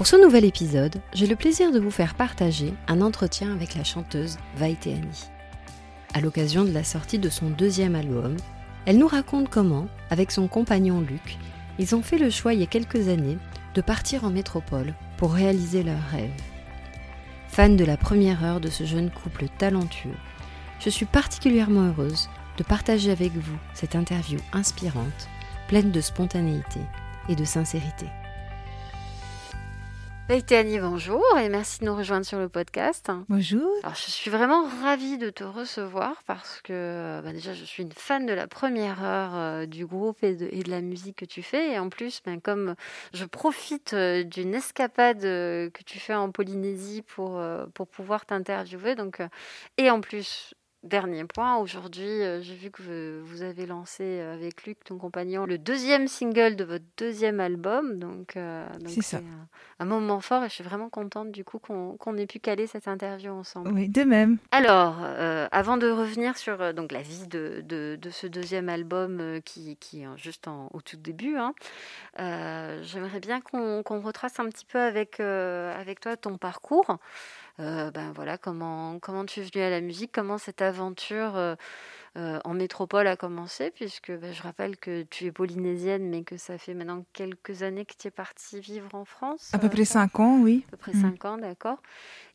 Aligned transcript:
Pour 0.00 0.06
ce 0.06 0.16
nouvel 0.16 0.46
épisode, 0.46 0.96
j'ai 1.12 1.26
le 1.26 1.36
plaisir 1.36 1.72
de 1.72 1.78
vous 1.78 1.90
faire 1.90 2.14
partager 2.14 2.72
un 2.88 3.02
entretien 3.02 3.52
avec 3.52 3.74
la 3.74 3.84
chanteuse 3.84 4.38
Vaiteani. 4.56 5.28
À 6.14 6.22
l'occasion 6.22 6.64
de 6.64 6.72
la 6.72 6.84
sortie 6.84 7.18
de 7.18 7.28
son 7.28 7.50
deuxième 7.50 7.94
album, 7.94 8.34
elle 8.86 8.96
nous 8.96 9.06
raconte 9.06 9.50
comment, 9.50 9.88
avec 10.08 10.30
son 10.30 10.48
compagnon 10.48 11.02
Luc, 11.02 11.36
ils 11.78 11.94
ont 11.94 12.00
fait 12.00 12.16
le 12.16 12.30
choix 12.30 12.54
il 12.54 12.60
y 12.60 12.62
a 12.62 12.66
quelques 12.66 13.08
années 13.08 13.36
de 13.74 13.82
partir 13.82 14.24
en 14.24 14.30
métropole 14.30 14.94
pour 15.18 15.34
réaliser 15.34 15.82
leur 15.82 16.00
rêve. 16.10 16.32
Fan 17.48 17.76
de 17.76 17.84
la 17.84 17.98
première 17.98 18.42
heure 18.42 18.60
de 18.60 18.70
ce 18.70 18.84
jeune 18.84 19.10
couple 19.10 19.48
talentueux, 19.58 20.16
je 20.78 20.88
suis 20.88 21.04
particulièrement 21.04 21.88
heureuse 21.88 22.30
de 22.56 22.62
partager 22.62 23.10
avec 23.10 23.32
vous 23.32 23.58
cette 23.74 23.94
interview 23.94 24.38
inspirante, 24.54 25.28
pleine 25.68 25.90
de 25.90 26.00
spontanéité 26.00 26.80
et 27.28 27.36
de 27.36 27.44
sincérité. 27.44 28.06
Annie, 30.30 30.78
bonjour 30.78 31.24
et 31.42 31.48
merci 31.48 31.80
de 31.80 31.86
nous 31.86 31.96
rejoindre 31.96 32.24
sur 32.24 32.38
le 32.38 32.48
podcast. 32.48 33.10
Bonjour. 33.28 33.68
Alors, 33.82 33.96
je 33.96 34.12
suis 34.12 34.30
vraiment 34.30 34.64
ravie 34.80 35.18
de 35.18 35.28
te 35.28 35.42
recevoir 35.42 36.22
parce 36.24 36.60
que 36.62 37.20
bah, 37.24 37.32
déjà 37.32 37.52
je 37.52 37.64
suis 37.64 37.82
une 37.82 37.90
fan 37.90 38.26
de 38.26 38.32
la 38.32 38.46
première 38.46 39.02
heure 39.02 39.34
euh, 39.34 39.66
du 39.66 39.86
groupe 39.86 40.22
et 40.22 40.36
de, 40.36 40.48
et 40.52 40.62
de, 40.62 40.70
la 40.70 40.82
musique 40.82 41.16
que 41.16 41.24
tu 41.24 41.42
fais. 41.42 41.72
Et 41.72 41.80
en 41.80 41.88
plus, 41.88 42.20
ben, 42.24 42.40
comme 42.40 42.76
je 43.12 43.24
profite 43.24 43.92
euh, 43.92 44.22
d'une 44.22 44.54
escapade 44.54 45.24
euh, 45.24 45.68
que 45.68 45.82
tu 45.82 45.98
fais 45.98 46.14
en 46.14 46.30
Polynésie 46.30 47.02
pour, 47.02 47.42
pour 47.74 47.88
pouvoir 47.88 48.24
t'interviewer, 48.24 48.94
donc, 48.94 49.20
et 49.78 49.90
en 49.90 50.00
plus 50.00 50.54
Dernier 50.82 51.24
point, 51.24 51.58
aujourd'hui, 51.58 52.06
euh, 52.06 52.40
j'ai 52.40 52.54
vu 52.54 52.70
que 52.70 53.20
vous, 53.22 53.42
avez 53.42 53.66
lancé 53.66 54.02
euh, 54.02 54.32
avec 54.32 54.64
Luc, 54.64 54.82
ton 54.82 54.96
compagnon, 54.96 55.44
le 55.44 55.58
deuxième 55.58 56.08
single 56.08 56.56
de 56.56 56.64
votre 56.64 56.86
deuxième 56.96 57.38
album. 57.38 57.98
Donc, 57.98 58.34
euh, 58.38 58.66
c'est 58.86 59.22
un, 59.78 59.84
moment 59.84 60.20
fort 60.20 60.42
et 60.42 60.48
je 60.48 60.54
suis 60.54 60.64
vraiment 60.64 60.88
contente 60.88 61.32
du 61.32 61.44
coup 61.44 61.58
qu'on 61.58 62.16
ait 62.16 62.26
pu 62.26 62.38
caler 62.38 62.66
cette 62.66 62.88
interview 62.88 63.30
ensemble. 63.30 63.72
Oui, 63.72 63.90
de 63.90 64.04
même. 64.04 64.38
Alors, 64.52 64.96
avant 65.52 65.76
de 65.76 65.90
revenir 65.90 66.38
sur 66.38 66.72
donc, 66.72 66.92
la 66.92 67.02
vie 67.02 67.26
de, 67.26 67.62
de, 67.62 68.10
ce 68.10 68.26
deuxième 68.26 68.70
album 68.70 69.40
qui, 69.44 69.76
qui, 69.76 70.00
est 70.02 70.06
juste 70.16 70.48
au 70.48 70.80
tout 70.80 70.96
début, 70.96 71.36
hein, 71.36 71.52
j'aimerais 72.82 73.20
bien 73.20 73.42
qu'on 73.42 73.82
retrace 74.00 74.40
un 74.40 74.46
petit 74.46 74.64
peu 74.64 74.78
avec, 74.78 75.20
avec 75.20 76.00
toi 76.00 76.16
ton 76.16 76.38
parcours. 76.38 76.98
Euh, 77.60 77.90
ben 77.90 78.12
voilà, 78.12 78.38
comment, 78.38 78.98
comment 79.00 79.26
tu 79.26 79.40
es 79.40 79.42
venue 79.42 79.62
à 79.62 79.68
la 79.70 79.82
musique, 79.82 80.12
comment 80.12 80.38
cette 80.38 80.62
aventure 80.62 81.56
euh, 82.16 82.20
euh, 82.20 82.38
en 82.44 82.54
métropole 82.54 83.06
a 83.06 83.16
commencé, 83.16 83.70
puisque 83.70 84.12
ben, 84.12 84.32
je 84.32 84.42
rappelle 84.42 84.76
que 84.76 85.02
tu 85.04 85.26
es 85.26 85.32
polynésienne, 85.32 86.08
mais 86.08 86.22
que 86.22 86.36
ça 86.36 86.58
fait 86.58 86.74
maintenant 86.74 87.04
quelques 87.12 87.62
années 87.62 87.84
que 87.84 87.94
tu 87.98 88.08
es 88.08 88.10
partie 88.10 88.60
vivre 88.60 88.94
en 88.94 89.04
France. 89.04 89.50
À 89.52 89.58
peu 89.58 89.68
près 89.68 89.84
cinq 89.84 90.20
ans, 90.20 90.38
oui. 90.40 90.64
À 90.68 90.70
peu 90.72 90.76
près 90.76 90.92
mmh. 90.92 91.02
cinq 91.02 91.24
ans, 91.24 91.38
d'accord. 91.38 91.78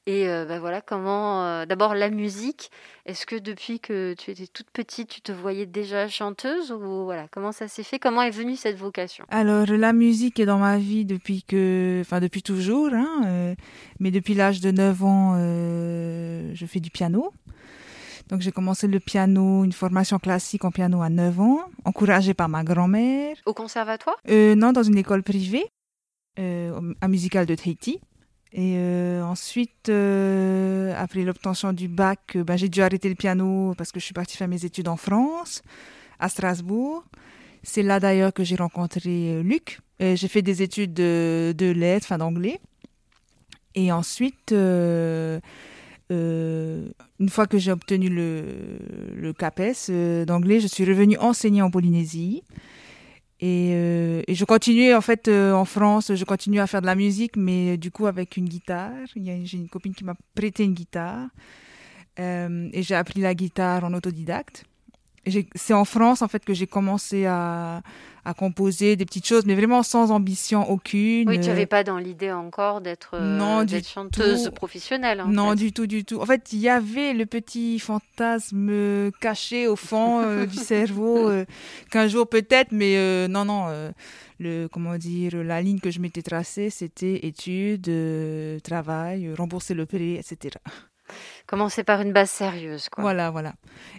Et 0.07 0.25
ben 0.27 0.59
voilà, 0.59 0.81
comment. 0.81 1.65
D'abord, 1.65 1.95
la 1.95 2.11
musique. 2.11 2.69
Est-ce 3.07 3.25
que 3.25 3.35
depuis 3.35 3.79
que 3.79 4.13
tu 4.13 4.29
étais 4.29 4.45
toute 4.45 4.69
petite, 4.69 5.09
tu 5.09 5.21
te 5.21 5.31
voyais 5.31 5.65
déjà 5.65 6.07
chanteuse 6.07 6.71
ou 6.71 7.05
voilà, 7.05 7.27
comment 7.31 7.51
ça 7.51 7.67
s'est 7.67 7.81
fait? 7.81 7.97
Comment 7.97 8.21
est 8.21 8.29
venue 8.29 8.55
cette 8.55 8.77
vocation? 8.77 9.25
Alors, 9.31 9.65
la 9.65 9.93
musique 9.93 10.39
est 10.39 10.45
dans 10.45 10.59
ma 10.59 10.77
vie 10.77 11.05
depuis 11.05 11.41
que. 11.41 12.01
Enfin, 12.01 12.19
depuis 12.19 12.43
toujours, 12.43 12.89
hein, 12.93 13.55
mais 13.99 14.11
depuis 14.11 14.35
l'âge 14.35 14.61
de 14.61 14.69
9 14.69 15.03
ans, 15.03 15.37
je 15.39 16.65
fais 16.67 16.79
du 16.79 16.91
piano. 16.91 17.33
Donc, 18.29 18.41
j'ai 18.41 18.51
commencé 18.51 18.87
le 18.87 18.99
piano, 18.99 19.63
une 19.63 19.71
formation 19.71 20.17
classique 20.19 20.65
en 20.65 20.71
piano 20.71 21.01
à 21.01 21.09
9 21.09 21.39
ans, 21.39 21.59
encouragée 21.83 22.33
par 22.33 22.49
ma 22.49 22.63
grand-mère. 22.63 23.37
Au 23.45 23.53
conservatoire? 23.53 24.17
Non, 24.27 24.71
dans 24.71 24.83
une 24.83 24.97
école 24.97 25.23
privée, 25.23 25.67
à 26.37 27.07
Musical 27.07 27.45
de 27.45 27.55
Tahiti. 27.55 27.99
Et 28.57 28.75
euh, 28.77 29.21
ensuite, 29.21 29.89
euh, 29.89 30.93
après 30.97 31.23
l'obtention 31.23 31.73
du 31.73 31.89
bac, 31.89 32.37
euh, 32.37 32.45
ben, 32.45 32.55
j'ai 32.55 32.69
dû 32.69 32.81
arrêter 32.81 33.09
le 33.09 33.15
piano 33.15 33.73
parce 33.77 33.91
que 33.91 33.99
je 33.99 34.05
suis 34.05 34.13
partie 34.13 34.37
faire 34.37 34.47
mes 34.47 34.63
études 34.63 34.87
en 34.87 34.95
France, 34.95 35.61
à 36.19 36.29
Strasbourg. 36.29 37.03
C'est 37.63 37.83
là 37.83 37.99
d'ailleurs 37.99 38.31
que 38.31 38.45
j'ai 38.45 38.55
rencontré 38.55 39.43
Luc. 39.43 39.81
J'ai 39.99 40.27
fait 40.29 40.41
des 40.41 40.61
études 40.61 40.93
de, 40.93 41.53
de 41.57 41.71
lettres, 41.71 42.05
enfin 42.05 42.17
d'anglais. 42.17 42.61
Et 43.73 43.91
ensuite, 43.91 44.53
une 46.09 47.29
fois 47.29 47.47
que 47.47 47.57
j'ai 47.57 47.71
obtenu 47.71 48.09
le, 48.09 49.33
CAPES 49.33 50.25
d'anglais, 50.25 50.59
je 50.59 50.67
suis 50.67 50.85
revenue 50.85 51.17
enseigner 51.17 51.61
en 51.61 51.71
Polynésie. 51.71 52.43
Euh, 53.43 54.21
et, 54.27 54.33
je 54.33 54.45
continuais 54.45 54.93
en 54.95 55.01
fait 55.01 55.27
euh, 55.27 55.53
en 55.53 55.65
France, 55.65 56.13
je 56.15 56.23
continuais 56.23 56.61
à 56.61 56.67
faire 56.67 56.81
de 56.81 56.85
la 56.85 56.95
musique, 56.95 57.35
mais 57.35 57.73
euh, 57.73 57.77
du 57.77 57.91
coup 57.91 58.07
avec 58.07 58.37
une 58.37 58.47
guitare. 58.47 58.93
J'ai 59.15 59.57
une 59.57 59.69
copine 59.69 59.93
qui 59.93 60.03
m'a 60.03 60.15
prêté 60.33 60.63
une 60.63 60.73
guitare 60.73 61.27
et 62.17 62.81
j'ai 62.81 62.95
appris 62.95 63.19
la 63.19 63.35
guitare 63.35 63.83
en 63.83 63.93
autodidacte. 63.93 64.63
C'est 65.55 65.73
en 65.73 65.85
France 65.85 66.21
en 66.21 66.27
fait 66.27 66.43
que 66.45 66.53
j'ai 66.53 66.67
commencé 66.67 67.25
à, 67.25 67.81
à 68.25 68.33
composer 68.33 68.95
des 68.95 69.05
petites 69.05 69.27
choses, 69.27 69.45
mais 69.45 69.53
vraiment 69.53 69.83
sans 69.83 70.11
ambition 70.11 70.69
aucune. 70.69 71.29
Oui, 71.29 71.39
tu 71.39 71.47
n'avais 71.47 71.67
pas 71.67 71.83
dans 71.83 71.99
l'idée 71.99 72.31
encore 72.31 72.81
d'être 72.81 73.11
euh, 73.13 73.67
chanteuse 73.83 74.49
professionnelle. 74.53 75.23
non, 75.27 75.53
du 75.53 75.71
tout, 75.71 75.85
du 75.85 76.03
tout. 76.03 76.19
En 76.19 76.25
fait, 76.25 76.51
il 76.51 76.59
y 76.59 76.67
avait 76.67 77.13
le 77.13 77.27
petit 77.27 77.77
fantasme 77.77 79.11
caché 79.21 79.67
au 79.67 79.75
fond 79.75 80.21
euh, 80.21 80.45
du 80.47 80.57
cerveau 80.57 81.29
euh, 81.29 81.45
qu'un 81.91 82.07
jour 82.07 82.27
peut-être, 82.27 82.71
mais 82.71 83.27
non, 83.27 83.45
non. 83.45 83.67
le 84.39 84.67
comment 84.67 84.97
dire, 84.97 85.43
la 85.43 85.61
ligne 85.61 85.79
que 85.79 85.91
je 85.91 85.99
m'étais 85.99 86.23
tracée, 86.23 86.71
c'était 86.71 87.27
études, 87.27 87.91
travail, 88.63 89.31
rembourser 89.37 89.75
le 89.75 89.85
prix, 89.85 90.15
etc. 90.15 90.57
Commencer 91.45 91.83
par 91.83 92.01
une 92.01 92.11
base 92.11 92.31
sérieuse. 92.31 92.89
Quoi. 92.89 93.03
Voilà, 93.03 93.29
voilà. 93.29 93.53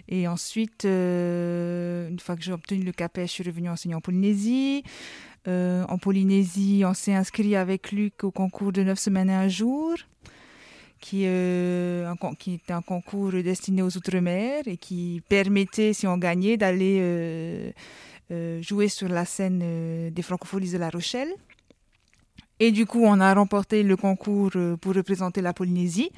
Et 0.09 0.27
ensuite, 0.27 0.85
euh, 0.85 2.09
une 2.09 2.19
fois 2.19 2.35
que 2.35 2.41
j'ai 2.41 2.51
obtenu 2.51 2.83
le 2.83 2.91
CAPES, 2.91 3.21
je 3.21 3.25
suis 3.27 3.43
revenue 3.43 3.69
enseigner 3.69 3.95
en 3.95 4.01
Polynésie. 4.01 4.83
Euh, 5.47 5.85
en 5.87 5.97
Polynésie, 5.97 6.83
on 6.85 6.93
s'est 6.93 7.13
inscrit 7.13 7.55
avec 7.55 7.91
Luc 7.91 8.23
au 8.23 8.31
concours 8.31 8.73
de 8.73 8.83
9 8.83 8.99
semaines 8.99 9.29
et 9.29 9.33
un 9.33 9.47
jour, 9.47 9.95
qui, 10.99 11.23
euh, 11.25 12.09
un, 12.09 12.33
qui 12.35 12.55
était 12.55 12.73
un 12.73 12.81
concours 12.81 13.31
destiné 13.31 13.81
aux 13.81 13.95
Outre-mer 13.95 14.63
et 14.65 14.75
qui 14.75 15.21
permettait, 15.29 15.93
si 15.93 16.05
on 16.05 16.17
gagnait, 16.17 16.57
d'aller 16.57 17.73
jouer 18.59 18.89
sur 18.89 19.07
la 19.07 19.23
scène 19.23 20.09
des 20.11 20.21
Francopholies 20.21 20.71
de 20.71 20.77
La 20.77 20.89
Rochelle. 20.89 21.29
Et 22.59 22.71
du 22.71 22.85
coup, 22.85 23.03
on 23.05 23.21
a 23.21 23.33
remporté 23.33 23.83
le 23.83 23.95
concours 23.95 24.51
pour 24.81 24.93
représenter 24.93 25.39
la 25.39 25.53
Polynésie. 25.53 26.11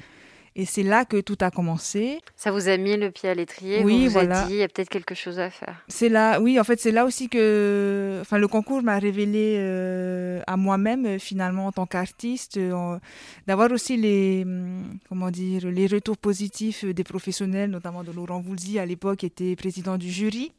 Et 0.60 0.66
c'est 0.66 0.82
là 0.82 1.06
que 1.06 1.18
tout 1.18 1.38
a 1.40 1.50
commencé. 1.50 2.20
Ça 2.36 2.52
vous 2.52 2.68
a 2.68 2.76
mis 2.76 2.94
le 2.94 3.10
pied 3.10 3.30
à 3.30 3.34
l'étrier. 3.34 3.82
Oui, 3.82 4.00
vous 4.00 4.04
vous 4.04 4.10
voilà. 4.10 4.44
dit, 4.44 4.52
il 4.52 4.58
y 4.58 4.62
a 4.62 4.68
peut-être 4.68 4.90
quelque 4.90 5.14
chose 5.14 5.38
à 5.38 5.48
faire. 5.48 5.82
C'est 5.88 6.10
là, 6.10 6.38
oui, 6.38 6.60
en 6.60 6.64
fait, 6.64 6.78
c'est 6.78 6.90
là 6.90 7.06
aussi 7.06 7.30
que, 7.30 8.18
enfin, 8.20 8.36
le 8.36 8.46
concours 8.46 8.82
m'a 8.82 8.98
révélé 8.98 9.54
euh, 9.56 10.42
à 10.46 10.58
moi-même 10.58 11.06
euh, 11.06 11.18
finalement 11.18 11.68
en 11.68 11.72
tant 11.72 11.86
qu'artiste, 11.86 12.58
euh, 12.58 12.98
d'avoir 13.46 13.72
aussi 13.72 13.96
les, 13.96 14.42
hum, 14.44 14.98
comment 15.08 15.30
dire, 15.30 15.66
les 15.66 15.86
retours 15.86 16.18
positifs 16.18 16.84
des 16.84 17.04
professionnels, 17.04 17.70
notamment 17.70 18.04
de 18.04 18.12
Laurent 18.12 18.40
Voulzy 18.40 18.78
à 18.78 18.84
l'époque 18.84 19.24
était 19.24 19.56
président 19.56 19.96
du 19.96 20.10
jury. 20.10 20.52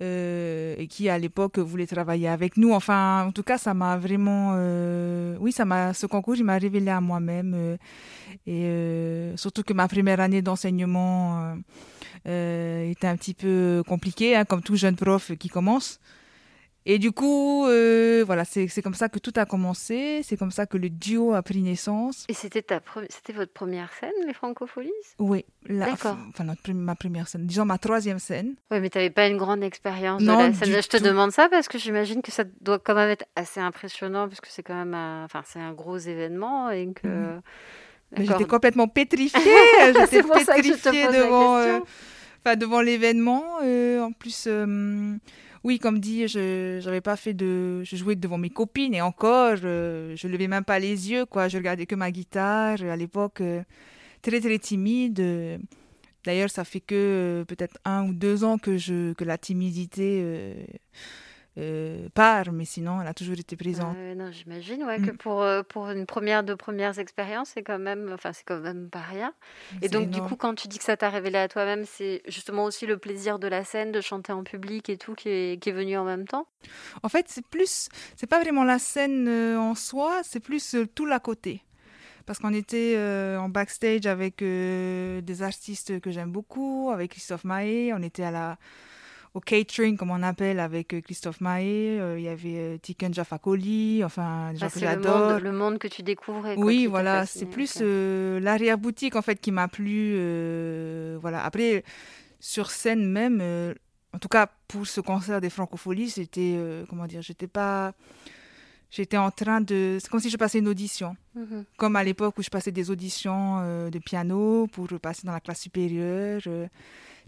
Et 0.00 0.86
qui 0.88 1.08
à 1.08 1.18
l'époque 1.18 1.58
voulait 1.58 1.86
travailler 1.86 2.28
avec 2.28 2.56
nous. 2.56 2.72
Enfin, 2.72 3.24
en 3.26 3.32
tout 3.32 3.42
cas, 3.42 3.58
ça 3.58 3.74
m'a 3.74 3.96
vraiment, 3.96 4.54
oui, 5.40 5.52
ça 5.52 5.64
m'a, 5.64 5.92
ce 5.94 6.06
concours, 6.06 6.36
il 6.36 6.44
m'a 6.44 6.58
révélé 6.58 6.90
à 6.90 7.00
moi-même 7.00 7.78
et 8.48 8.64
euh, 8.64 9.36
surtout 9.36 9.62
que 9.62 9.74
ma 9.74 9.88
première 9.88 10.20
année 10.20 10.42
d'enseignement 10.42 11.42
euh, 11.42 11.54
euh, 12.28 12.90
était 12.90 13.06
un 13.06 13.16
petit 13.16 13.34
peu 13.34 13.82
compliquée, 13.86 14.36
hein, 14.36 14.44
comme 14.44 14.62
tout 14.62 14.76
jeune 14.76 14.96
prof 14.96 15.32
qui 15.38 15.48
commence. 15.48 16.00
Et 16.90 16.98
du 16.98 17.12
coup, 17.12 17.66
euh, 17.66 18.24
voilà, 18.26 18.46
c'est 18.46 18.82
comme 18.82 18.94
ça 18.94 19.10
que 19.10 19.18
tout 19.18 19.34
a 19.36 19.44
commencé. 19.44 20.22
C'est 20.24 20.38
comme 20.38 20.50
ça 20.50 20.64
que 20.64 20.78
le 20.78 20.88
duo 20.88 21.34
a 21.34 21.42
pris 21.42 21.60
naissance. 21.60 22.24
Et 22.30 22.32
c'était 22.32 22.62
ta 22.62 22.80
c'était 23.10 23.34
votre 23.34 23.52
première 23.52 23.92
scène, 23.92 24.14
les 24.26 24.32
Francopholies? 24.32 24.90
Oui, 25.18 25.44
enfin 25.68 26.16
notre, 26.44 26.72
ma 26.72 26.94
première 26.94 27.28
scène, 27.28 27.44
disons 27.44 27.66
ma 27.66 27.76
troisième 27.76 28.18
scène. 28.18 28.54
Oui, 28.70 28.80
mais 28.80 28.88
tu 28.88 28.96
n'avais 28.96 29.10
pas 29.10 29.26
une 29.26 29.36
grande 29.36 29.62
expérience 29.62 30.22
de 30.22 30.28
la 30.28 30.54
scène. 30.54 30.80
Je 30.80 30.88
te 30.88 30.96
demande 30.96 31.30
ça 31.30 31.50
parce 31.50 31.68
que 31.68 31.76
j'imagine 31.76 32.22
que 32.22 32.32
ça 32.32 32.44
doit 32.62 32.78
quand 32.78 32.94
même 32.94 33.10
être 33.10 33.26
assez 33.36 33.60
impressionnant 33.60 34.26
parce 34.26 34.40
que 34.40 34.48
c'est 34.48 34.62
quand 34.62 34.82
même, 34.82 34.94
enfin, 35.24 35.42
c'est 35.44 35.60
un 35.60 35.74
gros 35.74 35.98
événement 35.98 36.70
et 36.70 36.90
que. 36.94 37.06
Mhm. 37.06 37.42
J'étais 38.16 38.46
complètement 38.46 38.88
pétrifiée. 38.88 39.40
J'étais 39.94 40.22
pétrifiée 40.22 41.06
devant, 41.08 41.58
euh, 41.58 41.80
devant 42.56 42.80
l'événement. 42.80 43.44
Euh, 43.62 44.00
en 44.00 44.12
plus, 44.12 44.46
euh, 44.46 45.16
oui, 45.64 45.78
comme 45.78 45.98
dit, 45.98 46.28
je 46.28 46.84
n'avais 46.84 47.00
pas 47.00 47.16
fait 47.16 47.34
de. 47.34 47.82
Je 47.84 47.96
jouais 47.96 48.16
devant 48.16 48.38
mes 48.38 48.50
copines 48.50 48.94
et 48.94 49.02
encore, 49.02 49.56
je, 49.56 50.26
ne 50.26 50.32
levais 50.32 50.48
même 50.48 50.64
pas 50.64 50.78
les 50.78 51.10
yeux, 51.10 51.26
quoi. 51.26 51.48
Je 51.48 51.56
regardais 51.58 51.86
que 51.86 51.94
ma 51.94 52.10
guitare. 52.10 52.82
À 52.82 52.96
l'époque, 52.96 53.42
très 54.22 54.40
très 54.40 54.58
timide. 54.58 55.22
D'ailleurs, 56.24 56.50
ça 56.50 56.64
fait 56.64 56.80
que 56.80 57.44
peut-être 57.48 57.78
un 57.84 58.08
ou 58.08 58.12
deux 58.12 58.44
ans 58.44 58.58
que, 58.58 58.76
je, 58.76 59.12
que 59.14 59.24
la 59.24 59.38
timidité 59.38 60.22
euh, 61.58 62.08
part, 62.14 62.52
mais 62.52 62.64
sinon, 62.64 63.00
elle 63.00 63.08
a 63.08 63.14
toujours 63.14 63.36
été 63.36 63.56
présente. 63.56 63.96
non, 64.16 64.30
j'imagine 64.30 64.84
ouais, 64.84 64.98
que 64.98 65.10
mm. 65.10 65.16
pour, 65.16 65.42
euh, 65.42 65.62
pour 65.62 65.90
une 65.90 66.06
première, 66.06 66.44
deux 66.44 66.56
premières 66.56 66.98
expériences, 67.00 67.50
c'est 67.54 67.62
quand 67.62 67.80
même, 67.80 68.12
enfin, 68.14 68.32
c'est 68.32 68.44
quand 68.44 68.60
même 68.60 68.88
pas 68.88 69.00
rien. 69.00 69.34
Et 69.82 69.88
donc, 69.88 70.10
du 70.10 70.20
coup, 70.20 70.36
quand 70.36 70.54
tu 70.54 70.68
dis 70.68 70.78
que 70.78 70.84
ça 70.84 70.96
t'a 70.96 71.10
révélé 71.10 71.38
à 71.38 71.48
toi-même, 71.48 71.84
c'est 71.84 72.22
justement 72.28 72.64
aussi 72.64 72.86
le 72.86 72.96
plaisir 72.96 73.38
de 73.38 73.48
la 73.48 73.64
scène, 73.64 73.90
de 73.90 74.00
chanter 74.00 74.32
en 74.32 74.44
public 74.44 74.88
et 74.88 74.96
tout 74.96 75.14
qui 75.14 75.28
est, 75.28 75.62
qui 75.62 75.70
est 75.70 75.72
venu 75.72 75.96
en 75.96 76.04
même 76.04 76.28
temps? 76.28 76.46
En 77.02 77.08
fait, 77.08 77.26
c'est 77.28 77.44
plus, 77.46 77.88
c'est 78.16 78.28
pas 78.28 78.40
vraiment 78.40 78.64
la 78.64 78.78
scène 78.78 79.26
euh, 79.28 79.58
en 79.58 79.74
soi, 79.74 80.20
c'est 80.22 80.40
plus 80.40 80.76
tout 80.94 81.06
l'à 81.06 81.18
côté 81.18 81.62
parce 82.26 82.40
qu'on 82.40 82.52
était 82.52 82.94
en 83.38 83.48
backstage 83.48 84.04
avec 84.04 84.40
des 84.40 85.42
artistes 85.42 85.98
que 85.98 86.10
j'aime 86.10 86.30
beaucoup, 86.30 86.90
avec 86.92 87.12
Christophe 87.12 87.44
Maé, 87.44 87.94
on 87.94 88.02
était 88.02 88.22
à 88.22 88.30
la 88.30 88.58
au 89.38 89.40
catering, 89.40 89.96
comme 89.96 90.10
on 90.10 90.22
appelle, 90.24 90.58
avec 90.58 90.92
euh, 90.92 91.00
Christophe 91.00 91.40
Maé. 91.40 92.00
Euh, 92.00 92.18
il 92.18 92.24
y 92.24 92.28
avait 92.28 92.56
euh, 92.56 92.78
Tiken 92.78 93.14
Jafakoli, 93.14 94.02
enfin, 94.04 94.50
des 94.52 94.58
gens 94.58 94.68
que 94.68 94.80
j'adore. 94.80 95.38
Le, 95.38 95.52
monde 95.52 95.78
que 95.78 95.86
tu 95.86 96.02
découvrais. 96.02 96.56
oui, 96.56 96.86
voilà, 96.86 97.24
c'est 97.24 97.46
plus 97.46 97.80
l'arrière-boutique, 97.80 99.14
en 99.14 99.22
fait, 99.22 99.36
qui 99.40 99.52
m'a 99.52 99.68
plu. 99.68 100.14
voilà. 101.20 101.44
Après, 101.44 101.84
sur 102.40 102.70
scène 102.70 103.06
même, 103.08 103.40
en 104.12 104.18
tout 104.18 104.28
cas, 104.28 104.48
pour 104.66 104.86
ce 104.86 105.00
concert 105.00 105.40
des 105.40 105.50
Francopholies, 105.50 106.10
c'était, 106.10 106.58
comment 106.88 107.06
dire, 107.06 107.22
j'étais 107.22 107.48
pas... 107.48 107.94
J'étais 108.90 109.18
en 109.18 109.30
train 109.30 109.60
de... 109.60 109.98
C'est 110.00 110.08
comme 110.08 110.18
si 110.18 110.30
je 110.30 110.38
passais 110.38 110.60
une 110.60 110.68
audition. 110.68 111.14
Mhm. 111.34 111.66
Comme 111.76 111.94
à 111.94 112.02
l'époque 112.02 112.38
où 112.38 112.42
je 112.42 112.48
passais 112.48 112.72
des 112.72 112.90
auditions 112.90 113.60
de 113.90 113.98
piano 113.98 114.66
pour 114.66 114.88
passer 114.98 115.26
dans 115.26 115.32
la 115.32 115.40
classe 115.40 115.60
supérieure 115.60 116.40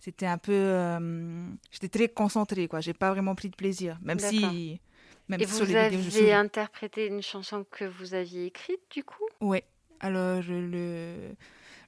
c'était 0.01 0.27
un 0.27 0.39
peu. 0.39 0.53
Euh, 0.53 1.47
j'étais 1.71 1.89
très 1.89 2.09
concentrée, 2.09 2.69
quoi. 2.69 2.81
J'ai 2.81 2.95
pas 2.95 3.11
vraiment 3.11 3.35
pris 3.35 3.51
de 3.51 3.57
plaisir, 3.57 3.99
même 4.03 4.19
si. 4.19 4.81
Même 5.29 5.41
Et 5.41 5.45
vous 5.45 5.63
avez 5.63 6.33
interprété 6.33 7.07
une 7.07 7.23
chanson 7.23 7.65
que 7.71 7.85
vous 7.85 8.15
aviez 8.15 8.47
écrite, 8.47 8.81
du 8.91 9.05
coup? 9.05 9.23
Oui. 9.41 9.63
Alors, 10.01 10.43
le, 10.49 11.15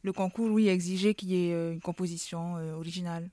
le 0.02 0.12
concours, 0.12 0.50
oui, 0.50 0.68
exigeait 0.68 1.14
qu'il 1.14 1.30
y 1.30 1.48
ait 1.48 1.52
euh, 1.52 1.72
une 1.72 1.80
composition 1.80 2.56
euh, 2.56 2.74
originale. 2.74 3.28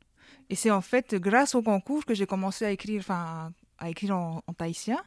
Et 0.49 0.55
c'est 0.55 0.71
en 0.71 0.81
fait 0.81 1.13
grâce 1.13 1.53
au 1.53 1.61
concours 1.61 2.05
que 2.05 2.15
j'ai 2.15 2.25
commencé 2.25 2.65
à 2.65 2.71
écrire, 2.71 3.01
enfin, 3.01 3.51
à 3.77 3.89
écrire 3.89 4.15
en, 4.15 4.41
en 4.47 4.53
tahitien, 4.53 5.03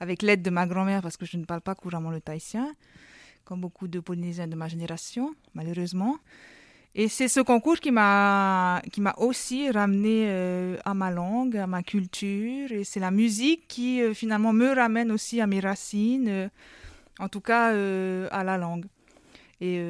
avec 0.00 0.22
l'aide 0.22 0.40
de 0.40 0.50
ma 0.50 0.66
grand-mère, 0.66 1.02
parce 1.02 1.18
que 1.18 1.26
je 1.26 1.36
ne 1.36 1.44
parle 1.44 1.60
pas 1.60 1.74
couramment 1.74 2.10
le 2.10 2.20
tahitien, 2.20 2.74
comme 3.44 3.60
beaucoup 3.60 3.86
de 3.86 4.00
Polynésiens 4.00 4.46
de 4.46 4.56
ma 4.56 4.68
génération, 4.68 5.34
malheureusement. 5.52 6.16
Et 6.94 7.08
c'est 7.08 7.28
ce 7.28 7.40
concours 7.40 7.80
qui 7.80 7.90
m'a 7.90 8.82
qui 8.92 9.00
m'a 9.00 9.14
aussi 9.16 9.70
ramené 9.70 10.26
euh, 10.28 10.76
à 10.84 10.92
ma 10.92 11.10
langue, 11.10 11.56
à 11.56 11.66
ma 11.66 11.82
culture. 11.82 12.70
Et 12.70 12.84
c'est 12.84 13.00
la 13.00 13.10
musique 13.10 13.66
qui 13.66 14.02
euh, 14.02 14.12
finalement 14.12 14.52
me 14.52 14.74
ramène 14.74 15.10
aussi 15.10 15.40
à 15.40 15.46
mes 15.46 15.60
racines, 15.60 16.28
euh, 16.28 16.48
en 17.18 17.28
tout 17.28 17.40
cas 17.40 17.68
à 17.68 18.44
la 18.44 18.58
langue. 18.58 18.84
Et 19.64 19.80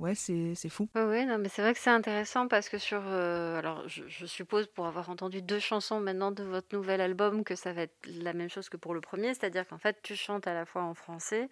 ouais, 0.00 0.16
c'est, 0.16 0.56
c'est 0.56 0.68
fou. 0.68 0.88
Oui, 0.96 1.24
non, 1.24 1.38
mais 1.38 1.48
c'est 1.48 1.62
vrai 1.62 1.72
que 1.72 1.78
c'est 1.78 1.88
intéressant 1.88 2.48
parce 2.48 2.68
que 2.68 2.78
sur. 2.78 3.00
alors, 3.00 3.88
je, 3.88 4.02
je, 4.08 4.26
suppose, 4.26 4.66
pour 4.66 4.86
avoir 4.86 5.08
entendu 5.08 5.40
deux 5.40 5.60
chansons 5.60 6.00
maintenant 6.00 6.32
de 6.32 6.42
votre 6.42 6.74
nouvel 6.76 7.00
album, 7.00 7.44
que 7.44 7.54
ça 7.54 7.72
va 7.72 7.82
être 7.82 7.94
la 8.06 8.32
même 8.32 8.50
chose 8.50 8.68
que 8.68 8.76
pour 8.76 8.92
le 8.92 9.00
premier, 9.00 9.28
c'est-à-dire 9.28 9.68
qu'en 9.68 9.78
fait, 9.78 9.98
tu 10.02 10.16
chantes 10.16 10.48
à 10.48 10.54
la 10.54 10.66
fois 10.66 10.82
en 10.82 10.94
français, 10.94 11.48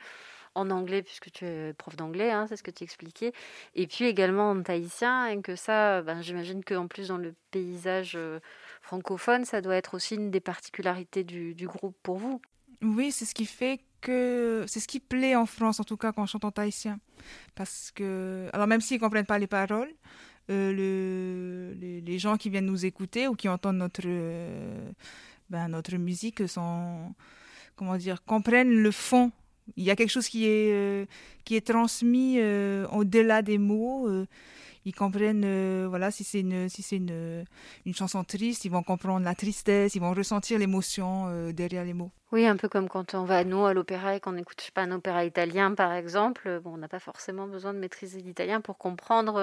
en 0.55 0.71
anglais, 0.71 1.03
puisque 1.03 1.31
tu 1.31 1.45
es 1.45 1.73
prof 1.73 1.97
d'anglais, 1.97 2.31
hein, 2.31 2.47
c'est 2.49 2.57
ce 2.57 2.63
que 2.63 2.71
tu 2.71 2.85
expliquais, 2.85 3.33
et 3.75 3.87
puis 3.87 4.05
également 4.05 4.51
en 4.51 4.63
tahitien, 4.63 5.27
et 5.27 5.41
que 5.41 5.57
ça, 5.57 6.03
ben, 6.03 6.23
j'imagine 6.23 6.63
qu'en 6.65 6.87
plus 6.87 7.09
dans 7.09 7.19
le 7.19 7.35
paysage 7.51 8.13
euh, 8.17 8.41
francophone, 8.83 9.45
ça 9.45 9.61
doit 9.61 9.77
être 9.77 9.95
aussi 9.95 10.15
une 10.17 10.31
des 10.31 10.41
particularités 10.41 11.25
du, 11.25 11.55
groupe 11.67 11.97
pour 12.03 12.17
vous. 12.17 12.41
Oui, 12.83 13.13
c'est 13.13 13.25
ce 13.25 13.35
qui 13.35 13.47
fait 13.47 13.81
que 14.01 14.65
c'est 14.67 14.81
ce 14.81 14.89
qui 14.89 14.99
plaît 14.99 15.37
en 15.37 15.47
France, 15.47 15.79
en 15.79 15.85
tout 15.85 15.97
cas 15.97 16.13
quand 16.13 16.23
on 16.23 16.27
chante 16.27 16.45
en 16.45 16.51
tahitien. 16.51 16.99
Parce 17.55 17.93
que, 17.93 18.49
alors 18.53 18.67
même 18.67 18.81
s'ils 18.81 18.97
ne 18.97 19.01
comprennent 19.01 19.27
pas 19.27 19.39
les 19.39 19.47
paroles, 19.47 19.93
euh, 20.51 20.73
le, 20.73 22.01
les, 22.05 22.19
gens 22.19 22.37
qui 22.37 22.51
viennent 22.51 22.67
nous 22.67 22.85
écouter 22.85 23.29
ou 23.29 23.35
qui 23.37 23.49
entendent 23.49 23.77
notre, 23.77 24.03
euh, 24.05 24.91
ben, 25.51 25.69
notre 25.69 25.97
musique 25.97 26.49
sont, 26.49 27.15
comment 27.77 27.97
dire, 27.97 28.25
comprennent 28.25 28.75
le 28.75 28.91
fond 28.91 29.31
il 29.77 29.85
y 29.85 29.91
a 29.91 29.97
quelque 29.97 30.11
chose 30.11 30.29
qui 30.29 30.47
est, 30.47 30.73
euh, 30.73 31.07
qui 31.45 31.57
est 31.57 31.67
transmis 31.67 32.37
euh, 32.39 32.87
au-delà 32.89 33.43
des 33.43 33.59
mots. 33.59 34.09
Euh, 34.09 34.27
ils 34.85 34.95
comprennent, 34.95 35.87
voilà, 35.87 36.11
si 36.11 36.25
c'est 36.25 36.41
une, 36.41 36.69
si 36.69 36.83
c'est 36.83 36.97
une, 36.97 37.45
une 37.87 37.95
chanson 37.95 38.25
triste, 38.25 38.65
ils 38.65 38.69
vont 38.69 38.83
comprendre 38.83 39.25
la 39.25 39.37
tristesse, 39.37 39.95
ils 39.95 40.01
vont 40.01 40.13
ressentir 40.13 40.59
l'émotion 40.59 41.53
derrière 41.53 41.85
les 41.85 41.93
mots. 41.93 42.11
Oui, 42.33 42.45
un 42.47 42.57
peu 42.57 42.69
comme 42.69 42.89
quand 42.89 43.15
on 43.15 43.23
va, 43.23 43.45
nous, 43.45 43.65
à 43.65 43.75
l'opéra 43.75 44.17
et 44.17 44.19
qu'on 44.19 44.37
écoute, 44.37 44.57
je 44.59 44.65
sais 44.65 44.73
pas, 44.73 44.83
un 44.83 44.91
opéra 44.91 45.25
italien, 45.25 45.73
par 45.77 45.93
exemple. 45.93 46.61
Bon, 46.65 46.75
on 46.75 46.79
n'a 46.79 46.89
pas 46.89 46.99
forcément 46.99 47.47
besoin 47.47 47.75
de 47.75 47.79
maîtriser 47.79 48.23
l'italien 48.23 48.61
pour 48.61 48.77
comprendre, 48.77 49.35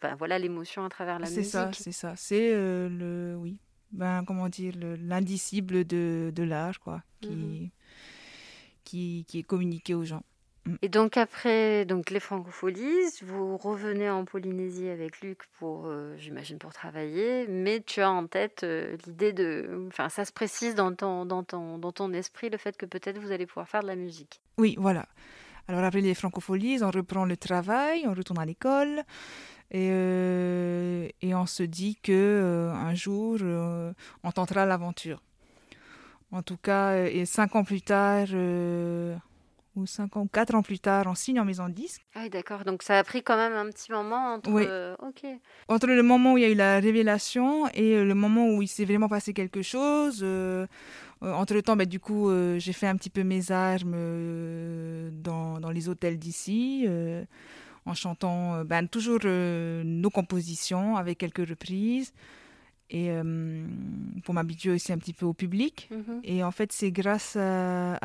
ben, 0.00 0.14
voilà, 0.16 0.38
l'émotion 0.38 0.84
à 0.84 0.88
travers 0.88 1.18
la 1.18 1.26
musique. 1.26 1.42
C'est 1.42 1.50
ça, 1.50 1.70
c'est 1.72 1.90
ça. 1.90 2.12
C'est 2.14 2.52
le, 2.52 3.34
oui, 3.36 3.58
ben, 3.90 4.22
comment 4.24 4.48
dire, 4.48 4.74
l'indicible 4.76 5.84
de, 5.86 6.30
de 6.32 6.42
l'art, 6.44 6.78
quoi, 6.78 7.02
qui... 7.20 7.30
Mhm 7.30 7.70
qui, 8.88 9.26
est 9.34 9.42
communiqué 9.42 9.94
aux 9.94 10.04
gens. 10.04 10.22
Mm. 10.66 10.74
Et 10.82 10.88
donc 10.88 11.16
après 11.16 11.84
donc 11.84 12.10
les 12.10 12.20
francopholies, 12.20 13.10
vous 13.22 13.56
revenez 13.56 14.10
en 14.10 14.24
Polynésie 14.24 14.88
avec 14.88 15.20
Luc 15.20 15.40
pour, 15.58 15.86
euh, 15.86 16.14
j'imagine, 16.16 16.58
pour 16.58 16.72
travailler, 16.72 17.46
mais 17.48 17.80
tu 17.80 18.00
as 18.00 18.10
en 18.10 18.26
tête 18.26 18.64
euh, 18.64 18.96
l'idée 19.06 19.32
de, 19.32 19.86
enfin 19.88 20.08
ça 20.08 20.24
se 20.24 20.32
précise 20.32 20.74
dans 20.74 20.94
ton, 20.94 21.26
dans, 21.26 21.44
ton, 21.44 21.78
dans 21.78 21.92
ton 21.92 22.12
esprit 22.12 22.50
le 22.50 22.58
fait 22.58 22.76
que 22.76 22.86
peut-être 22.86 23.18
vous 23.18 23.32
allez 23.32 23.46
pouvoir 23.46 23.68
faire 23.68 23.82
de 23.82 23.88
la 23.88 23.96
musique. 23.96 24.40
Oui, 24.58 24.76
voilà. 24.78 25.06
Alors 25.68 25.84
après 25.84 26.00
les 26.00 26.14
francopholies, 26.14 26.78
on 26.82 26.90
reprend 26.90 27.26
le 27.26 27.36
travail, 27.36 28.04
on 28.06 28.14
retourne 28.14 28.38
à 28.38 28.46
l'école. 28.46 29.02
Et, 29.70 29.90
euh, 29.92 31.08
et, 31.20 31.34
on 31.34 31.44
se 31.44 31.62
dit 31.62 31.96
que 32.02 32.70
un 32.72 32.94
jour 32.94 33.36
on 34.24 34.32
tentera 34.32 34.64
l'aventure. 34.64 35.20
En 36.30 36.42
tout 36.42 36.58
cas, 36.58 36.90
euh, 36.90 37.10
et 37.10 37.24
cinq 37.24 37.56
ans 37.56 37.64
plus 37.64 37.80
tard, 37.80 38.26
euh, 38.34 39.16
ou 39.76 39.86
cinq 39.86 40.16
ans, 40.16 40.26
quatre 40.26 40.54
ans 40.54 40.62
plus 40.62 40.78
tard, 40.78 41.04
on 41.06 41.14
signe 41.14 41.40
en 41.40 41.44
maison 41.44 41.68
de 41.68 41.74
disque. 41.74 42.02
Ah 42.14 42.20
oui, 42.24 42.30
d'accord. 42.30 42.64
Donc 42.64 42.82
ça 42.82 42.98
a 42.98 43.04
pris 43.04 43.22
quand 43.22 43.36
même 43.36 43.54
un 43.54 43.70
petit 43.70 43.90
moment 43.92 44.34
entre. 44.34 44.50
Euh, 44.54 44.94
entre 45.68 45.86
le 45.86 46.02
moment 46.02 46.34
où 46.34 46.38
il 46.38 46.42
y 46.42 46.44
a 46.44 46.50
eu 46.50 46.54
la 46.54 46.80
révélation 46.80 47.66
et 47.68 48.04
le 48.04 48.14
moment 48.14 48.48
où 48.48 48.60
il 48.60 48.68
s'est 48.68 48.84
vraiment 48.84 49.08
passé 49.08 49.32
quelque 49.32 49.62
chose. 49.62 50.22
entre 51.22 51.54
le 51.54 51.62
temps, 51.62 51.76
bah, 51.76 51.86
du 51.86 51.98
coup, 51.98 52.30
j'ai 52.58 52.72
fait 52.74 52.86
un 52.86 52.96
petit 52.96 53.10
peu 53.10 53.22
mes 53.22 53.50
armes 53.50 53.96
dans, 55.12 55.60
dans, 55.60 55.70
les 55.70 55.88
hôtels 55.88 56.18
d'ici, 56.18 56.86
en 57.86 57.94
chantant 57.94 58.64
ben, 58.64 58.86
toujours 58.86 59.20
nos 59.24 60.10
compositions 60.10 60.96
avec 60.96 61.16
quelques 61.16 61.48
reprises 61.48 62.12
et 62.90 63.10
euh, 63.10 63.66
pour 64.24 64.34
m'habituer 64.34 64.70
aussi 64.70 64.92
un 64.92 64.98
petit 64.98 65.12
peu 65.12 65.26
au 65.26 65.34
public. 65.34 65.88
Mhm. 65.90 66.20
Et 66.24 66.42
en 66.42 66.50
fait, 66.50 66.72
c'est 66.72 66.90
grâce 66.90 67.36
à, 67.36 67.98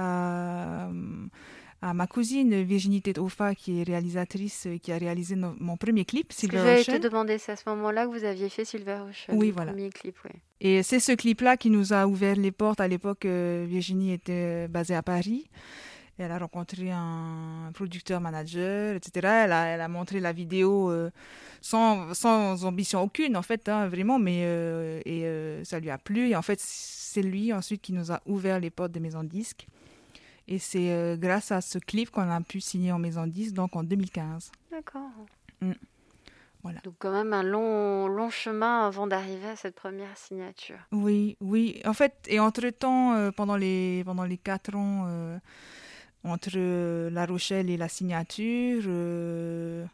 à, 1.81 1.93
ma 1.93 2.07
cousine 2.07 2.63
Virginie 2.63 3.01
Tetofa, 3.01 3.55
qui 3.55 3.79
est 3.79 3.83
réalisatrice, 3.83 4.67
qui 4.81 4.91
a 4.91 4.97
réalisé 4.97 5.35
mon 5.35 5.77
premier 5.77 6.05
clip, 6.05 6.31
Silver 6.31 6.59
Ocean. 6.59 6.83
J'allais 6.85 6.99
te 6.99 7.07
demander, 7.07 7.37
c'est 7.37 7.51
à 7.51 7.55
ce 7.55 7.67
moment-là 7.69 8.05
que 8.05 8.11
vous 8.11 8.23
aviez 8.23 8.49
fait 8.49 8.63
Silver 8.65 8.99
Ocean, 9.09 9.35
oui, 9.35 9.47
le 9.47 9.53
voilà. 9.53 9.71
premier 9.71 9.89
clip. 9.89 10.15
Oui. 10.25 10.31
Et 10.61 10.81
c'est 10.81 10.99
ce 10.99 11.11
clip-là 11.11 11.57
qui 11.57 11.69
nous 11.69 11.91
a 11.91 12.07
ouvert 12.07 12.37
les 12.37 12.51
portes. 12.51 12.79
À 12.79 12.87
l'époque, 12.87 13.25
euh, 13.25 13.65
Virginie 13.67 14.13
était 14.13 14.69
basée 14.69 14.95
à 14.95 15.03
Paris. 15.03 15.49
Elle 16.20 16.32
a 16.32 16.38
rencontré 16.38 16.91
un 16.91 17.72
producteur 17.74 18.22
manager, 18.22 18.96
etc. 18.96 19.12
Elle 19.46 19.51
a, 19.51 19.65
elle 19.65 19.82
a 19.82 19.88
montré 19.88 20.20
la 20.20 20.32
vidéo 20.32 20.91
euh, 20.91 21.10
sans, 21.60 22.13
sans 22.13 22.65
ambition 22.65 23.01
aucune, 23.01 23.36
en 23.36 23.41
fait, 23.41 23.67
hein, 23.67 23.88
vraiment, 23.88 24.20
mais 24.20 24.43
euh, 24.43 25.01
et 25.05 25.25
euh, 25.25 25.63
ça 25.63 25.79
lui 25.79 25.89
a 25.89 25.98
plu. 25.98 26.29
Et 26.29 26.36
en 26.36 26.43
fait, 26.43 26.60
c'est 26.60 27.24
lui 27.24 27.51
ensuite 27.51 27.82
qui 27.82 27.93
nous 27.93 28.12
a 28.12 28.22
ouvert 28.27 28.60
les 28.60 28.70
portes 28.70 28.91
des 28.91 29.00
maisons 29.00 29.24
de 29.24 29.29
disques. 29.29 29.67
Et 30.48 30.60
c'est 30.60 31.17
grâce 31.17 31.51
à 31.51 31.62
ce 31.62 31.79
clip 31.79 32.12
qu'on 32.12 32.29
a 32.29 32.41
pu 32.41 32.60
signer 32.60 32.91
en 32.91 33.00
maison 33.00 33.25
de 33.25 33.32
disques, 33.32 33.53
donc 33.53 33.75
en 33.75 33.84
2015. 33.84 34.51
D'accord. 34.72 35.10
Mm. 35.62 35.72
Voilà. 36.63 36.79
Donc 36.84 36.96
quand 37.00 37.12
même 37.12 37.34
un 37.34 37.43
long, 37.43 38.08
long 38.08 38.29
chemin 38.29 38.86
avant 38.86 39.08
d'arriver 39.08 39.48
à 39.48 39.55
cette 39.55 39.75
première 39.75 40.17
signature. 40.17 40.77
Oui, 40.91 41.38
oui. 41.39 41.82
En 41.86 41.93
fait, 41.93 42.13
et 42.27 42.39
entre-temps, 42.39 43.32
pendant, 43.32 43.55
les, 43.55 44.03
pendant 44.05 44.25
les 44.25 44.38
quatre 44.38 44.75
ans 44.75 45.39
entre 46.23 46.51
euh, 46.55 47.09
La 47.09 47.25
Rochelle 47.25 47.69
et 47.69 47.77
la 47.77 47.89
signature, 47.89 48.83
euh, 48.87 49.85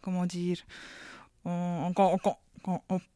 comment 0.00 0.26
dire, 0.26 0.58
on, 1.44 1.92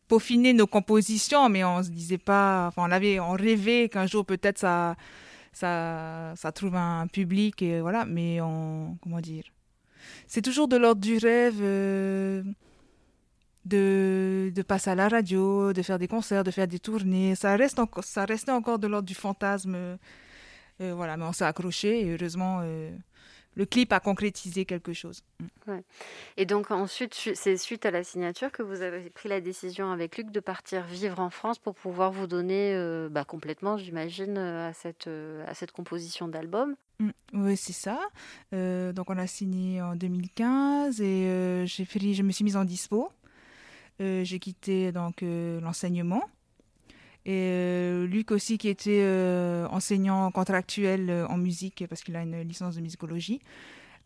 peaufinait 0.08 0.52
nos 0.52 0.66
compositions, 0.66 1.48
mais 1.48 1.64
on 1.64 1.82
se 1.82 1.90
disait 1.90 2.18
pas, 2.18 2.68
enfin, 2.68 2.82
on 2.88 2.92
avait, 2.92 3.20
on 3.20 3.32
rêvait 3.32 3.88
qu'un 3.88 4.06
jour 4.06 4.24
peut-être 4.24 4.58
ça, 4.58 4.96
ça, 5.52 6.32
ça 6.36 6.52
trouve 6.52 6.76
un 6.76 7.06
public 7.08 7.60
et 7.62 7.80
voilà, 7.80 8.04
mais 8.04 8.40
on, 8.40 8.96
comment 9.02 9.20
dire, 9.20 9.44
c'est 10.26 10.42
toujours 10.42 10.68
de 10.68 10.76
l'ordre 10.76 11.00
du 11.00 11.18
rêve. 11.18 11.58
Euh, 11.60 12.42
de, 13.64 14.52
de, 14.54 14.62
passer 14.62 14.90
à 14.90 14.94
la 14.94 15.08
radio, 15.08 15.72
de 15.72 15.82
faire 15.82 15.98
des 15.98 16.06
concerts, 16.06 16.44
de 16.44 16.52
faire 16.52 16.68
des 16.68 16.78
tournées. 16.78 17.34
Ça, 17.34 17.56
reste 17.56 17.80
ça 18.02 18.24
restait 18.24 18.52
encore 18.52 18.78
de 18.78 18.86
l'ordre 18.86 19.08
du 19.08 19.14
fantasme 19.16 19.98
euh, 20.80 20.94
voilà, 20.94 21.16
mais 21.16 21.24
on 21.24 21.32
s'est 21.32 21.44
accroché 21.44 22.00
et 22.00 22.12
heureusement, 22.12 22.60
euh, 22.62 22.90
le 23.54 23.64
clip 23.64 23.92
a 23.92 24.00
concrétisé 24.00 24.64
quelque 24.66 24.92
chose. 24.92 25.22
Mm. 25.66 25.78
Et 26.36 26.44
donc 26.44 26.70
ensuite, 26.70 27.14
c'est 27.14 27.56
suite 27.56 27.86
à 27.86 27.90
la 27.90 28.04
signature 28.04 28.52
que 28.52 28.62
vous 28.62 28.82
avez 28.82 29.08
pris 29.10 29.28
la 29.28 29.40
décision 29.40 29.90
avec 29.90 30.18
Luc 30.18 30.30
de 30.30 30.40
partir 30.40 30.84
vivre 30.84 31.20
en 31.20 31.30
France 31.30 31.58
pour 31.58 31.74
pouvoir 31.74 32.12
vous 32.12 32.26
donner 32.26 32.74
euh, 32.74 33.08
bah, 33.10 33.24
complètement, 33.24 33.78
j'imagine, 33.78 34.36
à 34.36 34.72
cette, 34.74 35.08
à 35.46 35.54
cette 35.54 35.72
composition 35.72 36.28
d'album. 36.28 36.76
Mm. 36.98 37.10
Oui, 37.34 37.56
c'est 37.56 37.72
ça. 37.72 37.98
donc 38.52 39.10
on 39.10 39.18
a 39.18 39.26
signé 39.26 39.80
en 39.80 39.96
2015 39.96 41.00
et 41.00 41.64
j'ai 41.66 41.84
fait, 41.84 42.12
je 42.12 42.22
me 42.22 42.32
suis 42.32 42.44
mise 42.44 42.56
en 42.56 42.64
dispo. 42.64 43.10
j'ai 43.98 44.38
quitté 44.38 44.92
donc 44.92 45.22
l'enseignement 45.22 46.22
et 47.26 47.50
euh, 47.50 48.06
Luc 48.06 48.30
aussi, 48.30 48.56
qui 48.56 48.68
était 48.68 49.00
euh, 49.02 49.66
enseignant 49.72 50.30
contractuel 50.30 51.10
euh, 51.10 51.26
en 51.26 51.36
musique, 51.36 51.84
parce 51.88 52.04
qu'il 52.04 52.14
a 52.14 52.22
une 52.22 52.42
licence 52.42 52.76
de 52.76 52.80
musicologie, 52.80 53.40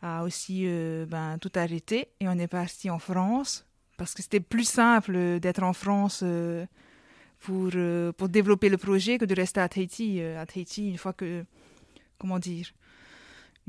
a 0.00 0.23
aussi 0.25 0.67
ben, 1.07 1.37
tout 1.39 1.53
arrêté. 1.55 2.09
Et 2.21 2.29
on 2.29 2.39
est 2.39 2.49
parti 2.49 2.89
en 2.89 2.99
France, 2.99 3.67
parce 3.99 4.15
que 4.15 4.23
c'était 4.23 4.41
plus 4.41 4.65
simple 4.67 5.39
d'être 5.41 5.62
en 5.62 5.75
France 5.75 6.25
pour, 7.41 7.71
pour 8.17 8.29
développer 8.31 8.71
le 8.71 8.79
projet 8.79 9.19
que 9.19 9.27
de 9.27 9.35
rester 9.35 9.61
à 9.61 9.69
Tahiti. 9.69 10.23
À 10.23 10.47
Tahiti, 10.47 10.89
une 10.89 10.97
fois 10.97 11.12
que, 11.12 11.45
comment 12.17 12.39
dire, 12.39 12.69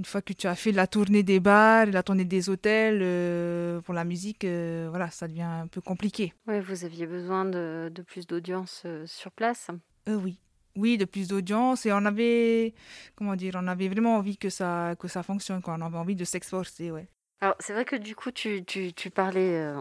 une 0.01 0.05
fois 0.05 0.24
que 0.24 0.34
tu 0.34 0.48
as 0.48 0.55
fait 0.55 0.72
la 0.72 0.88
tournée 0.88 1.22
des 1.22 1.39
bars, 1.39 1.86
la 1.86 2.01
tournée 2.01 2.25
des 2.25 2.50
hôtels 2.50 3.01
euh, 3.03 3.81
pour 3.81 3.93
la 3.93 4.03
musique, 4.03 4.43
euh, 4.46 4.88
voilà, 4.89 5.12
ça 5.12 5.27
devient 5.27 5.43
un 5.43 5.67
peu 5.67 5.79
compliqué. 5.79 6.34
Oui, 6.48 6.60
vous 6.60 6.84
aviez 6.86 7.05
besoin 7.05 7.46
de, 7.46 7.91
de 7.93 8.01
plus 8.01 8.25
d'audience 8.25 8.81
euh, 8.88 9.05
sur 9.05 9.31
place. 9.31 9.67
oui, 10.08 10.39
oui, 10.75 10.98
de 10.98 11.05
plus 11.05 11.27
d'audience 11.27 11.86
et 11.86 11.93
on 11.93 12.03
avait, 12.03 12.74
comment 13.15 13.36
dire, 13.36 13.53
on 13.62 13.67
avait 13.67 13.89
vraiment 13.89 14.15
envie 14.15 14.38
que 14.38 14.50
ça, 14.50 14.96
que 14.98 15.08
ça 15.08 15.22
fonctionne, 15.22 15.62
quoi. 15.62 15.75
On 15.77 15.86
avait 15.86 15.98
envie 16.00 16.15
de 16.15 16.25
s'exporter, 16.25 16.89
ouais. 16.89 17.08
Alors, 17.43 17.55
c'est 17.57 17.74
vrai 17.74 17.86
que 17.86 17.95
du 17.95 18.15
coup, 18.15 18.29
tu, 18.29 18.63
tu, 18.63 18.93
tu 18.93 19.10
parlais, 19.10 19.55
euh, 19.55 19.75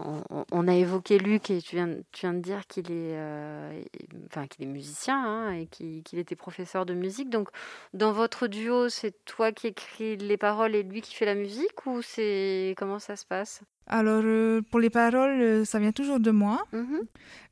on, 0.51 0.67
a 0.67 0.73
évoqué 0.73 1.19
Luc 1.19 1.51
et 1.51 1.61
tu 1.61 1.75
viens, 1.75 1.89
tu 2.11 2.21
viens 2.21 2.33
de 2.33 2.39
dire 2.39 2.65
qu'il 2.65 2.91
est, 2.91 3.13
euh, 3.13 3.83
enfin, 4.25 4.47
qu'il 4.47 4.65
est 4.65 4.67
musicien 4.67 5.23
hein, 5.23 5.51
et 5.51 5.67
qu'il 5.67 6.17
était 6.17 6.35
professeur 6.35 6.87
de 6.87 6.95
musique. 6.95 7.29
Donc, 7.29 7.49
dans 7.93 8.13
votre 8.13 8.47
duo, 8.47 8.89
c'est 8.89 9.13
toi 9.25 9.51
qui 9.51 9.67
écris 9.67 10.17
les 10.17 10.37
paroles 10.37 10.73
et 10.73 10.81
lui 10.81 11.01
qui 11.01 11.13
fait 11.13 11.27
la 11.27 11.35
musique 11.35 11.85
ou 11.85 12.01
c'est 12.01 12.73
comment 12.77 12.97
ça 12.97 13.15
se 13.15 13.27
passe? 13.27 13.61
Alors, 13.85 14.23
euh, 14.25 14.63
pour 14.63 14.79
les 14.79 14.89
paroles, 14.89 15.63
ça 15.63 15.77
vient 15.77 15.91
toujours 15.91 16.19
de 16.19 16.31
moi. 16.31 16.63
Mmh 16.73 16.97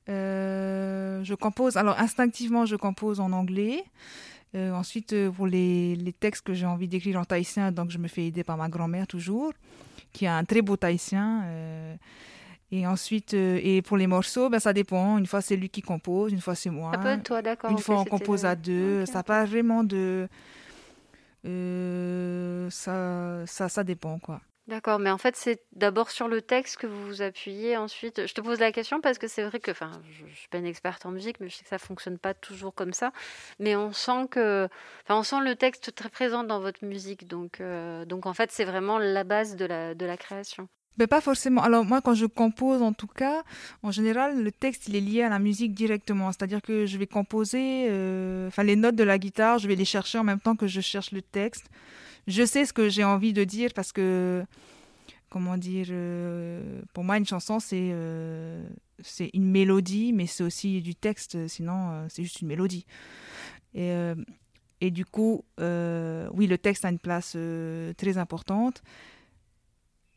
je 0.07 1.35
compose, 1.35 1.77
alors 1.77 1.99
instinctivement, 1.99 2.65
je 2.65 2.75
compose 2.75 3.19
en 3.19 3.31
anglais. 3.31 3.83
ensuite, 4.55 5.13
pour 5.29 5.45
les, 5.45 5.95
les, 5.95 6.13
textes 6.13 6.43
que 6.47 6.55
j'ai 6.55 6.65
envie 6.65 6.87
d'écrire 6.87 7.19
en 7.19 7.25
thaïsien, 7.25 7.71
donc 7.71 7.91
je 7.91 7.99
me 7.99 8.07
fais 8.07 8.25
aider 8.25 8.43
par 8.43 8.57
ma 8.57 8.69
grand-mère 8.69 9.05
toujours 9.05 9.53
qui 10.13 10.27
a 10.27 10.35
un 10.35 10.43
très 10.43 10.61
beau 10.61 10.75
tahitien. 10.75 11.43
Euh, 11.45 11.95
et 12.71 12.85
ensuite, 12.85 13.33
euh, 13.33 13.59
et 13.63 13.81
pour 13.81 13.97
les 13.97 14.07
morceaux, 14.07 14.49
ben, 14.49 14.59
ça 14.59 14.73
dépend. 14.73 15.17
Une 15.17 15.25
fois, 15.25 15.41
c'est 15.41 15.55
lui 15.55 15.69
qui 15.69 15.81
compose, 15.81 16.31
une 16.31 16.41
fois, 16.41 16.55
c'est 16.55 16.69
moi. 16.69 16.91
Un 16.95 17.17
peu 17.17 17.23
toi, 17.23 17.41
d'accord. 17.41 17.71
Une 17.71 17.79
fois, 17.79 17.99
on 17.99 18.05
compose 18.05 18.45
à 18.45 18.55
deux. 18.55 19.05
ça 19.05 19.23
pas 19.23 19.45
vraiment 19.45 19.83
de. 19.83 20.27
Euh, 21.45 22.69
ça, 22.69 23.45
ça, 23.45 23.69
ça 23.69 23.83
dépend, 23.83 24.19
quoi. 24.19 24.41
D'accord, 24.69 24.99
mais 24.99 25.09
en 25.09 25.17
fait, 25.17 25.35
c'est 25.35 25.63
d'abord 25.71 26.11
sur 26.11 26.27
le 26.27 26.43
texte 26.43 26.77
que 26.77 26.85
vous 26.85 27.03
vous 27.07 27.21
appuyez 27.23 27.75
ensuite. 27.75 28.27
Je 28.27 28.33
te 28.35 28.39
pose 28.39 28.59
la 28.59 28.71
question 28.71 29.01
parce 29.01 29.17
que 29.17 29.27
c'est 29.27 29.41
vrai 29.41 29.59
que, 29.59 29.71
enfin, 29.71 29.89
je, 30.11 30.25
ne 30.25 30.29
suis 30.29 30.47
pas 30.47 30.59
une 30.59 30.67
experte 30.67 31.07
en 31.07 31.11
musique, 31.11 31.39
mais 31.39 31.49
je 31.49 31.55
sais 31.55 31.63
que 31.63 31.69
ça 31.69 31.79
fonctionne 31.79 32.19
pas 32.19 32.35
toujours 32.35 32.75
comme 32.75 32.93
ça. 32.93 33.11
Mais 33.57 33.75
on 33.75 33.93
sent 33.93 34.27
que, 34.29 34.69
enfin, 35.03 35.17
on 35.17 35.23
sent 35.23 35.39
le 35.43 35.55
texte 35.55 35.95
très 35.95 36.09
présent 36.09 36.43
dans 36.43 36.59
votre 36.59 36.85
musique. 36.85 37.27
Donc, 37.27 37.61
euh, 37.61 38.05
donc 38.05 38.27
en 38.27 38.35
fait, 38.35 38.51
c'est 38.51 38.63
vraiment 38.63 38.99
la 38.99 39.23
base 39.23 39.55
de 39.55 39.65
la, 39.65 39.95
de 39.95 40.05
la 40.05 40.17
création. 40.17 40.69
Mais 40.97 41.07
pas 41.07 41.21
forcément. 41.21 41.63
Alors 41.63 41.85
moi, 41.85 42.01
quand 42.01 42.13
je 42.13 42.25
compose, 42.25 42.81
en 42.81 42.91
tout 42.91 43.07
cas, 43.07 43.43
en 43.83 43.91
général, 43.91 44.43
le 44.43 44.51
texte, 44.51 44.89
il 44.89 44.97
est 44.97 45.01
lié 45.01 45.21
à 45.23 45.29
la 45.29 45.39
musique 45.39 45.73
directement. 45.73 46.31
C'est-à-dire 46.31 46.61
que 46.61 46.85
je 46.85 46.97
vais 46.97 47.07
composer, 47.07 47.87
euh, 47.89 48.49
enfin, 48.49 48.63
les 48.63 48.75
notes 48.75 48.95
de 48.95 49.05
la 49.05 49.17
guitare, 49.17 49.59
je 49.59 49.67
vais 49.69 49.75
les 49.75 49.85
chercher 49.85 50.17
en 50.17 50.25
même 50.25 50.41
temps 50.41 50.57
que 50.57 50.67
je 50.67 50.81
cherche 50.81 51.11
le 51.11 51.21
texte 51.21 51.69
je 52.27 52.45
sais 52.45 52.65
ce 52.65 52.73
que 52.73 52.89
j'ai 52.89 53.03
envie 53.03 53.33
de 53.33 53.43
dire 53.43 53.71
parce 53.73 53.91
que, 53.91 54.45
comment 55.29 55.57
dire, 55.57 55.87
euh, 55.89 56.81
pour 56.93 57.03
moi, 57.03 57.17
une 57.17 57.25
chanson, 57.25 57.59
c'est 57.59 57.89
euh, 57.91 58.63
c'est 59.01 59.31
une 59.33 59.49
mélodie, 59.49 60.13
mais 60.13 60.27
c'est 60.27 60.43
aussi 60.43 60.81
du 60.81 60.93
texte, 60.93 61.47
sinon, 61.47 62.05
c'est 62.09 62.21
juste 62.21 62.41
une 62.41 62.49
mélodie. 62.49 62.85
Et, 63.73 63.91
et 64.81 64.91
du 64.91 65.05
coup, 65.05 65.43
oui, 65.57 66.47
le 66.47 66.57
texte 66.57 66.85
a 66.85 66.89
une 66.89 66.99
place 66.99 67.37
très 67.97 68.17
importante. 68.17 68.83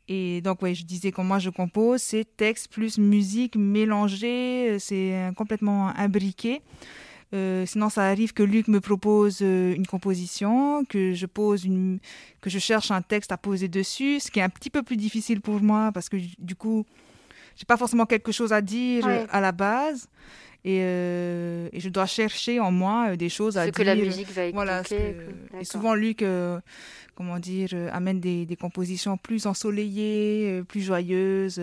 Et 0.09 0.41
donc, 0.41 0.63
ouais, 0.63 0.75
je 0.75 0.85
disais 0.85 1.13
quand 1.13 1.25
moi 1.25 1.39
je 1.39 1.51
compose, 1.51 2.03
c'est 2.03 2.25
texte 2.37 2.69
plus 2.73 2.99
musique 2.99 3.57
mélangée, 3.57 4.79
c'est 4.79 5.31
complètement 5.37 5.89
imbriqué. 5.97 6.61
Euh, 7.35 7.65
sinon, 7.65 7.89
ça 7.89 8.05
arrive 8.05 8.33
que 8.35 8.43
Luc 8.43 8.69
me 8.69 8.81
propose 8.81 9.39
euh, 9.41 9.75
une 9.75 9.87
composition, 9.87 10.85
que 10.85 11.15
je 11.15 11.25
pose 11.25 11.65
une, 11.65 11.99
que 12.43 12.51
je 12.51 12.59
cherche 12.59 12.91
un 12.91 13.01
texte 13.01 13.33
à 13.33 13.39
poser 13.39 13.69
dessus, 13.69 14.21
ce 14.21 14.31
qui 14.31 14.39
est 14.39 14.43
un 14.43 14.51
petit 14.51 14.69
peu 14.69 14.83
plus 14.83 14.99
difficile 14.99 15.41
pour 15.41 15.61
moi 15.63 15.93
parce 15.93 16.11
que 16.11 16.19
du 16.39 16.55
coup, 16.55 16.85
j'ai 17.57 17.65
pas 17.65 17.79
forcément 17.79 18.05
quelque 18.05 18.33
chose 18.33 18.53
à 18.53 18.61
dire 18.61 19.07
à 19.31 19.41
la 19.41 19.53
base. 19.53 20.09
Et, 20.65 20.79
euh, 20.83 21.69
et, 21.73 21.81
je 21.81 21.89
dois 21.89 22.07
chercher 22.07 22.61
en 22.61 22.71
moi 22.71 23.17
des 23.17 23.29
choses 23.29 23.59
à 23.59 23.63
ce 23.63 23.71
dire. 23.71 23.75
que 23.75 23.83
la 23.83 23.97
musique 23.97 24.31
va 24.31 24.45
écouter. 24.45 24.55
Voilà, 24.55 24.83
et 25.61 25.65
souvent 25.65 25.95
Luc, 25.95 26.25
comment 27.17 27.39
dire, 27.39 27.71
amène 27.93 28.21
des, 28.21 28.47
des, 28.47 28.57
compositions 28.57 29.17
plus 29.17 29.47
ensoleillées, 29.47 30.63
plus 30.69 30.83
joyeuses. 30.83 31.61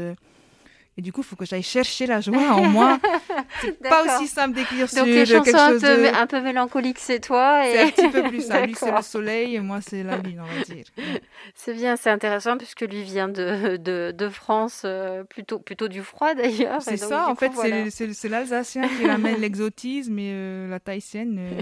Et 1.00 1.01
du 1.01 1.13
coup, 1.13 1.22
il 1.22 1.24
faut 1.24 1.38
que 1.38 1.46
j'aille 1.46 1.63
chercher 1.63 2.08
la 2.08 2.20
joie 2.20 2.51
en 2.51 2.65
moi. 2.65 3.00
C'est 3.62 3.79
pas 3.79 4.03
aussi 4.03 4.27
simple 4.27 4.53
d'écrire 4.53 4.89
sur 4.89 5.06
les 5.06 5.24
quelque 5.24 5.46
chose 5.46 5.56
un 5.56 5.79
peu, 5.79 6.08
un 6.13 6.27
peu 6.27 6.41
mélancolique, 6.41 7.00
c'est 7.00 7.22
toi. 7.22 7.65
Et... 7.65 7.72
C'est 7.72 7.79
un 7.79 7.89
petit 7.89 8.10
peu 8.10 8.24
plus 8.24 8.41
ça. 8.48 8.65
Lui, 8.65 8.75
c'est 8.75 8.91
le 8.91 9.01
soleil 9.01 9.56
et 9.56 9.62
moi, 9.62 9.79
c'est 9.79 10.03
la 10.03 10.18
lune, 10.18 10.41
on 10.41 10.60
va 10.60 10.62
dire. 10.65 10.84
C'est 11.56 11.74
bien, 11.74 11.96
c'est 11.96 12.10
intéressant 12.10 12.58
puisque 12.58 12.82
lui 12.82 13.03
vient 13.03 13.29
de, 13.29 13.77
de, 13.77 14.13
de 14.15 14.29
France, 14.29 14.82
euh, 14.84 15.24
plutôt, 15.24 15.60
plutôt 15.60 15.88
du 15.88 16.01
froid 16.01 16.34
d'ailleurs. 16.36 16.82
C'est 16.82 16.98
ça, 16.98 17.29
en 17.29 17.36
fait, 17.36 17.51
c'est 17.89 18.29
l'Alsacien 18.29 18.88
qui 18.88 19.08
ramène 19.08 19.39
l'exotisme 19.39 20.20
et 20.20 20.32
euh, 20.34 20.70
la 20.70 20.79
Thaïsienne. 20.79 21.38
Euh, 21.39 21.62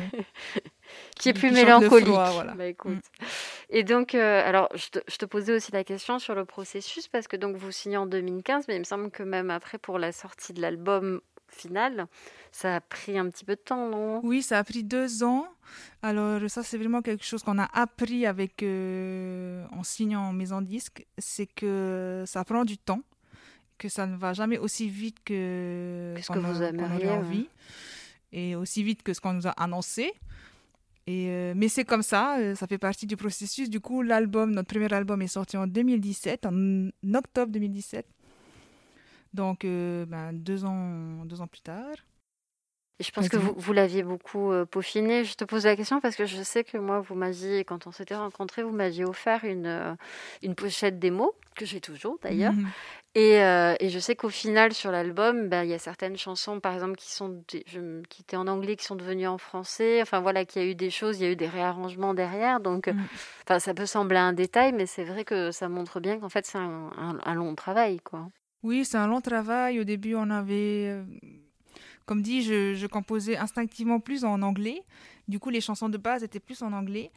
qui 1.20 1.30
est 1.30 1.34
plus 1.34 1.52
mélancolique. 1.52 2.08
Bah, 2.08 2.54
mm. 2.86 3.00
Et 3.70 3.84
donc, 3.84 4.16
euh, 4.16 4.42
alors, 4.46 4.70
je 4.76 4.90
te, 4.90 5.00
je 5.08 5.18
te, 5.18 5.26
posais 5.26 5.54
aussi 5.54 5.72
la 5.72 5.84
question 5.84 6.20
sur 6.20 6.36
le 6.36 6.46
processus, 6.46 7.08
parce 7.08 7.28
que 7.28 7.36
donc 7.36 7.58
vous 7.58 7.72
signez 7.72 7.98
en 7.98 8.06
2015, 8.06 8.66
mais 8.68 8.76
il 8.76 8.80
me 8.80 8.86
semble 8.86 9.12
que 9.12 9.24
même 9.24 9.50
après, 9.50 9.78
pour 9.78 10.00
la 10.00 10.12
sortie 10.12 10.54
de 10.54 10.62
l'album 10.62 11.22
final, 11.50 12.08
ça 12.52 12.76
a 12.76 12.82
pris 12.82 13.18
un 13.18 13.30
petit 13.30 13.44
peu 13.44 13.56
de 13.56 13.62
temps, 13.62 13.90
non? 13.90 14.22
Oui, 14.24 14.42
ça 14.42 14.60
a 14.60 14.64
pris 14.64 14.84
deux 14.84 15.24
ans. 15.24 15.48
Alors, 16.02 16.50
ça, 16.50 16.64
c'est 16.64 16.78
vraiment 16.78 17.02
quelque 17.02 17.26
chose 17.26 17.44
qu'on 17.44 17.60
a 17.60 17.70
appris 17.74 18.26
avec, 18.26 18.64
euh, 18.64 19.66
en 19.72 19.84
signant 19.84 20.22
en 20.22 20.34
maison 20.34 20.62
disque, 20.62 21.06
c'est 21.18 21.48
que 21.48 22.24
ça 22.26 22.46
prend 22.46 22.64
du 22.64 22.78
temps, 22.78 23.02
que 23.78 23.90
ça 23.90 24.08
ne 24.08 24.16
va 24.16 24.34
jamais 24.34 24.58
aussi 24.58 24.90
vite 24.90 25.18
que, 25.26 26.16
ce 26.22 26.32
que 26.32 26.40
vous 26.40 26.62
avez 26.62 27.10
envie, 27.10 27.50
et 28.32 28.56
aussi 28.56 28.84
vite 28.84 29.04
que 29.04 29.14
ce 29.14 29.20
qu'on 29.20 29.34
nous 29.34 29.48
a 29.48 29.52
annoncé. 29.52 30.14
Et, 31.08 31.30
euh, 31.30 31.54
mais 31.56 31.70
c'est 31.70 31.86
comme 31.86 32.04
ça, 32.04 32.38
euh, 32.38 32.54
ça 32.54 32.68
fait 32.68 32.78
partie 32.78 33.08
du 33.08 33.16
processus. 33.16 33.70
Du 33.70 33.80
coup, 33.80 34.02
l'album, 34.02 34.52
notre 34.52 34.68
premier 34.68 34.92
album 34.94 35.22
est 35.22 35.28
sorti 35.28 35.56
en 35.56 35.66
2017, 35.66 36.46
en 36.46 36.90
octobre 37.16 37.52
2017. 37.54 38.06
Donc, 39.34 39.64
euh, 39.64 40.06
ben, 40.06 40.34
deux, 40.34 40.66
ans, 40.66 41.24
deux 41.26 41.40
ans 41.40 41.48
plus 41.48 41.62
tard. 41.62 41.96
Et 43.00 43.04
je 43.04 43.12
pense 43.12 43.30
que 43.30 43.38
vous, 43.38 43.54
vous 43.56 43.74
l'aviez 43.74 44.02
beaucoup 44.02 44.52
peaufiné. 44.72 45.24
Je 45.24 45.36
te 45.36 45.44
pose 45.44 45.66
la 45.66 45.76
question 45.76 46.02
parce 46.02 46.16
que 46.16 46.26
je 46.26 46.42
sais 46.42 46.64
que 46.64 46.78
moi, 46.78 47.00
vous 47.00 47.14
m'aviez, 47.14 47.64
quand 47.64 47.86
on 47.86 47.92
s'était 47.92 48.16
rencontrés, 48.16 48.64
vous 48.64 48.72
m'aviez 48.72 49.06
offert 49.06 49.44
une, 49.44 49.98
une 50.42 50.56
pochette 50.56 50.98
démo, 50.98 51.36
que 51.58 51.66
j'ai 51.66 51.82
toujours 51.82 52.18
d'ailleurs. 52.22 52.54
Mhm. 52.54 52.68
Euh, 53.18 53.76
et, 53.80 53.90
je 53.90 53.98
sais 53.98 54.16
qu'au 54.16 54.30
final, 54.30 54.74
sur 54.74 54.92
l'album, 54.92 55.50
ben, 55.50 55.64
il 55.64 55.70
y 55.70 55.74
a 55.74 55.80
certaines 55.80 56.18
chansons, 56.18 56.60
par 56.60 56.76
exemple, 56.76 56.96
qui, 56.96 57.12
sont, 57.12 57.44
qui 57.48 58.22
étaient 58.22 58.38
en 58.38 58.48
anglais, 58.48 58.76
qui 58.76 58.86
sont 58.86 58.96
devenues 58.96 59.28
en 59.28 59.40
français. 59.40 60.04
Enfin, 60.04 60.20
voilà, 60.20 60.46
qu'il 60.46 60.62
y 60.62 60.66
a 60.66 60.68
eu 60.68 60.76
des 60.76 60.92
choses, 60.92 61.20
il 61.20 61.24
y 61.24 61.26
a 61.26 61.32
eu 61.32 61.36
des 61.36 61.48
réarrangements 61.48 62.14
derrière. 62.14 62.60
Donc, 62.60 62.92
enfin, 63.44 63.58
ça 63.58 63.74
peut 63.74 63.88
sembler 63.88 64.20
un 64.20 64.34
détail, 64.34 64.72
mais 64.72 64.86
c'est 64.86 65.04
vrai 65.04 65.26
que 65.26 65.50
ça 65.50 65.68
montre 65.68 66.00
bien 66.00 66.20
qu'en 66.20 66.30
fait, 66.30 66.46
c'est 66.46 66.60
un, 66.60 67.34
long 67.34 67.56
travail, 67.56 68.00
quoi. 68.02 68.30
Oui, 68.62 68.86
c'est 68.86 68.98
un 68.98 69.08
long 69.08 69.22
travail. 69.22 69.80
Au 69.80 69.84
début, 69.84 70.14
on 70.14 70.30
avait... 70.30 70.96
Comme 72.08 72.24
dit, 72.24 72.42
je, 72.42 72.74
je 72.74 72.88
composais 72.88 73.38
instinctivement 73.38 74.00
plus 74.00 74.26
en 74.26 74.42
anglais. 74.42 74.82
Du 75.28 75.38
coup, 75.40 75.52
les 75.52 75.62
chansons 75.62 75.90
de 75.90 75.98
base 75.98 76.24
étaient 76.24 76.40
plus 76.40 76.64
en 76.64 76.74
anglais. 76.74 77.12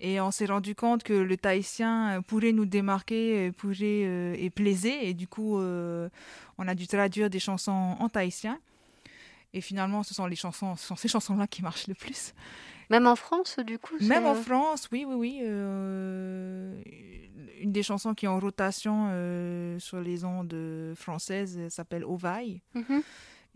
Et 0.00 0.20
on 0.20 0.30
s'est 0.30 0.46
rendu 0.46 0.74
compte 0.74 1.02
que 1.02 1.12
le 1.12 1.36
tahitien 1.36 2.18
euh, 2.18 2.20
pourrait 2.20 2.52
nous 2.52 2.66
démarquer, 2.66 3.48
euh, 3.48 3.52
pourrait 3.52 4.04
euh, 4.04 4.34
et 4.38 4.48
plaisait. 4.48 5.06
Et 5.06 5.14
du 5.14 5.26
coup, 5.26 5.58
on 5.58 6.68
a 6.68 6.74
dû 6.74 6.86
traduire 6.86 7.28
des 7.30 7.40
chansons 7.40 7.96
en 7.98 8.08
tahitien. 8.08 8.58
Et 9.54 9.60
finalement, 9.60 10.02
ce 10.02 10.14
sont 10.14 10.26
les 10.26 10.36
chansons, 10.36 10.76
ce 10.76 10.86
sont 10.86 10.96
ces 10.96 11.08
chansons-là 11.08 11.46
qui 11.46 11.62
marchent 11.62 11.88
le 11.88 11.94
plus. 11.94 12.32
Même 12.90 13.06
en 13.06 13.16
France, 13.16 13.58
du 13.58 13.78
coup 13.78 13.94
Même 14.00 14.24
en 14.24 14.34
France, 14.34 14.88
oui, 14.92 15.04
oui, 15.06 15.14
oui. 15.14 15.38
une 17.60 17.72
des 17.72 17.82
chansons 17.82 18.14
qui 18.14 18.26
est 18.26 18.28
en 18.28 18.38
rotation 18.38 19.08
sur 19.78 20.00
les 20.00 20.24
ondes 20.24 20.92
françaises 20.94 21.58
s'appelle 21.68 22.04
Ovaille. 22.04 22.60
Mhm. 22.74 23.02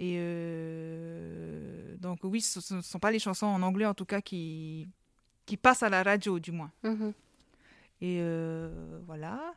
Et 0.05 1.97
donc, 1.99 2.19
oui, 2.25 2.41
ce 2.41 2.75
ne 2.75 2.83
sont 2.83 2.99
pas 2.99 3.13
les 3.13 3.21
chansons 3.21 3.47
en 3.47 3.63
anglais, 3.63 3.87
en 3.87 3.95
tout 3.95 4.05
cas, 4.05 4.21
qui, 4.21 4.89
qui 5.47 5.57
passe 5.57 5.83
à 5.83 5.89
la 5.89 6.03
radio, 6.03 6.41
du 6.41 6.51
moins. 6.51 6.73
Mhm. 6.83 7.13
Et 8.01 8.19
euh, 8.21 8.99
voilà. 9.07 9.55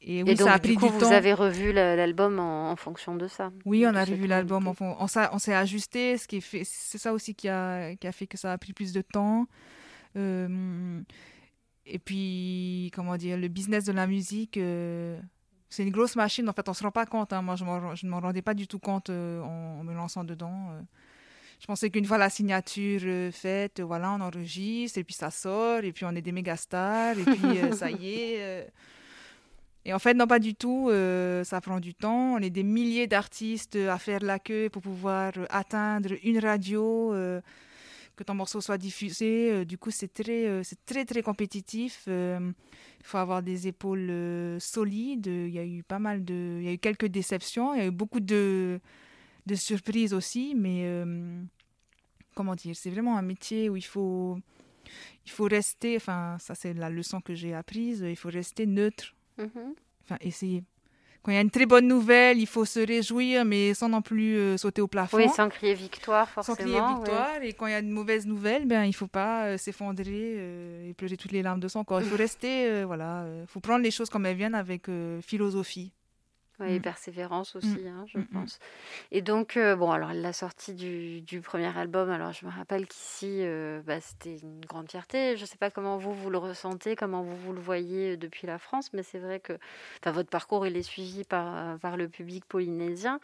Et, 0.00 0.22
oui, 0.22 0.34
donc, 0.34 0.48
ça 0.48 0.54
a 0.54 0.58
pris 0.58 0.76
du, 0.76 0.78
coup, 0.78 0.88
vous 0.88 1.12
avez 1.12 1.32
revu 1.34 1.72
l'album 1.72 2.40
en, 2.40 2.74
fonction 2.74 3.14
de 3.14 3.28
ça. 3.28 3.52
Oui, 3.64 3.86
on 3.86 3.94
a 3.94 4.04
revu 4.04 4.26
l'album. 4.26 4.66
On, 4.66 4.74
on, 4.80 5.06
on 5.06 5.38
s'est 5.38 5.54
ajusté. 5.54 6.16
Ce 6.18 6.26
qui 6.26 6.40
fait, 6.40 6.62
c'est 6.64 6.98
ça 6.98 7.12
aussi 7.12 7.34
qui 7.34 7.48
a, 7.48 7.94
qui 7.96 8.06
a 8.06 8.12
fait 8.12 8.26
que 8.26 8.38
ça 8.38 8.52
a 8.52 8.58
pris 8.58 8.72
plus 8.72 8.92
de 8.92 9.02
temps. 9.02 9.46
Euh, 10.16 11.00
et 11.86 11.98
puis, 11.98 12.90
comment 12.94 13.16
dire, 13.16 13.36
le 13.36 13.48
business 13.48 13.84
de 13.84 13.92
la 13.92 14.06
musique, 14.06 14.56
euh, 14.56 15.20
c'est 15.70 15.84
une 15.84 15.90
grosse 15.90 16.16
machine. 16.16 16.48
En 16.48 16.52
fait, 16.52 16.68
on 16.68 16.74
se 16.74 16.82
rend 16.82 16.90
pas 16.90 17.06
compte. 17.06 17.32
Hein. 17.32 17.40
Moi, 17.40 17.56
je, 17.56 17.64
ne 17.64 18.10
m'en 18.10 18.20
rendais 18.20 18.42
pas 18.42 18.54
du 18.54 18.66
tout 18.66 18.78
compte 18.78 19.08
en, 19.08 19.78
en, 19.78 19.84
me 19.84 19.94
lançant 19.94 20.24
dedans. 20.24 20.72
Je 21.60 21.66
pensais 21.66 21.90
qu'une 21.90 22.06
fois 22.06 22.16
la 22.16 22.30
signature 22.30 23.02
euh, 23.04 23.30
faite, 23.30 23.80
voilà, 23.80 24.12
on 24.12 24.20
enregistre 24.22 24.98
et 24.98 25.04
puis 25.04 25.14
ça 25.14 25.30
sort 25.30 25.84
et 25.84 25.92
puis 25.92 26.06
on 26.06 26.12
est 26.12 26.22
des 26.22 26.32
méga 26.32 26.56
stars 26.56 27.18
et 27.18 27.24
puis 27.24 27.58
euh, 27.58 27.72
ça 27.72 27.90
y 27.90 28.14
est. 28.14 28.36
Euh. 28.40 28.64
Et 29.84 29.92
en 29.92 29.98
fait, 29.98 30.14
non, 30.14 30.26
pas 30.26 30.38
du 30.38 30.54
tout. 30.54 30.90
ça 31.42 31.60
prend 31.62 31.80
du 31.80 31.94
temps. 31.94 32.34
On 32.34 32.38
est 32.38 32.50
des 32.50 32.62
milliers 32.62 33.06
d'artistes 33.06 33.76
à 33.76 33.98
faire 33.98 34.20
la 34.20 34.38
queue 34.38 34.68
pour 34.68 34.82
pouvoir 34.82 35.32
atteindre 35.48 36.10
une 36.22 36.38
radio, 36.38 37.14
que 38.20 38.24
ton 38.24 38.34
morceau 38.34 38.60
soit 38.60 38.78
diffusé. 38.78 39.64
du 39.64 39.78
coup, 39.78 39.90
c'est 39.90 40.12
très, 40.12 40.62
c'est 40.62 40.84
très, 40.84 41.04
très 41.04 41.22
compétitif. 41.22 42.04
Il 42.06 42.54
faut 43.02 43.18
avoir 43.18 43.42
des 43.42 43.66
épaules 43.66 44.12
solides. 44.60 45.26
Il 45.26 45.50
y 45.50 45.58
a 45.58 45.64
eu 45.64 45.82
pas 45.82 45.98
mal 45.98 46.24
de, 46.24 46.58
il 46.60 46.64
y 46.64 46.68
a 46.68 46.72
eu 46.72 46.78
quelques 46.78 47.06
déceptions. 47.06 47.74
Il 47.74 47.78
y 47.78 47.82
a 47.82 47.86
eu 47.86 47.90
beaucoup 47.90 48.20
de 48.20 48.80
de 49.46 49.54
surprises 49.54 50.14
aussi, 50.14 50.54
mais 50.56 50.82
euh, 50.84 51.42
comment 52.34 52.54
dire, 52.54 52.76
c'est 52.76 52.90
vraiment 52.90 53.16
un 53.16 53.22
métier 53.22 53.68
où 53.68 53.76
il 53.76 53.84
faut, 53.84 54.38
il 55.26 55.30
faut 55.30 55.44
rester, 55.44 55.96
enfin, 55.96 56.36
ça 56.38 56.54
c'est 56.54 56.74
la 56.74 56.90
leçon 56.90 57.20
que 57.20 57.34
j'ai 57.34 57.54
apprise, 57.54 58.04
il 58.06 58.16
faut 58.16 58.28
rester 58.28 58.66
neutre, 58.66 59.14
mm-hmm. 59.38 59.74
enfin, 60.04 60.16
essayer. 60.20 60.64
Quand 61.22 61.32
il 61.32 61.34
y 61.34 61.38
a 61.38 61.42
une 61.42 61.50
très 61.50 61.66
bonne 61.66 61.86
nouvelle, 61.86 62.38
il 62.38 62.46
faut 62.46 62.64
se 62.64 62.80
réjouir, 62.80 63.44
mais 63.44 63.74
sans 63.74 63.90
non 63.90 64.00
plus 64.00 64.36
euh, 64.36 64.56
sauter 64.56 64.80
au 64.80 64.88
plafond. 64.88 65.18
Oui, 65.18 65.28
sans 65.28 65.50
crier 65.50 65.74
victoire, 65.74 66.28
forcément. 66.28 66.56
Sans 66.56 66.62
crier 66.62 66.80
victoire. 66.80 67.42
Et 67.42 67.52
quand 67.52 67.66
il 67.66 67.72
y 67.72 67.74
a 67.74 67.80
une 67.80 67.90
mauvaise 67.90 68.26
nouvelle, 68.26 68.66
ben, 68.66 68.84
il 68.84 68.88
ne 68.88 68.94
faut 68.94 69.06
pas 69.06 69.44
euh, 69.44 69.56
s'effondrer 69.58 70.88
et 70.88 70.94
pleurer 70.94 71.16
toutes 71.18 71.32
les 71.32 71.42
larmes 71.42 71.60
de 71.60 71.68
son 71.68 71.84
corps. 71.84 72.00
Il 72.00 72.08
faut 72.08 72.16
rester, 72.28 72.84
voilà, 72.84 73.26
il 73.42 73.46
faut 73.46 73.60
prendre 73.60 73.82
les 73.82 73.90
choses 73.90 74.08
comme 74.08 74.24
elles 74.24 74.36
viennent 74.36 74.54
avec 74.54 74.86
philosophie. 75.20 75.92
Oui, 76.60 76.78
mmh. 76.78 76.82
persévérance 76.82 77.56
aussi, 77.56 77.68
mmh. 77.68 77.86
hein, 77.86 78.04
je 78.06 78.18
mmh, 78.18 78.26
pense. 78.26 78.58
Et 79.12 79.22
donc, 79.22 79.56
euh, 79.56 79.76
bon, 79.76 79.90
alors 79.90 80.12
la 80.12 80.34
sortie 80.34 80.74
du, 80.74 81.22
du, 81.22 81.40
premier 81.40 81.74
album, 81.76 82.10
alors 82.10 82.32
je 82.32 82.44
me 82.44 82.50
rappelle 82.50 82.86
qu'ici, 82.86 83.38
euh, 83.40 83.80
bah, 83.86 83.98
c'était 84.00 84.36
une 84.36 84.60
grande 84.60 84.90
fierté. 84.90 85.36
Je 85.36 85.42
ne 85.42 85.46
sais 85.46 85.56
pas 85.56 85.70
comment 85.70 85.96
vous, 85.96 86.12
vous 86.12 86.28
le 86.28 86.36
ressentez, 86.36 86.96
comment 86.96 87.22
vous, 87.22 87.36
vous 87.36 87.52
le 87.54 87.60
voyez 87.60 88.12
euh, 88.12 88.16
depuis 88.18 88.46
la 88.46 88.58
France, 88.58 88.92
mais 88.92 89.02
c'est 89.02 89.18
vrai 89.18 89.40
que 89.40 89.54
votre 90.04 90.28
parcours, 90.28 90.66
il 90.66 90.76
est 90.76 90.82
suivi 90.82 91.24
par, 91.24 91.78
par 91.78 91.96
le 91.96 92.08
public 92.08 92.44
polynésien. 92.44 93.20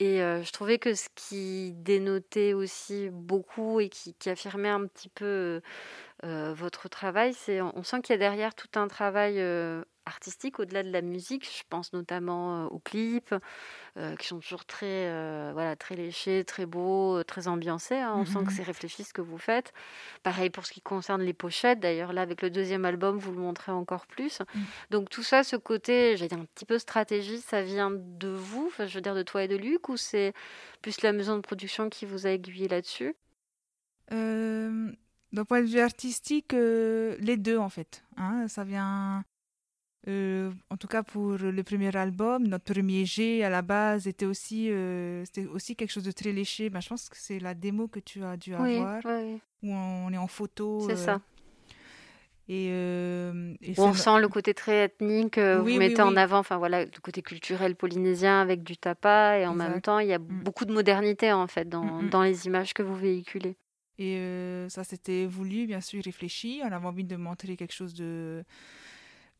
Et 0.00 0.18
je 0.18 0.50
trouvais 0.50 0.78
que 0.78 0.94
ce 0.94 1.08
qui 1.14 1.74
dénotait 1.74 2.54
aussi 2.54 3.08
beaucoup 3.12 3.78
et 3.78 3.88
qui, 3.88 4.14
qui 4.14 4.30
affirmait 4.30 4.68
un 4.68 4.86
petit 4.86 5.08
peu 5.08 5.60
votre 6.22 6.88
travail, 6.88 7.34
c'est 7.34 7.60
on 7.60 7.82
sent 7.82 8.00
qu'il 8.02 8.12
y 8.12 8.16
a 8.16 8.18
derrière 8.18 8.54
tout 8.54 8.68
un 8.78 8.88
travail 8.88 9.42
artistique 10.04 10.58
au-delà 10.58 10.82
de 10.82 10.90
la 10.90 11.00
musique. 11.00 11.44
Je 11.44 11.62
pense 11.68 11.92
notamment 11.92 12.66
aux 12.66 12.80
clips 12.80 13.34
qui 14.18 14.26
sont 14.26 14.38
toujours 14.40 14.64
très, 14.64 15.52
voilà, 15.52 15.76
très 15.76 15.94
léchés, 15.94 16.44
très 16.44 16.66
beaux, 16.66 17.22
très 17.24 17.46
ambiancés. 17.48 17.96
Hein. 17.96 18.14
On 18.16 18.24
sent 18.24 18.38
que 18.40 18.44
mmh 18.44 18.50
c'est 18.50 18.62
réfléchi 18.62 19.04
ce 19.04 19.12
que 19.12 19.20
vous 19.20 19.38
faites. 19.38 19.72
Pareil 20.22 20.50
pour 20.50 20.66
ce 20.66 20.72
qui 20.72 20.80
concerne 20.80 21.22
les 21.22 21.32
pochettes. 21.32 21.80
D'ailleurs, 21.80 22.12
là, 22.12 22.22
avec 22.22 22.42
le 22.42 22.50
deuxième 22.50 22.84
album, 22.84 23.18
vous 23.18 23.32
le 23.32 23.38
montrez 23.38 23.72
encore 23.72 24.06
plus. 24.06 24.40
Mmh. 24.40 24.60
Donc 24.90 25.10
tout 25.10 25.22
ça, 25.22 25.44
ce 25.44 25.56
côté, 25.56 26.16
j'allais 26.16 26.28
dire 26.28 26.38
un 26.38 26.46
petit 26.46 26.64
peu 26.64 26.78
stratégie, 26.78 27.38
ça 27.38 27.62
vient 27.62 27.90
de 27.92 28.28
vous, 28.28 28.66
enfin, 28.68 28.86
je 28.86 28.94
veux 28.94 29.02
dire 29.02 29.14
de 29.14 29.22
toi 29.22 29.44
et 29.44 29.48
de 29.48 29.56
Luc, 29.56 29.88
ou 29.88 29.96
c'est 29.96 30.32
plus 30.82 31.02
la 31.02 31.12
maison 31.12 31.36
de 31.36 31.42
production 31.42 31.88
qui 31.88 32.06
vous 32.06 32.26
a 32.26 32.30
aiguillé 32.30 32.68
là-dessus? 32.68 33.14
D'un 35.32 35.44
point 35.44 35.60
de 35.62 35.66
vue 35.66 35.80
artistique, 35.80 36.52
les 36.52 37.36
deux 37.36 37.58
en 37.58 37.68
fait. 37.68 38.04
Hein. 38.16 38.46
ça 38.48 38.64
vient 38.64 39.24
euh, 40.08 40.50
en 40.68 40.76
tout 40.76 40.88
cas 40.88 41.04
pour 41.04 41.36
le 41.38 41.62
premier 41.62 41.94
album, 41.96 42.48
notre 42.48 42.64
premier 42.64 43.04
G 43.04 43.44
à 43.44 43.50
la 43.50 43.62
base 43.62 44.08
était 44.08 44.26
aussi, 44.26 44.68
euh, 44.68 45.24
c'était 45.24 45.46
aussi 45.46 45.76
quelque 45.76 45.92
chose 45.92 46.02
de 46.02 46.10
très 46.10 46.32
léché. 46.32 46.70
Ben, 46.70 46.80
je 46.80 46.88
pense 46.88 47.08
que 47.08 47.16
c'est 47.16 47.38
la 47.38 47.54
démo 47.54 47.86
que 47.86 48.00
tu 48.00 48.24
as 48.24 48.36
dû 48.36 48.54
avoir, 48.54 49.00
où 49.62 49.72
on 49.72 50.12
est 50.12 50.18
en 50.18 50.26
photo. 50.26 50.80
C'est 50.88 50.94
euh, 50.94 50.96
ça. 50.96 51.20
Et, 52.48 53.78
on 53.78 53.94
sent 53.94 54.18
le 54.20 54.28
côté 54.28 54.52
très 54.54 54.86
ethnique, 54.86 55.38
vous 55.38 55.78
mettez 55.78 56.02
en 56.02 56.16
avant 56.16 56.38
enfin 56.38 56.58
voilà, 56.58 56.84
le 56.84 57.00
côté 57.00 57.22
culturel 57.22 57.76
polynésien 57.76 58.40
avec 58.40 58.64
du 58.64 58.76
tapa, 58.76 59.38
et 59.38 59.46
en 59.46 59.54
même 59.54 59.80
temps, 59.80 60.00
il 60.00 60.08
y 60.08 60.12
a 60.12 60.18
mm. 60.18 60.42
beaucoup 60.42 60.64
de 60.64 60.72
modernité 60.72 61.32
en 61.32 61.46
fait 61.46 61.68
dans, 61.68 61.84
mm, 61.84 62.06
mm. 62.06 62.10
dans 62.10 62.22
les 62.22 62.46
images 62.46 62.74
que 62.74 62.82
vous 62.82 62.96
véhiculez. 62.96 63.56
Et 63.98 64.66
ça, 64.68 64.84
c'était 64.84 65.26
voulu, 65.26 65.66
bien 65.66 65.80
sûr, 65.80 66.02
réfléchi. 66.02 66.60
On 66.64 66.72
avait 66.72 66.86
envie 66.86 67.04
de 67.04 67.16
montrer 67.16 67.56
quelque 67.56 67.74
chose 67.74 67.94
de 67.94 68.44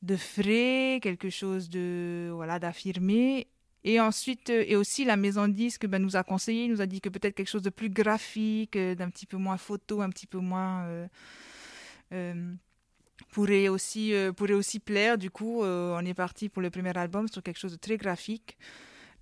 de 0.03 0.17
frais, 0.17 0.99
quelque 1.01 1.31
chose 1.31 1.71
de 1.71 2.31
voilà 2.33 2.59
d'affirmé. 2.59 3.47
Et 3.85 3.99
ensuite, 4.01 4.51
euh, 4.51 4.65
et 4.67 4.77
aussi 4.77 5.05
la 5.05 5.17
maison 5.17 5.49
de 5.49 5.53
disque 5.53 5.87
ben, 5.87 6.01
nous 6.01 6.17
a 6.17 6.23
conseillé, 6.23 6.69
nous 6.69 6.81
a 6.81 6.87
dit 6.87 7.01
que 7.01 7.09
peut-être 7.09 7.35
quelque 7.35 7.49
chose 7.49 7.63
de 7.63 7.71
plus 7.71 7.91
graphique, 7.91 8.77
euh, 8.77 8.95
d'un 8.95 9.11
petit 9.11 9.27
peu 9.27 9.37
moins 9.37 9.57
photo, 9.57 10.03
un 10.03 10.11
petit 10.11 10.27
peu 10.27 10.39
moins 10.39 10.87
euh, 12.13 12.55
pourrait 13.31 13.69
aussi 13.69 14.13
pourrait 14.37 14.55
aussi 14.55 14.79
plaire. 14.79 15.19
Du 15.19 15.31
coup, 15.31 15.63
on 15.63 16.05
est 16.05 16.15
parti 16.15 16.49
pour 16.49 16.63
le 16.63 16.71
premier 16.71 16.97
album 16.97 17.29
sur 17.29 17.43
quelque 17.43 17.59
chose 17.59 17.73
de 17.73 17.79
très 17.79 17.97
graphique. 17.97 18.59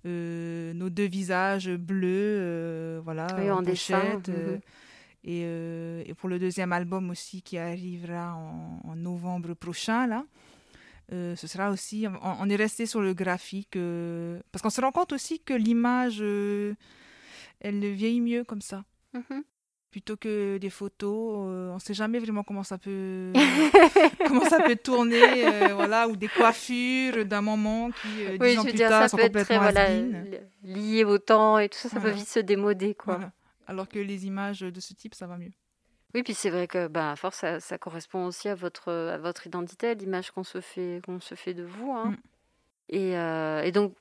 nos 0.03 0.89
deux 0.89 1.07
visages 1.07 1.69
bleus, 1.69 2.99
voilà, 3.03 3.27
en, 3.55 3.61
dessin. 3.61 4.21
Mhm. 4.27 4.59
Et, 5.23 5.41
et, 5.41 6.13
pour 6.15 6.29
le 6.29 6.39
deuxième 6.39 6.73
album 6.73 7.09
aussi 7.09 7.41
qui 7.41 7.57
arrivera 7.57 8.35
en, 8.35 8.81
en 8.83 8.95
novembre 8.95 9.53
prochain 9.53 10.07
là. 10.07 10.25
Euh, 11.13 11.35
ce 11.35 11.45
sera 11.45 11.71
aussi, 11.71 12.07
on, 12.21 12.49
est 12.49 12.55
resté 12.55 12.85
sur 12.85 13.01
le 13.01 13.13
graphique 13.13 13.75
euh, 13.75 14.39
parce 14.51 14.61
qu'on 14.61 14.69
se 14.69 14.79
rend 14.79 14.91
compte 14.91 15.11
aussi 15.11 15.39
que 15.41 15.53
l'image, 15.53 16.19
euh, 16.21 16.73
elle 17.59 17.85
vieillit 17.91 18.21
mieux 18.21 18.43
comme 18.45 18.61
ça. 18.61 18.85
Mm-hmm. 19.13 19.41
Plutôt 19.91 20.15
que 20.15 20.57
des 20.57 20.69
photos, 20.69 21.35
on 21.35 21.73
ne 21.73 21.79
sait 21.79 21.93
jamais 21.93 22.19
vraiment 22.19 22.43
comment 22.43 22.63
ça 22.63 22.77
peut, 22.77 23.33
comment 24.25 24.45
ça 24.45 24.61
peut 24.61 24.77
tourner, 24.77 25.73
voilà, 25.73 26.07
ou 26.07 26.15
des 26.15 26.29
coiffures 26.29 27.25
d'un 27.25 27.41
moment 27.41 27.89
qui, 27.91 28.37
dix 28.39 28.57
ans 28.57 28.63
plus 28.63 28.73
tard, 28.75 29.09
sont 29.09 29.17
complètement 29.17 29.59
voilà, 29.59 29.89
lié 30.63 31.03
au 31.03 31.17
temps 31.17 31.59
et 31.59 31.67
tout 31.67 31.77
ça, 31.77 31.89
ça 31.89 31.99
peut 31.99 32.11
vite 32.11 32.29
se 32.29 32.39
démoder, 32.39 32.95
quoi. 32.95 33.19
Alors 33.67 33.87
que 33.87 33.99
les 33.99 34.25
images 34.25 34.61
de 34.61 34.79
ce 34.79 34.93
type, 34.93 35.15
ça 35.15 35.27
va 35.27 35.37
mieux. 35.37 35.51
Oui, 36.13 36.23
puis 36.23 36.33
c'est 36.33 36.49
vrai 36.49 36.67
que 36.67 36.87
bah, 36.87 37.11
à 37.11 37.15
force, 37.15 37.37
ça, 37.37 37.59
ça, 37.59 37.77
correspond 37.77 38.25
aussi 38.25 38.49
à 38.49 38.55
votre, 38.55 38.91
à 38.91 39.17
votre 39.17 39.47
identité, 39.47 39.87
à 39.87 39.93
l'image 39.93 40.31
qu'on 40.31 40.43
se, 40.43 40.59
fait, 40.59 41.01
qu'on 41.05 41.21
se 41.21 41.35
fait 41.35 41.53
de 41.53 41.63
vous. 41.63 41.91
Hein. 41.93 42.11
Mm. 42.11 42.17
Et, 42.89 43.17
euh, 43.17 43.61
et, 43.63 43.71
donc, 43.71 43.95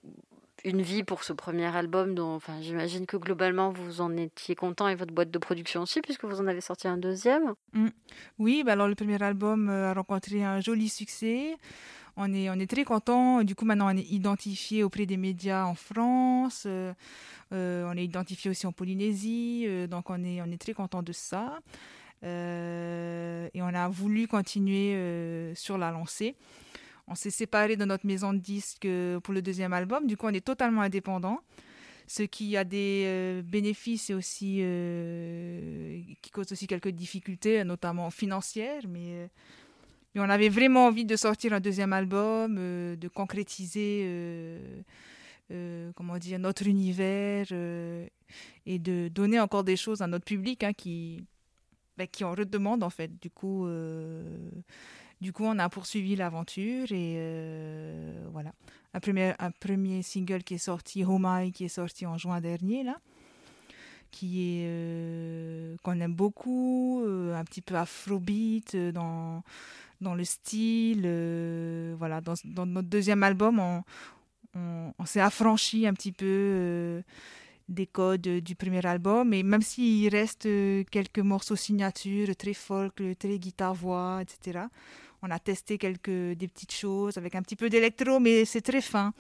une 0.65 0.83
vie 0.83 1.03
pour 1.03 1.25
ce 1.25 1.33
premier 1.33 1.67
album, 1.67 2.15
dont 2.15 2.39
j'imagine 2.61 3.07
que 3.07 3.17
globalement, 3.17 3.71
vous 3.71 4.01
en 4.01 4.17
étiez 4.17 4.55
content 4.55 4.89
et 4.89 4.95
votre 4.95 5.13
boîte 5.13 5.31
de 5.31 5.39
production 5.39 5.83
aussi, 5.83 6.01
puisque 6.01 6.25
vous 6.25 6.41
en 6.41 6.47
avez 6.47 6.61
sorti 6.61 6.89
un 6.89 6.97
deuxième. 6.97 7.55
Mm. 7.73 7.89
Oui, 8.39 8.63
bah 8.65 8.73
alors 8.73 8.89
le 8.89 8.95
premier 8.95 9.23
album 9.23 9.69
euh, 9.69 9.91
a 9.91 9.95
rencontré 9.95 10.45
un 10.45 10.61
joli 10.61 10.89
succès. 10.89 11.57
On 12.17 12.33
est, 12.35 12.67
très 12.67 12.85
content. 12.85 13.43
Du 13.45 13.55
coup, 13.55 13.65
maintenant, 13.65 13.87
on 13.95 13.97
est 13.97 14.11
identifié 14.11 14.83
auprès 14.83 15.07
des 15.07 15.17
médias 15.17 15.65
en 15.65 15.75
France. 15.75 16.65
Euh, 16.67 16.93
on 17.51 17.97
est 17.97 18.05
identifié 18.05 18.51
aussi 18.51 18.67
en 18.67 18.73
Polynésie. 18.73 19.67
donc, 19.89 20.11
on 20.11 20.23
est, 20.23 20.59
très 20.59 20.75
content 20.75 21.03
de 21.03 21.13
ça. 21.13 21.61
Euh, 22.23 23.49
et 23.55 23.63
on 23.63 23.69
a 23.69 23.89
voulu 23.89 24.27
continuer 24.29 24.95
euh, 24.95 25.55
sur 25.55 25.79
la 25.79 25.91
lancée. 25.91 26.37
On 27.11 27.15
s'est 27.15 27.31
séparé 27.31 27.77
de 27.77 27.85
notre 27.85 28.07
maison 28.07 28.33
de 28.33 28.39
disques 28.39 28.87
euh, 28.87 29.21
pour 29.21 29.35
le 29.35 29.43
deuxième 29.43 29.73
album. 29.73 30.07
Du 30.07 30.17
coup, 30.17 30.27
on 30.27 30.33
est 30.33 30.45
totalement 30.45 30.81
indépendant 30.81 31.41
ce 32.07 32.23
qui 32.23 32.57
a 32.57 32.65
des 32.65 33.41
bénéfices 33.45 34.11
et 34.11 34.15
aussi 34.15 34.65
qui 36.23 36.31
cause 36.33 36.51
aussi 36.51 36.67
quelques 36.67 36.89
difficultés, 36.89 37.63
notamment 37.63 38.11
financières. 38.11 38.83
Mais, 38.89 39.31
on 40.17 40.29
avait 40.29 40.49
vraiment 40.49 40.87
envie 40.87 41.05
de 41.05 41.15
sortir 41.15 41.53
un 41.53 41.61
deuxième 41.61 41.93
album, 41.93 42.57
de 42.57 43.09
concrétiser, 43.09 44.59
comment 45.95 46.19
dire, 46.19 46.41
notre 46.41 46.67
univers 46.67 47.47
et 48.67 48.79
de 48.81 49.07
donner 49.07 49.39
encore 49.39 49.63
des 49.63 49.77
choses 49.77 50.03
à 50.03 50.09
notre 50.09 50.25
public 50.25 50.65
hein, 50.65 50.73
qui 50.73 51.25
bah, 52.01 52.07
qui 52.07 52.25
en 52.25 52.33
redemande 52.35 52.83
en 52.83 52.89
fait. 52.89 53.21
Du 53.21 53.29
coup, 53.29 53.67
euh, 53.67 54.25
du 55.21 55.33
coup, 55.33 55.45
on 55.45 55.59
a 55.59 55.69
poursuivi 55.69 56.17
l'aventure 56.17 56.91
et 56.93 57.15
euh, 57.19 58.29
voilà. 58.33 58.53
Un 58.95 59.01
premier, 59.01 59.35
un 59.39 59.51
premier 59.51 60.03
single 60.03 60.43
qui 60.43 60.55
est 60.55 60.59
sorti, 60.59 61.05
Homai, 61.05 61.53
qui 61.53 61.65
est 61.65 61.69
sorti 61.69 62.07
en 62.07 62.19
juin 62.19 62.41
dernier 62.41 62.83
là, 62.83 62.99
qui 64.11 64.41
est 64.41 64.65
euh, 64.67 65.77
qu'on 65.83 66.01
aime 66.01 66.15
beaucoup, 66.15 67.05
un 67.07 67.45
petit 67.45 67.61
peu 67.61 67.77
afrobeat 67.77 68.77
dans 68.77 69.43
dans 70.01 70.15
le 70.15 70.25
style. 70.25 71.03
voilà, 71.99 72.21
dans, 72.21 72.67
notre 72.67 72.89
deuxième 72.89 73.23
album, 73.23 73.59
on, 73.59 73.83
on, 74.55 74.95
on 74.99 75.05
s'est 75.05 75.21
affranchi 75.21 75.87
un 75.87 75.93
petit 75.93 76.13
peu 76.13 77.03
des 77.71 77.87
codes 77.87 78.21
du 78.21 78.55
premier 78.55 78.85
album. 78.85 79.33
Et 79.33 79.43
même 79.43 79.63
s'il 79.63 80.09
reste 80.09 80.47
euh, 80.47 80.85
quelques 80.91 81.21
morceaux 81.21 81.57
signatures, 81.57 82.37
très 82.37 82.53
folk, 82.53 83.03
très 83.19 83.39
guitare-voix, 83.39 84.21
etc., 84.21 84.67
on 85.23 85.31
a 85.31 85.39
testé 85.39 85.79
quelques 85.79 86.37
des 86.37 86.49
petites 86.49 86.73
choses 86.73 87.19
avec 87.19 87.35
un 87.35 87.43
petit 87.43 87.57
peu 87.57 87.69
d'électro, 87.69 88.21
mais 88.21 88.45
c'est 88.45 88.63
très 88.63 88.81
fin. 88.81 89.13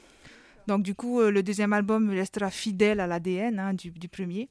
Donc 0.66 0.82
du 0.82 0.94
coup, 0.94 1.20
euh, 1.20 1.30
le 1.30 1.42
deuxième 1.42 1.72
album 1.72 2.10
restera 2.10 2.50
fidèle 2.50 3.00
à 3.00 3.06
l'ADN 3.06 3.58
hein, 3.58 3.74
du, 3.74 4.08
premier. 4.08 4.48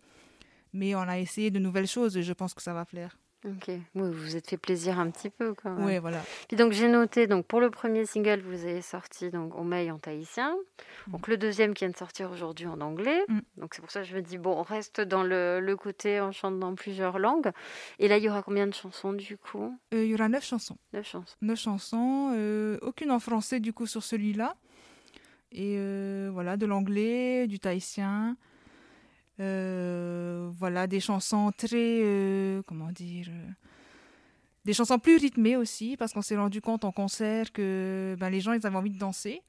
Mais 0.73 0.93
on 0.95 1.01
a 1.01 1.17
essayé 1.17 1.49
de 1.49 1.59
nouvelles 1.59 1.87
choses 1.87 2.17
et 2.17 2.23
je 2.23 2.33
pense 2.33 2.53
que 2.53 2.61
ça 2.61 2.73
va 2.73 2.85
plaire. 2.85 3.17
Ok, 3.45 3.71
vous 3.95 4.11
vous 4.11 4.35
êtes 4.35 4.49
fait 4.49 4.57
plaisir 4.57 4.99
un 4.99 5.09
petit 5.09 5.29
peu 5.29 5.53
quand 5.53 5.71
même. 5.71 5.85
Oui, 5.85 5.97
voilà. 5.99 6.21
Puis 6.49 6.57
donc 6.57 6.73
j'ai 6.73 6.89
noté, 6.89 7.25
donc 7.25 7.45
pour 7.45 7.61
le 7.61 7.69
premier 7.69 8.05
single, 8.05 8.41
vous 8.41 8.65
avez 8.65 8.81
sorti 8.81 9.29
donc 9.29 9.57
Omeille 9.57 9.91
en 9.91 9.97
tahitien. 9.97 10.53
Mm. 11.07 11.11
Donc 11.11 11.27
le 11.29 11.37
deuxième 11.37 11.73
qui 11.73 11.85
vient 11.85 11.91
de 11.91 11.97
sortir 11.97 12.31
aujourd'hui 12.31 12.67
en 12.67 12.81
anglais. 12.81 13.23
Mm. 13.29 13.39
Donc 13.55 13.73
c'est 13.73 13.81
pour 13.81 13.91
ça 13.91 14.01
que 14.01 14.07
je 14.07 14.15
me 14.15 14.21
dis, 14.21 14.37
bon, 14.37 14.57
on 14.57 14.63
reste 14.63 14.99
dans 14.99 15.23
le, 15.23 15.61
le, 15.61 15.75
côté, 15.77 16.19
on 16.19 16.33
chante 16.33 16.59
dans 16.59 16.75
plusieurs 16.75 17.17
langues. 17.17 17.51
Et 17.97 18.09
là, 18.09 18.17
il 18.17 18.23
y 18.25 18.29
aura 18.29 18.43
combien 18.43 18.67
de 18.67 18.73
chansons 18.73 19.13
du 19.13 19.37
coup? 19.37 19.77
Euh, 19.93 20.03
Il 20.03 20.11
y 20.11 20.13
aura 20.15 20.27
neuf 20.27 20.43
chansons. 20.43 20.77
Neuf 20.91 21.07
chansons. 21.07 21.35
Neuf 21.41 21.59
chansons, 21.59 22.33
euh, 22.35 22.77
aucune 22.81 23.11
en 23.11 23.19
français 23.19 23.61
du 23.61 23.71
coup 23.71 23.85
sur 23.85 24.03
celui-là. 24.03 24.57
Et 25.53 25.75
euh, 25.77 26.29
voilà, 26.33 26.57
de 26.57 26.65
l'anglais, 26.65 27.47
du 27.47 27.59
tahitien. 27.59 28.35
Euh, 29.39 30.49
voilà, 30.57 30.87
des 30.87 30.99
chansons 30.99 31.51
très, 31.55 32.01
euh, 32.03 32.61
comment 32.67 32.91
dire, 32.91 33.27
euh, 33.29 33.49
des 34.65 34.73
chansons 34.73 34.99
plus 34.99 35.17
rythmées 35.17 35.55
aussi, 35.55 35.95
parce 35.97 36.11
qu'on 36.11 36.21
s'est 36.21 36.35
rendu 36.35 36.61
compte 36.61 36.83
en 36.83 36.91
concert 36.91 37.51
que 37.53 38.15
ben, 38.19 38.29
les 38.29 38.41
gens, 38.41 38.51
ils 38.51 38.65
avaient 38.67 38.75
envie 38.75 38.91
de 38.91 38.99
danser, 38.99 39.41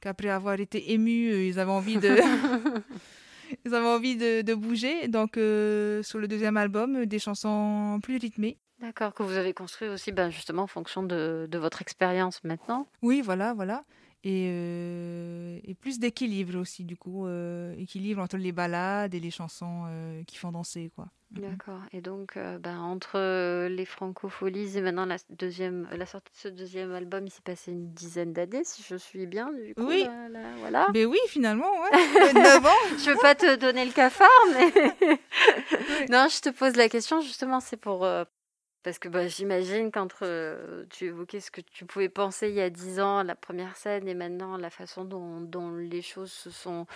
qu'après 0.00 0.28
avoir 0.28 0.58
été 0.58 0.92
émus, 0.92 1.46
ils 1.46 1.58
avaient 1.60 1.70
envie 1.70 1.98
de... 1.98 2.16
ils 3.64 3.74
avaient 3.74 3.86
envie 3.86 4.16
de, 4.16 4.42
de 4.42 4.54
bouger. 4.54 5.06
Donc, 5.06 5.34
sur 5.34 6.18
le 6.18 6.26
deuxième 6.26 6.56
album, 6.56 7.06
des 7.06 7.18
chansons 7.20 8.00
plus 8.02 8.16
rythmées. 8.16 8.58
D'accord, 8.80 9.14
que 9.14 9.22
vous 9.22 9.36
avez 9.36 9.54
construit 9.54 9.88
aussi 9.88 10.12
ben, 10.12 10.30
justement 10.30 10.62
en 10.62 10.68
fonction 10.68 11.02
de, 11.02 11.48
de 11.50 11.58
votre 11.58 11.82
expérience 11.82 12.42
maintenant. 12.44 12.88
Oui, 13.02 13.22
voilà, 13.22 13.54
voilà 13.54 13.84
et, 14.24 14.48
euh, 14.50 15.60
et 15.64 15.74
plus 15.74 16.00
d'équilibre 16.00 16.58
aussi 16.58 16.84
du 16.84 16.96
coup 16.96 17.26
euh, 17.26 17.74
équilibre 17.78 18.20
entre 18.20 18.36
les 18.36 18.50
balades 18.50 19.14
et 19.14 19.20
les 19.20 19.30
chansons 19.30 19.84
euh, 19.86 20.22
qui 20.24 20.36
font 20.36 20.50
danser 20.50 20.90
quoi. 20.94 21.06
Mhm. 21.30 21.42
d'accord. 21.42 21.80
Et 21.92 22.00
donc 22.00 22.36
ben, 22.36 22.80
entre 22.80 23.68
les 23.68 23.84
francopholies 23.84 24.76
et 24.76 24.80
maintenant 24.80 25.04
la 25.06 25.18
deuxième 25.30 25.86
la 25.92 26.06
sortie 26.06 26.32
de 26.32 26.38
ce 26.38 26.48
deuxième 26.48 26.92
album 26.92 27.26
il 27.26 27.30
s'est 27.30 27.42
passé 27.42 27.70
une 27.70 27.92
dizaine 27.92 28.32
d'années 28.32 28.64
si 28.64 28.82
je 28.82 28.96
suis 28.96 29.26
bien 29.26 29.52
du 29.52 29.74
coup 29.74 29.86
oui. 29.86 30.04
voilà. 30.58 30.88
Mais 30.94 31.04
oui 31.04 31.18
finalement 31.28 31.70
ouais. 31.82 32.32
9 32.34 32.66
ans. 32.66 32.96
Je 32.98 33.10
veux 33.10 33.18
pas 33.18 33.34
te 33.36 33.56
donner 33.56 33.84
le 33.84 33.92
cafard 33.92 34.28
mais 34.52 34.72
non 36.10 36.26
je 36.28 36.40
te 36.40 36.48
pose 36.48 36.74
la 36.76 36.88
question 36.88 37.20
justement 37.20 37.60
c'est 37.60 37.76
pour 37.76 38.06
parce 38.88 38.98
que 38.98 39.10
bah, 39.10 39.28
j'imagine 39.28 39.92
qu'entre 39.92 40.20
euh, 40.22 40.86
tu 40.88 41.04
évoquais 41.04 41.40
ce 41.40 41.50
que 41.50 41.60
tu 41.60 41.84
pouvais 41.84 42.08
penser 42.08 42.48
il 42.48 42.54
y 42.54 42.62
a 42.62 42.70
dix 42.70 43.00
ans, 43.00 43.22
la 43.22 43.34
première 43.34 43.76
scène, 43.76 44.08
et 44.08 44.14
maintenant 44.14 44.56
la 44.56 44.70
façon 44.70 45.04
dont, 45.04 45.76
les 45.76 46.00
choses 46.00 46.32
se 46.32 46.48
sont, 46.48 46.86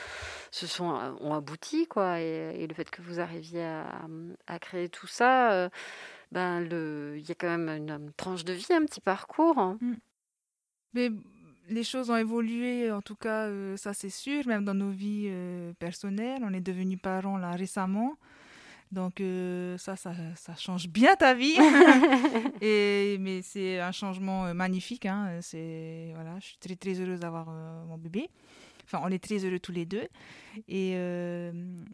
se 0.51 0.65
euh, 0.83 1.13
ont 1.21 1.35
abouti, 1.35 1.87
quoi, 1.87 2.19
et, 2.19 2.67
le 2.67 2.73
fait 2.73 2.89
que 2.89 3.03
vous 3.03 3.21
arriviez 3.21 3.63
à, 3.63 4.07
à 4.47 4.59
créer 4.59 4.89
tout 4.89 5.07
ça, 5.07 5.53
euh, 5.53 5.69
ben 6.31 6.61
le, 6.61 7.17
il 7.19 7.29
y 7.29 7.33
a 7.33 7.35
quand 7.35 7.59
même 7.59 7.69
une, 7.69 8.11
tranche 8.17 8.47
de 8.47 8.55
vie, 8.55 8.73
un 8.73 8.87
petit 8.87 9.03
parcours. 9.03 9.59
Hein. 9.59 9.77
Mmh. 9.83 9.95
Mais 10.95 11.11
les 11.69 11.85
choses 11.85 12.09
ont 12.09 12.17
évolué, 12.17 12.91
en 12.91 13.03
tout 13.03 13.17
cas, 13.17 13.51
ça 13.77 13.93
c'est 13.93 14.09
sûr, 14.09 14.47
même 14.47 14.65
dans 14.65 14.73
nos 14.73 14.91
vies 14.91 15.31
personnelles. 15.79 16.41
On 16.43 16.55
est 16.55 16.63
devenus 16.63 17.01
parents 17.03 17.37
là 17.37 17.51
récemment. 17.51 18.17
Donc 18.93 19.23
euh, 19.23 19.79
ça, 19.79 19.97
ça, 19.97 20.13
ça, 20.37 20.55
change 20.55 20.87
bien 20.87 21.17
ta 21.17 21.33
vie. 21.33 21.57
et, 22.61 23.17
mais 23.21 23.41
c'est 23.41 23.81
un 23.81 23.91
changement 23.91 24.45
euh, 24.45 24.53
magnifique. 24.53 25.07
Hein. 25.07 25.39
C'est, 25.41 26.11
voilà, 26.15 26.39
je 26.41 26.49
suis 26.49 26.59
très 26.59 26.77
très 26.77 27.01
heureuse 27.01 27.21
d'avoir 27.21 27.47
euh, 27.49 27.85
mon 27.87 27.97
bébé. 27.97 28.29
Enfin, 28.85 29.01
on 29.03 29.09
est 29.09 29.23
très 29.23 29.39
heureux 29.47 29.59
tous 29.59 29.73
les 29.73 29.87
deux. 29.87 30.07
Et, 30.69 30.95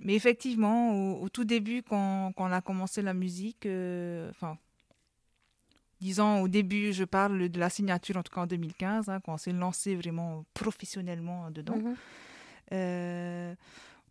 mais 0.01 0.15
effectivement, 0.15 1.21
au, 1.21 1.29
tout 1.29 1.45
début, 1.45 1.83
quand, 1.83 2.33
quand, 2.35 2.49
on 2.49 2.53
a 2.53 2.61
commencé 2.61 3.03
la 3.03 3.15
musique, 3.15 3.69
enfin, 4.31 4.59
disons 6.01 6.41
au 6.41 6.49
début, 6.49 6.93
je 6.93 7.05
parle 7.05 7.49
de 7.49 7.61
la 7.61 7.71
signature, 7.71 8.17
en 8.17 8.23
tout 8.23 8.35
cas 8.35 8.41
en 8.41 8.47
2015, 8.47 9.11
hein, 9.11 9.21
quand 9.21 9.35
on 9.35 9.37
s'est 9.37 9.53
lancé 9.53 9.95
vraiment 9.95 10.45
professionnellement 10.55 11.51
dedans. 11.53 11.79
Mm-hmm 12.73 13.57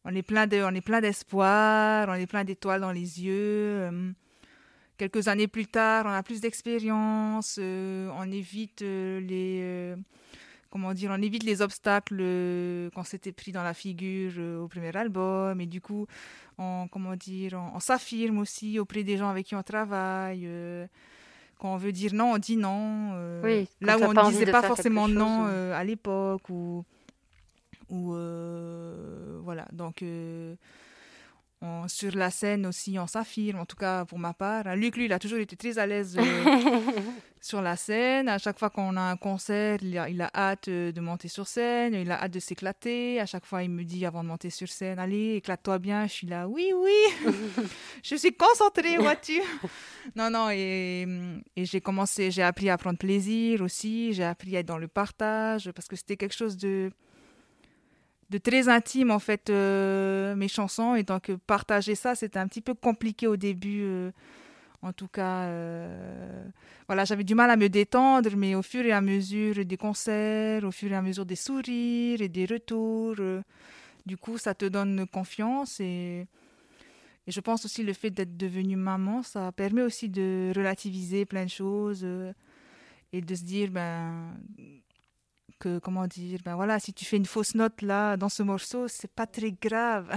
on 0.07 0.15
est 0.15 0.21
plein 0.23 0.47
de, 0.47 0.63
on 0.63 0.73
est 0.73 0.81
plein 0.81 1.01
d'espoir, 1.01 2.07
on 2.09 2.13
est 2.13 2.27
plein 2.27 2.45
d'étoiles 2.45 2.79
dans 2.81 2.93
les 2.93 3.21
yeux. 3.21 3.33
Euh, 3.33 4.11
quelques 4.97 5.27
années 5.27 5.49
plus 5.49 5.67
tard, 5.67 6.05
on 6.07 6.11
a 6.11 6.23
plus 6.23 6.39
d'expérience, 6.39 7.57
euh, 7.61 8.09
on 8.17 8.31
évite 8.31 8.81
euh, 8.83 9.19
les, 9.19 9.95
comment 10.69 10.93
dire, 10.93 11.11
on 11.13 11.21
évite 11.21 11.43
les 11.43 11.61
obstacles 11.61 12.23
qu'on 12.95 13.03
s'était 13.03 13.33
pris 13.33 13.51
dans 13.51 13.63
la 13.63 13.73
figure 13.73 14.61
au 14.63 14.69
premier 14.69 14.95
album, 14.95 15.59
et 15.59 15.65
du 15.65 15.81
coup, 15.81 16.07
on, 16.57 16.87
comment 16.89 17.17
dire, 17.17 17.59
on, 17.75 17.79
s'affirme 17.81 18.37
aussi 18.37 18.79
auprès 18.79 19.03
des 19.03 19.17
gens 19.17 19.27
avec 19.27 19.45
qui 19.47 19.55
on 19.55 19.63
travaille. 19.63 20.47
quand 21.59 21.73
on 21.73 21.77
veut 21.77 21.91
dire 21.91 22.13
non, 22.13 22.31
on 22.35 22.37
dit 22.37 22.55
non. 22.55 23.11
là 23.81 23.99
où 23.99 24.03
on 24.03 24.13
ne 24.13 24.29
disait 24.31 24.51
pas 24.51 24.63
forcément 24.63 25.09
non 25.09 25.43
à 25.73 25.83
l'époque 25.83 26.49
ou 26.49 26.85
ou 27.89 28.13
euh, 28.13 29.39
voilà, 29.43 29.65
donc 29.71 30.01
euh, 30.01 30.55
sur 31.87 32.15
la 32.15 32.29
scène 32.29 32.65
aussi, 32.67 32.99
on 32.99 33.07
s'affirme, 33.07 33.59
en 33.59 33.65
tout 33.65 33.75
cas 33.75 34.05
pour 34.05 34.19
ma 34.19 34.33
part. 34.33 34.75
Luc, 34.75 34.95
lui, 34.95 35.05
il 35.05 35.13
a 35.13 35.19
toujours 35.19 35.39
été 35.39 35.55
très 35.55 35.79
à 35.79 35.87
l'aise 35.87 36.15
euh, 36.19 36.21
sur 37.41 37.61
la 37.61 37.75
scène. 37.75 38.29
À 38.29 38.37
chaque 38.37 38.59
fois 38.59 38.69
qu'on 38.69 38.95
a 38.95 39.01
un 39.01 39.15
concert, 39.15 39.79
il 39.81 39.97
a, 39.97 40.09
il 40.09 40.21
a, 40.21 40.29
hâte 40.35 40.69
de 40.69 40.99
monter 40.99 41.29
sur 41.29 41.47
scène, 41.47 41.95
il 41.95 42.11
a 42.11 42.21
hâte 42.21 42.33
de 42.33 42.39
s'éclater. 42.39 43.19
À 43.19 43.25
chaque 43.25 43.45
fois, 43.45 43.63
il 43.63 43.71
me 43.71 43.83
dit 43.83 44.05
avant 44.05 44.23
de 44.23 44.27
monter 44.27 44.49
sur 44.49 44.67
scène, 44.67 44.99
allez, 44.99 45.35
éclate-toi 45.37 45.79
bien. 45.79 46.05
Je 46.05 46.11
suis 46.11 46.27
là, 46.27 46.47
oui, 46.47 46.73
oui, 46.75 47.31
je 48.03 48.15
suis 48.15 48.33
concentrée, 48.33 48.97
vois-tu. 48.97 49.41
non, 50.15 50.29
non, 50.29 50.49
et, 50.51 51.07
et 51.55 51.65
j'ai 51.65 51.81
commencé, 51.81 52.29
j'ai 52.29 52.43
appris 52.43 52.69
à 52.69 52.77
prendre 52.77 52.99
plaisir 52.99 53.61
aussi, 53.61 54.13
j'ai 54.13 54.25
appris 54.25 54.55
à 54.57 54.59
être 54.59 54.67
dans 54.67 54.77
le 54.77 54.87
partage, 54.87 55.71
parce 55.71 55.87
que 55.87 55.95
c'était 55.95 56.17
quelque 56.17 56.35
chose 56.35 56.57
de 56.57 56.91
de 58.29 58.37
très 58.37 58.67
intime 58.69 59.11
en 59.11 59.19
fait 59.19 59.49
euh, 59.49 60.35
mes 60.35 60.47
chansons. 60.47 60.95
Et 60.95 61.03
donc 61.03 61.31
partager 61.47 61.95
ça 61.95 62.15
c'était 62.15 62.39
un 62.39 62.47
petit 62.47 62.61
peu 62.61 62.73
compliqué 62.73 63.27
au 63.27 63.37
début 63.37 63.81
euh, 63.83 64.11
En 64.81 64.93
tout 64.93 65.07
cas, 65.07 65.45
euh, 65.45 66.43
voilà, 66.87 67.03
j'avais 67.03 67.23
du 67.23 67.33
mal 67.33 67.49
à 67.49 67.57
me 67.57 67.67
détendre, 67.67 68.29
mais 68.35 68.53
au 68.53 68.61
fur 68.61 68.85
et 68.85 68.91
à 68.91 69.01
mesure 69.01 69.65
des 69.65 69.77
concerts, 69.77 70.63
au 70.63 70.71
fur 70.71 70.91
et 70.91 70.95
à 70.95 71.01
mesure 71.01 71.25
des 71.25 71.35
sourires 71.35 72.21
et 72.21 72.29
des 72.29 72.45
retours, 72.45 73.15
euh, 73.19 73.41
du 74.05 74.17
coup, 74.17 74.37
ça 74.37 74.53
te 74.53 74.65
donne 74.65 75.07
confiance. 75.07 75.79
Et, 75.79 76.27
je 77.27 77.41
pense 77.41 77.65
aussi 77.65 77.83
le 77.83 77.91
fait 77.91 78.09
d'être 78.09 78.37
devenue 78.37 78.77
maman, 78.77 79.21
ça 79.21 79.51
permet 79.51 79.81
aussi 79.81 80.07
de 80.07 80.53
relativiser 80.55 81.25
plein 81.25 81.43
de 81.43 81.49
choses 81.49 82.01
euh, 82.05 82.31
et 83.11 83.19
de 83.19 83.35
se 83.35 83.43
dire, 83.43 83.69
ben, 83.69 84.33
que, 85.59 85.79
comment 85.79 86.07
dire, 86.07 86.39
ben 86.43 86.55
voilà, 86.55 86.79
si 86.79 86.93
tu 86.93 87.05
fais 87.05 87.17
une 87.17 87.25
fausse 87.25 87.55
note 87.55 87.81
là, 87.81 88.17
dans 88.17 88.29
ce 88.29 88.43
morceau, 88.43 88.87
c'est 88.87 89.11
pas 89.11 89.25
très 89.25 89.51
grave. 89.51 90.11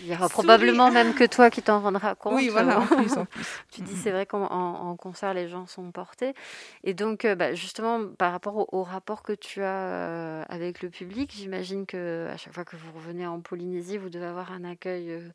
Il 0.00 0.06
y 0.06 0.12
aura 0.14 0.28
probablement 0.28 0.90
même 0.90 1.14
que 1.14 1.24
toi 1.24 1.50
qui 1.50 1.62
t'en 1.62 1.80
rendras 1.80 2.14
compte. 2.14 2.34
Oui, 2.34 2.48
voilà, 2.48 2.80
en 2.80 2.86
plus, 2.86 3.12
en 3.16 3.24
plus. 3.24 3.62
tu 3.70 3.82
dis, 3.82 3.96
c'est 3.96 4.10
vrai 4.10 4.26
qu'en 4.26 4.96
concert, 4.96 5.34
les 5.34 5.48
gens 5.48 5.66
sont 5.66 5.90
portés. 5.90 6.34
Et 6.82 6.94
donc, 6.94 7.24
euh, 7.24 7.34
bah, 7.34 7.54
justement, 7.54 8.06
par 8.06 8.32
rapport 8.32 8.72
au, 8.72 8.82
rapport 8.82 9.22
que 9.22 9.32
tu 9.32 9.62
as 9.62 9.86
euh, 9.86 10.44
avec 10.48 10.82
le 10.82 10.90
public, 10.90 11.32
j'imagine 11.34 11.86
que 11.86 12.28
à 12.30 12.36
chaque 12.36 12.54
fois 12.54 12.64
que 12.64 12.76
vous 12.76 12.92
revenez 12.92 13.26
en 13.26 13.40
Polynésie, 13.40 13.98
vous 13.98 14.10
devez 14.10 14.26
avoir 14.26 14.52
un 14.52 14.64
accueil 14.64 15.10
euh, 15.10 15.28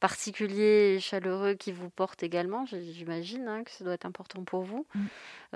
particulier 0.00 0.94
et 0.96 1.00
chaleureux 1.00 1.54
qui 1.54 1.72
vous 1.72 1.90
porte 1.90 2.22
également. 2.22 2.66
J'imagine 2.66 3.48
hein, 3.48 3.64
que 3.64 3.70
ça 3.70 3.84
doit 3.84 3.94
être 3.94 4.06
important 4.06 4.44
pour 4.44 4.62
vous. 4.62 4.86
Mm. 4.94 5.00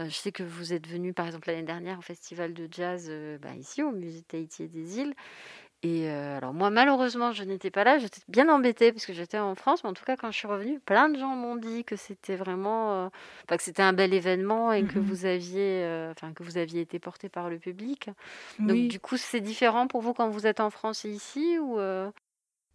Je 0.05 0.15
sais 0.15 0.33
que 0.33 0.43
vous 0.43 0.73
êtes 0.73 0.87
venu, 0.87 1.13
par 1.13 1.27
exemple, 1.27 1.49
l'année 1.49 1.63
dernière 1.63 1.99
au 1.99 2.03
festival 2.03 2.55
de 2.55 2.69
jazz 2.71 3.11
bah, 3.41 3.55
ici, 3.57 3.83
au 3.83 3.91
musée 3.91 4.23
Tahiti 4.23 4.69
des 4.69 4.99
îles. 4.99 5.15
Et 5.85 6.11
euh, 6.11 6.37
alors 6.37 6.53
moi 6.55 6.71
malheureusement 6.71 7.31
je 7.31 7.45
n'étais 7.45 7.71
pas 7.71 7.85
là, 7.85 7.99
j'étais 7.99 8.21
bien 8.27 8.49
embêtée 8.49 8.91
parce 8.91 9.07
que 9.07 9.13
j'étais 9.13 9.39
en 9.39 9.55
France, 9.55 9.85
mais 9.85 9.91
en 9.91 9.93
tout 9.93 10.05
cas 10.05 10.17
quand 10.17 10.33
je 10.33 10.37
suis 10.37 10.49
revenue, 10.49 10.81
plein 10.81 11.09
de 11.09 11.17
gens 11.17 11.37
m'ont 11.37 11.55
dit 11.55 11.85
que 11.85 11.95
c'était 11.95 12.35
vraiment, 12.35 13.05
euh, 13.05 13.09
que 13.57 13.63
c'était 13.63 13.83
un 13.83 13.93
bel 13.93 14.13
événement 14.13 14.73
et 14.73 14.83
que 14.85 14.99
vous 14.99 15.25
aviez, 15.25 15.85
euh, 15.85 16.11
enfin 16.11 16.33
que 16.33 16.43
vous 16.43 16.59
aviez 16.59 16.81
été 16.81 16.99
porté 16.99 17.29
par 17.29 17.49
le 17.49 17.59
public. 17.59 18.11
Donc 18.59 18.89
du 18.89 18.99
coup 18.99 19.17
c'est 19.17 19.41
différent 19.41 19.87
pour 19.87 20.01
vous 20.03 20.15
quand 20.15 20.29
vous 20.31 20.49
êtes 20.49 20.59
en 20.59 20.71
France 20.71 21.05
et 21.05 21.11
ici 21.11 21.59
ou 21.61 21.79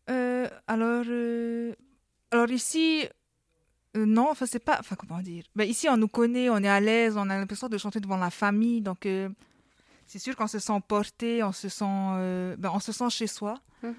Alors 0.08 1.04
alors 2.32 2.50
ici 2.50 3.10
non, 3.96 4.30
enfin 4.32 4.46
c'est 4.46 4.64
pas, 4.64 4.78
enfin 4.80 4.96
comment 4.96 5.22
dire, 5.22 5.44
ben, 5.56 5.68
ici 5.68 5.88
on 5.90 5.98
nous 5.98 6.08
connaît, 6.08 6.50
on 6.50 6.58
est 6.58 6.68
à 6.70 6.80
l'aise, 6.80 7.16
on 7.18 7.30
a 7.30 7.38
l'impression 7.38 7.70
de 7.70 7.78
chanter 7.78 8.00
devant 8.00 8.18
la 8.18 8.32
famille, 8.32 8.82
donc 8.82 9.06
c'est 10.08 10.20
sûr 10.20 10.36
qu'on 10.36 10.48
se 10.48 10.60
sent 10.60 10.80
porté, 10.88 11.44
on 11.44 11.52
se 11.52 11.70
sent, 11.70 11.86
euh, 11.88 12.56
ben, 12.58 12.72
on 12.74 12.80
se 12.80 12.92
sent 12.92 13.10
chez 13.10 13.28
soi. 13.28 13.56
Mhm. 13.82 13.94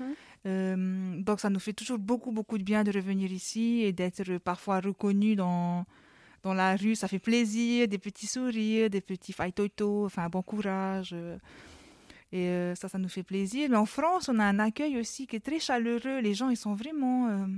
Euh, 0.47 1.21
donc 1.23 1.41
ça 1.41 1.51
nous 1.51 1.59
fait 1.59 1.73
toujours 1.73 1.99
beaucoup, 1.99 2.31
beaucoup 2.31 2.59
de 2.59 2.63
bien 2.63 2.85
de 2.85 2.93
revenir 2.93 3.33
ici 3.33 3.83
et 3.83 3.93
d'être 3.93 4.39
parfois 4.39 4.81
reconnu 4.81 5.35
dans, 5.37 5.85
dans 6.43 6.55
la 6.55 6.77
rue. 6.77 6.95
Ça 6.95 7.09
fait 7.09 7.19
plaisir, 7.19 7.89
des 7.89 7.99
petits 7.99 8.27
sourires, 8.27 8.91
des 8.91 9.01
petits 9.01 9.33
faitoto, 9.33 10.05
enfin 10.05 10.29
bon 10.29 10.43
courage. 10.43 11.11
Euh. 11.15 11.37
et 12.33 12.75
ça, 12.77 12.89
ça 12.89 12.99
nous 12.99 13.09
fait 13.09 13.23
plaisir. 13.23 13.69
Mais 13.71 13.77
en 13.77 13.87
France, 13.87 14.29
on 14.29 14.39
a 14.39 14.45
un 14.45 14.59
accueil 14.59 14.99
aussi 14.99 15.27
qui 15.27 15.37
est 15.37 15.45
très 15.45 15.59
chaleureux. 15.59 16.21
Les 16.21 16.35
gens, 16.35 16.51
ils 16.51 16.57
sont 16.57 16.75
vraiment 16.75 17.49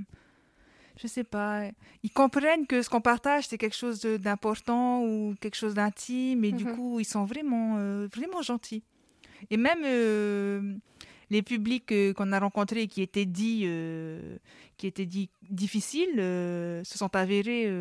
je 1.01 1.07
sais 1.07 1.23
pas, 1.23 1.63
ils 2.03 2.11
comprennent 2.11 2.65
que 2.65 2.81
ce 2.81 2.89
qu'on 2.89 3.01
partage, 3.01 3.47
c'est 3.47 3.57
quelque 3.57 3.75
chose 3.75 4.01
d'important 4.01 5.03
ou 5.03 5.35
quelque 5.39 5.55
chose 5.55 5.75
d'intime, 5.75 6.43
et 6.43 6.51
du 6.51 6.65
mhm. 6.65 6.75
coup, 6.75 6.99
ils 6.99 7.05
sont 7.05 7.25
vraiment, 7.25 7.75
euh, 7.77 8.07
vraiment 8.13 8.41
gentils. 8.41 8.83
Et 9.51 9.57
même 9.57 9.81
euh, 9.85 10.75
les 11.29 11.41
publics 11.43 11.91
euh, 11.91 12.13
qu'on 12.13 12.31
a 12.31 12.39
rencontrés 12.39 12.87
qui 12.87 13.01
étaient 13.01 13.25
dits, 13.25 13.67
qui 14.77 14.87
étaient 14.87 15.05
dits 15.05 15.29
difficiles, 15.49 16.15
se 16.15 16.97
sont 16.97 17.15
avérés 17.15 17.71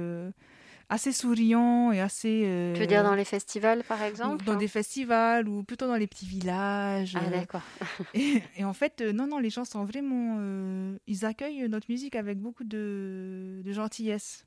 assez 0.88 1.12
souriant 1.12 1.92
et 1.92 2.00
assez. 2.00 2.44
Euh, 2.46 2.74
tu 2.74 2.80
veux 2.80 2.86
dire 2.86 3.02
dans 3.02 3.14
les 3.14 3.24
festivals, 3.24 3.82
par 3.84 4.02
exemple 4.02 4.44
Dans 4.44 4.56
des 4.56 4.68
festivals 4.68 5.48
ou 5.48 5.62
plutôt 5.64 5.86
dans 5.86 5.96
les 5.96 6.06
petits 6.06 6.26
villages. 6.26 7.16
Ah, 7.16 7.30
d'accord. 7.30 7.62
et, 8.14 8.42
en 8.64 8.72
fait, 8.72 9.00
euh, 9.00 9.12
non, 9.12 9.26
non, 9.26 9.38
les 9.38 9.50
gens 9.50 9.64
sont 9.64 9.84
vraiment. 9.84 10.36
Euh, 10.40 10.96
ils 11.06 11.24
accueillent 11.24 11.68
notre 11.68 11.90
musique 11.90 12.16
avec 12.16 12.38
beaucoup 12.38 12.64
de, 12.64 13.62
de 13.64 13.72
gentillesse. 13.72 14.46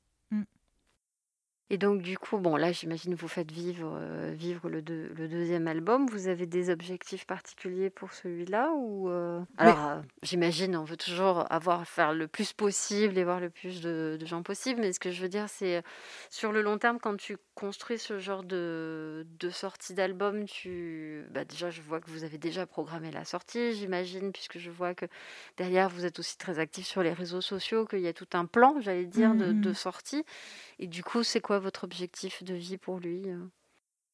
Et 1.71 1.77
donc, 1.77 2.01
du 2.01 2.17
coup, 2.17 2.39
bon, 2.39 2.55
là, 2.55 2.71
j'imagine 2.71 3.13
vous 3.13 3.27
faites 3.27 3.51
vivre, 3.51 3.95
euh, 4.01 4.33
vivre 4.35 4.69
le, 4.69 4.79
le, 4.79 5.27
deuxième 5.27 5.67
album. 5.67 6.07
Vous 6.07 6.27
avez 6.27 6.47
des 6.47 6.71
objectifs 6.71 7.27
particuliers 7.27 7.91
pour 7.91 8.11
celui-là 8.11 8.71
ou 8.75 9.07
euh, 9.09 9.39
Alors, 9.57 9.87
euh, 9.87 10.01
j'imagine, 10.23 10.75
on 10.75 10.83
veut 10.83 10.97
toujours 10.97 11.45
avoir, 11.51 11.87
faire 11.87 12.13
le 12.13 12.27
plus 12.27 12.53
possible 12.53 13.19
et 13.19 13.23
voir 13.23 13.39
le 13.39 13.51
plus 13.51 13.81
de, 13.81 14.17
gens 14.25 14.41
possible. 14.41 14.81
Mais 14.81 14.93
ce 14.93 14.99
que 14.99 15.11
je 15.11 15.21
veux 15.21 15.29
dire, 15.29 15.45
c'est 15.47 15.83
sur 16.31 16.51
le 16.51 16.63
long 16.63 16.79
terme, 16.79 16.97
quand 16.99 17.15
tu 17.17 17.37
construis 17.53 17.99
ce 17.99 18.17
genre 18.17 18.43
de, 18.43 19.27
de 19.39 19.49
sortie 19.51 19.93
d'album, 19.93 20.45
tu, 20.45 21.23
bah, 21.29 21.45
déjà, 21.45 21.69
je 21.69 21.83
vois 21.83 21.99
que 21.99 22.09
vous 22.09 22.23
avez 22.23 22.39
déjà 22.39 22.65
programmé 22.65 23.11
la 23.11 23.25
sortie, 23.25 23.73
j'imagine, 23.73 24.31
puisque 24.31 24.57
je 24.57 24.71
vois 24.71 24.95
que 24.95 25.05
derrière, 25.57 25.89
vous 25.89 26.05
êtes 26.05 26.17
aussi 26.17 26.35
très 26.35 26.57
actif 26.57 26.87
sur 26.87 27.03
les 27.03 27.13
réseaux 27.13 27.41
sociaux, 27.41 27.85
qu'il 27.85 27.99
y 27.99 28.07
a 28.07 28.13
tout 28.13 28.27
un 28.33 28.45
plan, 28.45 28.81
j'allais 28.81 29.05
dire, 29.05 29.35
de, 29.35 29.51
de 29.51 29.69
mmh. 29.69 29.73
sortie. 29.75 30.25
Et 30.79 30.87
du 30.87 31.03
coup, 31.03 31.23
c'est 31.23 31.41
quoi 31.41 31.59
votre 31.59 31.83
objectif 31.83 32.41
de 32.43 32.53
vie 32.53 32.77
pour 32.77 32.99
lui 32.99 33.21
euh? 33.27 33.45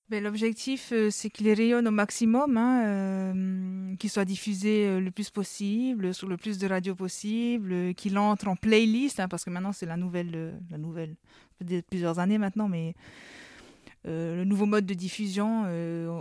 Ben, 0.09 0.23
L'objectif, 0.23 0.91
euh, 0.91 1.09
c'est 1.11 1.29
qu'il 1.29 1.51
rayonne 1.51 1.87
au 1.87 1.91
maximum, 1.91 2.57
hein, 2.57 2.85
euh, 2.85 3.95
qu'il 3.97 4.09
soit 4.09 4.25
diffusé 4.25 4.99
le 4.99 5.11
plus 5.11 5.29
possible, 5.29 6.13
sur 6.13 6.27
le 6.27 6.37
plus 6.37 6.57
de 6.57 6.67
radios 6.67 6.95
possible, 6.95 7.93
qu'il 7.93 8.17
entre 8.17 8.47
en 8.47 8.55
playlist, 8.55 9.19
hein, 9.19 9.27
parce 9.27 9.45
que 9.45 9.51
maintenant 9.51 9.73
c'est 9.73 9.85
la 9.85 9.97
nouvelle, 9.97 10.59
la 10.69 10.77
nouvelle, 10.77 11.15
plusieurs 11.89 12.19
années 12.19 12.37
maintenant, 12.37 12.67
mais 12.67 12.93
le 14.03 14.43
nouveau 14.43 14.67
mode 14.67 14.85
de 14.85 14.93
diffusion, 14.93 15.63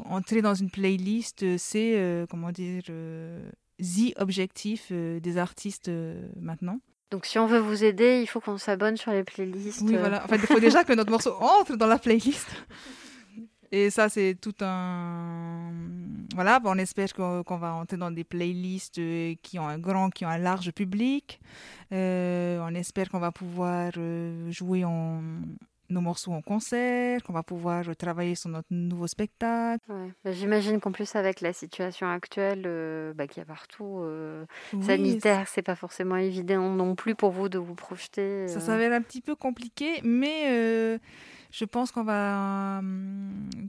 entrer 0.06 0.40
dans 0.40 0.54
une 0.54 0.70
playlist, 0.70 1.58
c'est, 1.58 2.26
comment 2.30 2.52
dire, 2.52 2.84
the 3.78 4.14
objectif 4.16 4.90
des 4.90 5.36
artistes 5.36 5.90
maintenant. 6.40 6.80
Donc 7.14 7.26
si 7.26 7.38
on 7.38 7.46
veut 7.46 7.60
vous 7.60 7.84
aider, 7.84 8.22
il 8.22 8.26
faut 8.26 8.40
qu'on 8.40 8.58
s'abonne 8.58 8.96
sur 8.96 9.12
les 9.12 9.22
playlists. 9.22 9.82
Oui, 9.82 9.94
voilà. 9.96 10.24
En 10.24 10.26
fait, 10.26 10.34
il 10.34 10.46
faut 10.48 10.58
déjà 10.58 10.82
que 10.82 10.92
notre 10.94 11.12
morceau 11.12 11.36
entre 11.40 11.76
dans 11.76 11.86
la 11.86 11.96
playlist. 11.96 12.48
Et 13.70 13.88
ça, 13.90 14.08
c'est 14.08 14.36
tout 14.40 14.56
un... 14.62 15.70
Voilà, 16.34 16.60
on 16.64 16.76
espère 16.76 17.14
qu'on 17.14 17.56
va 17.56 17.74
entrer 17.74 17.98
dans 17.98 18.10
des 18.10 18.24
playlists 18.24 18.98
euh, 18.98 19.36
qui 19.42 19.60
ont 19.60 19.68
un 19.68 19.78
grand, 19.78 20.10
qui 20.10 20.26
ont 20.26 20.28
un 20.28 20.38
large 20.38 20.72
public. 20.72 21.40
Euh, 21.92 22.58
on 22.68 22.74
espère 22.74 23.08
qu'on 23.08 23.20
va 23.20 23.30
pouvoir 23.30 23.92
euh, 23.96 24.50
jouer 24.50 24.84
en, 24.84 25.22
nos 25.90 26.00
morceaux 26.00 26.32
en 26.32 26.42
concert, 26.42 27.22
qu'on 27.22 27.32
va 27.32 27.42
pouvoir 27.42 27.84
travailler 27.96 28.34
sur 28.34 28.50
notre 28.50 28.68
nouveau 28.70 29.06
spectacle. 29.06 29.84
Bah, 30.24 30.32
j'imagine 30.32 30.80
qu'en 30.80 30.92
plus 30.92 31.14
avec 31.16 31.40
la 31.40 31.52
situation 31.52 32.08
actuelle 32.08 32.62
euh, 32.66 33.12
bah, 33.14 33.26
qu'il 33.26 33.38
y 33.38 33.42
a 33.42 33.46
partout, 33.46 34.00
euh, 34.02 34.44
sanitaire, 34.82 35.48
c'est 35.48 35.62
pas 35.62 35.76
forcément 35.76 36.16
évident 36.16 36.70
non 36.70 36.94
plus 36.94 37.14
pour 37.14 37.30
vous 37.30 37.48
de 37.48 37.58
vous 37.58 37.74
projeter. 37.74 38.48
Ça 38.48 38.58
euh. 38.58 38.60
s'avère 38.60 38.92
un 38.92 39.02
petit 39.02 39.20
peu 39.20 39.34
compliqué, 39.34 40.00
mais 40.02 40.98
je 41.56 41.64
pense 41.64 41.92
qu'on 41.92 42.02
va, 42.02 42.82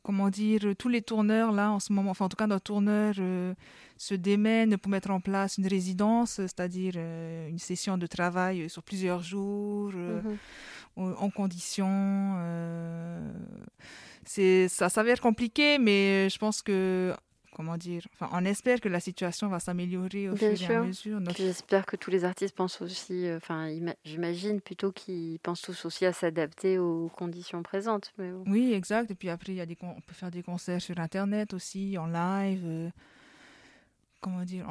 comment 0.03 0.29
dire, 0.29 0.61
tous 0.77 0.89
les 0.89 1.03
tourneurs 1.03 1.51
là 1.51 1.71
en 1.71 1.79
ce 1.79 1.93
moment, 1.93 2.11
enfin 2.11 2.25
en 2.25 2.29
tout 2.29 2.37
cas 2.37 2.47
nos 2.47 2.59
tourneurs 2.59 3.15
se 3.97 4.15
démènent 4.15 4.77
pour 4.77 4.89
mettre 4.89 5.11
en 5.11 5.19
place 5.19 5.59
une 5.59 5.67
résidence, 5.67 6.31
c'est-à-dire 6.35 6.95
une 6.95 7.59
session 7.59 7.97
de 7.97 8.07
travail 8.07 8.69
sur 8.69 8.81
plusieurs 8.81 9.21
jours. 9.21 9.93
Mhm 9.93 10.37
en 10.97 11.29
conditions. 11.29 12.35
Euh, 12.37 13.31
c'est, 14.23 14.67
ça 14.67 14.89
s'avère 14.89 15.21
compliqué, 15.21 15.77
mais 15.77 16.29
je 16.29 16.37
pense 16.37 16.61
que 16.61 17.13
comment 17.55 17.77
dire, 17.77 18.01
enfin, 18.13 18.29
on 18.33 18.43
espère 18.43 18.81
que 18.81 18.89
la 18.89 18.99
situation 18.99 19.47
va 19.47 19.59
s'améliorer 19.59 20.29
au 20.29 20.35
fur 20.35 20.47
et 20.49 20.75
à 20.75 20.81
mesure. 20.81 21.19
J'espère 21.37 21.85
que 21.85 21.95
tous 21.95 22.11
les 22.11 22.25
artistes 22.25 22.53
pensent 22.53 22.81
aussi, 22.81 23.27
euh, 23.27 23.37
enfin, 23.37 23.69
j'imagine 24.03 24.59
plutôt 24.59 24.91
qu'ils 24.91 25.39
pensent 25.39 25.61
tous 25.61 25.85
aussi 25.85 26.05
à 26.05 26.11
s'adapter 26.11 26.77
aux 26.77 27.09
conditions 27.15 27.63
présentes. 27.63 28.11
Mais 28.17 28.31
Oui, 28.45 28.73
exact. 28.73 29.09
Et 29.11 29.15
puis 29.15 29.29
après, 29.29 29.53
il 29.53 29.55
y 29.55 29.61
a 29.61 29.65
des 29.65 29.77
on 29.81 30.01
peut 30.01 30.13
faire 30.13 30.31
des 30.31 30.43
concerts 30.43 30.81
sur 30.81 30.99
Internet 30.99 31.53
aussi, 31.53 31.97
en 31.97 32.07
live. 32.07 32.63
Euh, 32.65 32.89
comment 34.19 34.43
dire, 34.43 34.65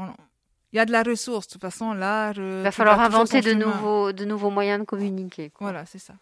il 0.72 0.76
y 0.76 0.80
a 0.80 0.84
de 0.84 0.92
la 0.92 1.02
ressource. 1.02 1.46
De 1.46 1.52
toute 1.52 1.62
façon, 1.62 1.94
l'art. 1.94 2.34
Il 2.36 2.62
va 2.62 2.72
falloir 2.72 3.00
inventer 3.00 3.40
de 3.40 3.54
nouveaux, 3.54 4.12
de 4.12 4.24
nouveaux 4.26 4.50
moyens 4.50 4.80
de 4.80 4.84
communiquer. 4.84 5.52
Voilà, 5.58 5.86
c'est 5.86 5.98
ça. 5.98 6.14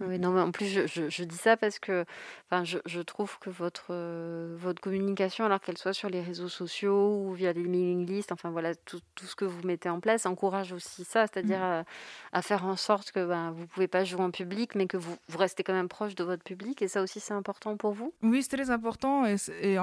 Oui, 0.00 0.18
non, 0.18 0.30
mais 0.30 0.40
en 0.40 0.52
plus, 0.52 0.66
je, 0.66 1.08
je, 1.08 1.24
dis 1.24 1.36
ça 1.36 1.56
parce 1.56 1.78
que 1.78 2.04
enfin, 2.46 2.64
je, 2.64 2.78
je 2.86 3.00
trouve 3.00 3.38
que 3.40 3.50
votre, 3.50 3.86
euh, 3.90 4.56
votre 4.58 4.80
communication, 4.80 5.44
alors 5.44 5.60
qu'elle 5.60 5.76
soit 5.76 5.92
sur 5.92 6.08
les 6.08 6.20
réseaux 6.20 6.48
sociaux 6.48 7.24
ou 7.24 7.32
via 7.32 7.52
les 7.52 7.64
mailing 7.64 8.06
lists, 8.06 8.30
enfin 8.30 8.50
voilà, 8.50 8.74
tout, 8.74 9.00
tout, 9.16 9.26
ce 9.26 9.34
que 9.34 9.44
vous 9.44 9.66
mettez 9.66 9.88
en 9.88 9.98
place 9.98 10.24
encourage 10.26 10.72
aussi 10.72 11.04
ça, 11.04 11.26
c'est-à-dire 11.26 11.58
mm. 11.58 11.84
à, 12.32 12.42
faire 12.42 12.64
en 12.64 12.76
sorte 12.76 13.10
que 13.10 13.26
ben, 13.26 13.50
vous 13.50 13.62
ne 13.62 13.66
pouvez 13.66 13.88
pas 13.88 14.04
jouer 14.04 14.22
en 14.22 14.30
public, 14.30 14.76
mais 14.76 14.86
que 14.86 14.96
vous, 14.96 15.16
vous, 15.28 15.38
restez 15.38 15.64
quand 15.64 15.74
même 15.74 15.88
proche 15.88 16.14
de 16.14 16.22
votre 16.22 16.44
public. 16.44 16.80
Et 16.82 16.88
ça 16.88 17.02
aussi, 17.02 17.18
c'est 17.18 17.34
important 17.34 17.76
pour 17.76 17.92
vous? 17.92 18.14
Oui, 18.22 18.42
c'est 18.42 18.56
très 18.56 18.70
important. 18.70 19.26
Et, 19.26 19.36
et 19.62 19.78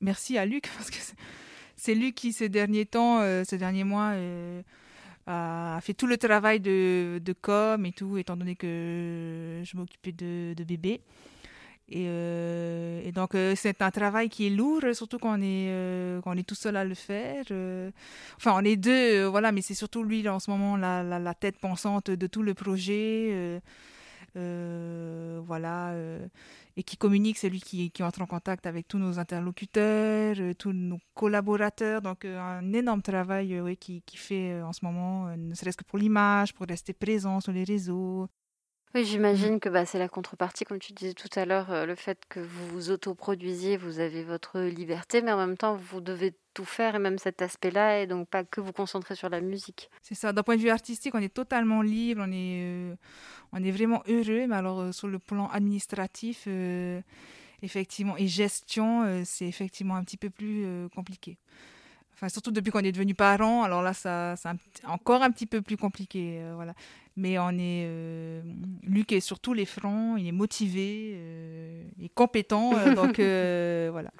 merci 0.00 0.36
à 0.36 0.44
Luc 0.44 0.70
parce 0.76 0.90
que 0.90 0.98
c'est 1.76 1.94
lui 1.94 2.12
qui, 2.12 2.32
ces 2.32 2.48
derniers 2.48 2.86
temps, 2.86 3.20
euh, 3.20 3.42
ces 3.44 3.58
derniers 3.58 3.84
mois, 3.84 4.12
euh, 4.12 4.62
a 5.26 5.78
fait 5.82 5.94
tout 5.94 6.06
le 6.06 6.16
travail 6.16 6.60
de, 6.60 7.20
de 7.24 7.32
com 7.32 7.84
et 7.86 7.92
tout, 7.92 8.18
étant 8.18 8.36
donné 8.36 8.56
que 8.56 9.62
je 9.64 9.76
m'occupais 9.76 10.12
de, 10.12 10.54
de 10.54 10.64
bébé. 10.64 11.00
Et, 11.90 12.06
euh, 12.08 13.12
donc, 13.12 13.34
euh, 13.34 13.54
c'est 13.56 13.82
un 13.82 13.90
travail 13.90 14.28
qui 14.30 14.46
est 14.46 14.50
lourd, 14.50 14.82
surtout 14.94 15.18
quand 15.18 15.38
on 15.38 15.42
est, 15.42 15.68
euh, 15.68 16.20
est 16.36 16.42
tout 16.46 16.54
seul 16.54 16.76
à 16.76 16.84
le 16.84 16.94
faire. 16.94 17.44
Euh. 17.50 17.90
enfin, 18.36 18.52
on 18.56 18.64
est 18.64 18.76
deux, 18.76 19.24
voilà, 19.26 19.52
mais 19.52 19.60
c'est 19.60 19.74
surtout 19.74 20.02
lui, 20.02 20.26
en 20.28 20.40
ce 20.40 20.50
moment, 20.50 20.76
la, 20.76 21.02
la, 21.02 21.18
la, 21.18 21.34
tête 21.34 21.58
pensante 21.58 22.10
de 22.10 22.26
tout 22.26 22.42
le 22.42 22.54
projet. 22.54 23.60
voilà. 24.34 25.94
Et 26.76 26.82
qui 26.82 26.96
communique, 26.96 27.38
c'est 27.38 27.48
lui 27.48 27.60
qui, 27.60 27.92
entre 28.02 28.22
en 28.22 28.26
contact 28.26 28.66
avec 28.66 28.88
tous 28.88 28.98
nos 28.98 29.18
interlocuteurs, 29.18 30.36
tous 30.58 30.72
nos 30.72 30.98
collaborateurs. 31.14 32.02
Donc, 32.02 32.24
un 32.24 32.72
énorme 32.72 33.02
travail 33.02 33.60
oui, 33.60 33.76
qui, 33.76 34.02
qui 34.02 34.16
fait 34.16 34.60
en 34.62 34.72
ce 34.72 34.84
moment, 34.84 35.36
ne 35.36 35.54
serait-ce 35.54 35.76
que 35.76 35.84
pour 35.84 35.98
l'image, 35.98 36.52
pour 36.54 36.66
rester 36.66 36.92
présent 36.92 37.40
sur 37.40 37.52
les 37.52 37.64
réseaux. 37.64 38.28
Oui, 38.94 39.04
j'imagine 39.04 39.58
que 39.58 39.68
bah, 39.68 39.84
c'est 39.84 39.98
la 39.98 40.08
contrepartie, 40.08 40.64
comme 40.64 40.78
tu 40.78 40.92
disais 40.92 41.14
tout 41.14 41.28
à 41.34 41.44
l'heure, 41.44 41.72
euh, 41.72 41.84
le 41.84 41.96
fait 41.96 42.22
que 42.28 42.38
vous 42.38 42.68
vous 42.68 42.90
autoproduisiez, 42.90 43.76
vous 43.76 43.98
avez 43.98 44.22
votre 44.22 44.60
liberté, 44.60 45.20
mais 45.20 45.32
en 45.32 45.36
même 45.36 45.56
temps, 45.56 45.74
vous 45.74 46.00
devez 46.00 46.32
tout 46.54 46.64
faire, 46.64 46.94
et 46.94 47.00
même 47.00 47.18
cet 47.18 47.42
aspect-là, 47.42 48.02
et 48.02 48.06
donc 48.06 48.28
pas 48.28 48.44
que 48.44 48.60
vous 48.60 48.70
concentrer 48.70 49.16
sur 49.16 49.28
la 49.28 49.40
musique. 49.40 49.90
C'est 50.00 50.14
ça, 50.14 50.32
d'un 50.32 50.44
point 50.44 50.54
de 50.54 50.60
vue 50.60 50.70
artistique, 50.70 51.12
on 51.16 51.18
est 51.18 51.34
totalement 51.34 51.82
libre, 51.82 52.22
on 52.24 52.30
est, 52.30 52.60
euh, 52.62 53.72
vraiment 53.72 54.04
heureux, 54.06 54.46
mais 54.46 54.54
alors 54.54 54.78
euh, 54.78 54.92
sur 54.92 55.08
le 55.08 55.18
plan 55.18 55.48
administratif, 55.48 56.46
effectivement, 57.62 58.16
et 58.16 58.28
gestion, 58.28 59.24
c'est 59.24 59.46
effectivement 59.48 59.96
un 59.96 60.04
petit 60.04 60.18
peu 60.18 60.30
plus 60.30 60.88
compliqué. 60.94 61.36
Enfin, 62.14 62.28
surtout 62.28 62.50
depuis 62.50 62.70
qu'on 62.70 62.80
est 62.80 62.92
devenu 62.92 63.14
parents, 63.14 63.64
alors 63.64 63.82
là, 63.82 63.92
ça, 63.92 64.34
c'est 64.36 64.48
encore 64.86 65.22
un 65.22 65.30
petit 65.30 65.46
peu 65.46 65.60
plus 65.60 65.76
compliqué. 65.76 66.40
voilà. 66.54 66.74
Mais 67.16 67.38
on 67.38 67.50
est. 67.50 67.86
Euh, 67.86 68.42
Luc 68.82 69.12
est 69.12 69.20
sur 69.20 69.38
tous 69.38 69.52
les 69.52 69.66
fronts, 69.66 70.16
il 70.16 70.26
est 70.26 70.32
motivé, 70.32 71.12
euh, 71.14 71.84
il 71.96 72.06
est 72.06 72.14
compétent. 72.14 72.72
Euh, 72.74 72.94
donc 72.94 73.20
voilà. 73.92 74.10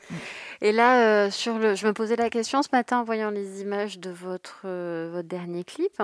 Et 0.60 0.70
là, 0.70 1.28
sur 1.30 1.58
le, 1.58 1.74
je 1.74 1.86
me 1.88 1.92
posais 1.92 2.14
la 2.14 2.30
question 2.30 2.62
ce 2.62 2.68
matin 2.70 3.00
en 3.00 3.04
voyant 3.04 3.30
les 3.30 3.62
images 3.62 3.98
de 3.98 4.10
votre, 4.10 4.60
votre 4.62 5.28
dernier 5.28 5.64
clip. 5.64 6.00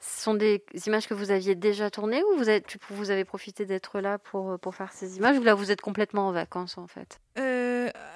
Ce 0.00 0.22
sont 0.22 0.34
des 0.34 0.64
images 0.86 1.06
que 1.06 1.14
vous 1.14 1.30
aviez 1.30 1.54
déjà 1.54 1.90
tournées 1.90 2.22
ou 2.22 2.38
vous 2.38 2.48
avez, 2.48 2.64
vous 2.88 3.10
avez 3.10 3.26
profité 3.26 3.66
d'être 3.66 4.00
là 4.00 4.16
pour, 4.16 4.58
pour 4.58 4.74
faire 4.74 4.92
ces 4.92 5.18
images 5.18 5.36
ou 5.38 5.42
là 5.42 5.54
vous 5.54 5.70
êtes 5.70 5.82
complètement 5.82 6.28
en 6.28 6.32
vacances 6.32 6.78
en 6.78 6.86
fait? 6.86 7.20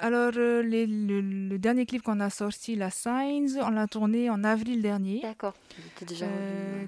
Alors, 0.00 0.32
les, 0.32 0.86
le, 0.86 1.58
dernier 1.58 1.86
clip 1.86 2.02
qu'on 2.02 2.20
a 2.20 2.30
sorti, 2.30 2.76
La 2.76 2.90
Signs, 2.90 3.58
on 3.60 3.70
l'a 3.70 3.86
tourné 3.86 4.30
en 4.30 4.44
avril 4.44 4.82
dernier. 4.82 5.20
D'accord. 5.22 5.54
déjà 6.06 6.26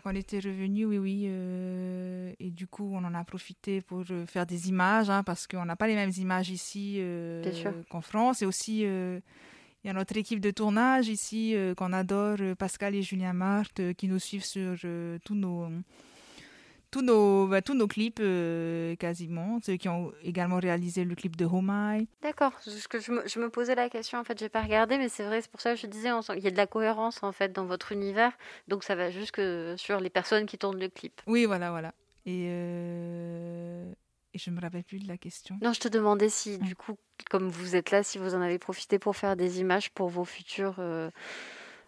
Quand 0.03 0.13
on 0.13 0.15
était 0.15 0.39
revenu, 0.39 0.85
oui, 0.85 0.99
oui. 0.99 1.27
Euh, 1.29 2.33
et 2.39 2.51
du 2.51 2.67
coup, 2.67 2.91
on 2.93 3.05
en 3.05 3.15
a 3.15 3.25
profité 3.25 3.81
pour 3.81 4.05
euh, 4.11 4.27
faire 4.27 4.47
des 4.47 4.69
images, 4.69 5.11
hein, 5.11 5.23
parce 5.23 5.47
qu'on 5.47 5.65
n'a 5.65 5.77
pas 5.77 5.87
les 5.87 5.95
mêmes 5.95 6.13
images 6.19 6.51
ici 6.51 6.97
euh, 6.99 7.43
qu'en 7.89 8.01
France. 8.01 8.43
Et 8.43 8.47
aussi, 8.47 8.81
il 8.81 9.23
y 9.85 9.89
a 9.89 9.93
notre 9.93 10.17
équipe 10.17 10.41
de 10.41 10.51
tournage 10.51 11.09
ici 11.09 11.55
qu'on 11.77 11.93
adore, 11.93 12.39
Pascal 12.59 12.95
et 12.95 13.03
Julien 13.03 13.33
Marthe, 13.33 13.95
qui 13.95 14.09
nous 14.09 14.19
suivent 14.19 14.45
sur 14.45 14.77
tous 15.25 15.35
nos 15.35 15.69
tous 16.97 17.03
nos, 17.03 17.47
bah, 17.47 17.61
tous 17.61 17.75
nos 17.75 17.87
clips 17.87 18.21
euh, 18.21 18.97
quasiment, 18.97 19.59
ceux 19.63 19.77
qui 19.77 19.87
ont 19.87 20.15
également 20.23 20.57
réalisé 20.57 21.05
le 21.05 21.15
clip 21.15 21.37
de 21.37 21.45
Homai. 21.45 22.07
D'accord, 22.23 22.53
que 22.89 23.01
je, 23.01 23.13
me, 23.13 23.29
je 23.29 23.39
me, 23.39 23.51
posais 23.51 23.75
la 23.75 23.91
question, 23.91 24.19
en 24.19 24.25
fait, 24.25 24.39
j'ai 24.39 24.49
pas 24.49 24.63
regardé, 24.63 24.97
mais 24.97 25.11
c'est 25.11 25.25
vrai, 25.25 25.43
c'est 25.43 25.51
pour 25.51 25.61
ça 25.61 25.75
que 25.75 25.81
je 25.81 25.87
disais, 25.87 26.09
il 26.37 26.43
y 26.43 26.47
a 26.47 26.51
de 26.51 26.57
la 26.57 26.67
cohérence 26.67 27.23
en 27.23 27.33
fait 27.33 27.53
dans 27.53 27.67
votre 27.67 27.93
univers, 27.93 28.33
donc 28.67 28.83
ça 28.83 28.95
va 28.95 29.11
jusque 29.11 29.43
sur 29.77 30.01
les 30.01 30.09
personnes 30.09 30.47
qui 30.47 30.57
tournent 30.57 30.81
le 30.81 30.89
clip. 30.89 31.21
Oui, 31.27 31.45
voilà, 31.45 31.71
voilà. 31.71 31.93
Et, 32.25 32.47
euh... 32.49 33.93
Et 34.33 34.39
je 34.39 34.51
me 34.51 34.61
rappelle 34.61 34.85
plus 34.85 34.99
de 34.99 35.09
la 35.09 35.19
question. 35.19 35.59
Non, 35.61 35.75
je 35.75 35.81
te 35.81 35.89
demandais 35.89 36.31
si, 36.31 36.59
du 36.59 36.75
coup, 36.75 36.97
comme 37.31 37.49
vous 37.49 37.77
êtes 37.77 37.91
là, 37.91 38.03
si 38.03 38.17
vous 38.17 38.35
en 38.35 38.41
avez 38.41 38.59
profité 38.59 38.99
pour 38.99 39.17
faire 39.17 39.37
des 39.37 39.61
images 39.61 39.91
pour 39.91 40.09
vos 40.09 40.25
futurs. 40.25 40.77
Euh, 40.79 41.11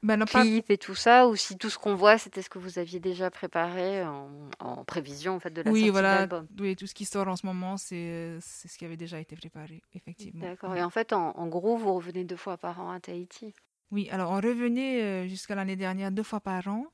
ben 0.03 0.25
clip 0.25 0.71
et 0.71 0.79
tout 0.79 0.95
ça, 0.95 1.29
ou 1.29 1.37
si 1.37 1.57
tout 1.57 1.71
ce 1.71 1.79
qu'on 1.79 1.95
voit, 1.95 2.19
c'était 2.19 2.43
ce 2.43 2.51
que 2.51 2.59
vous 2.59 2.79
aviez 2.79 3.01
déjà 3.01 3.31
préparé 3.31 4.05
en, 4.05 4.85
prévision 4.85 5.35
en 5.35 5.41
fait, 5.41 5.51
de 5.51 5.63
la 5.63 5.71
oui, 5.71 5.81
sortie 5.81 5.91
voilà, 5.91 6.15
de 6.15 6.19
l'album. 6.21 6.47
Oui, 6.61 6.77
tout 6.77 6.87
ce 6.87 6.95
qui 6.95 7.05
sort 7.05 7.29
en 7.29 7.37
ce 7.37 7.47
moment, 7.47 7.77
c'est 7.77 8.39
ce 8.41 8.79
qui 8.79 8.85
avait 8.85 8.97
déjà 8.97 9.21
été 9.21 9.37
préparé, 9.37 9.83
effectivement. 9.95 10.45
D'accord. 10.45 10.75
Et 10.77 10.83
en 10.83 10.91
fait, 10.91 11.13
en, 11.13 11.31
en, 11.37 11.47
gros, 11.47 11.77
vous 11.77 11.95
revenez 11.95 12.25
deux 12.25 12.37
fois 12.37 12.57
par 12.57 12.81
an 12.81 12.91
à 12.91 13.01
Tahiti 13.01 13.55
Oui, 13.91 14.09
alors 14.11 14.31
on 14.31 14.37
revenait 14.37 15.03
euh, 15.03 15.29
jusqu'à 15.29 15.55
l'année 15.55 15.77
dernière 15.77 16.11
deux 16.11 16.23
fois 16.23 16.41
par 16.41 16.67
an. 16.69 16.87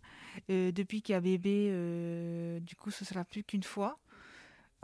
Euh, 0.50 0.72
depuis 0.72 1.02
qu'il 1.02 1.12
y 1.12 1.16
a 1.16 1.20
bébé, 1.20 1.68
euh, 1.70 2.60
du 2.60 2.74
coup, 2.76 2.90
ce 2.90 3.04
sera 3.04 3.24
plus 3.24 3.44
qu'une 3.44 3.62
fois. 3.62 3.98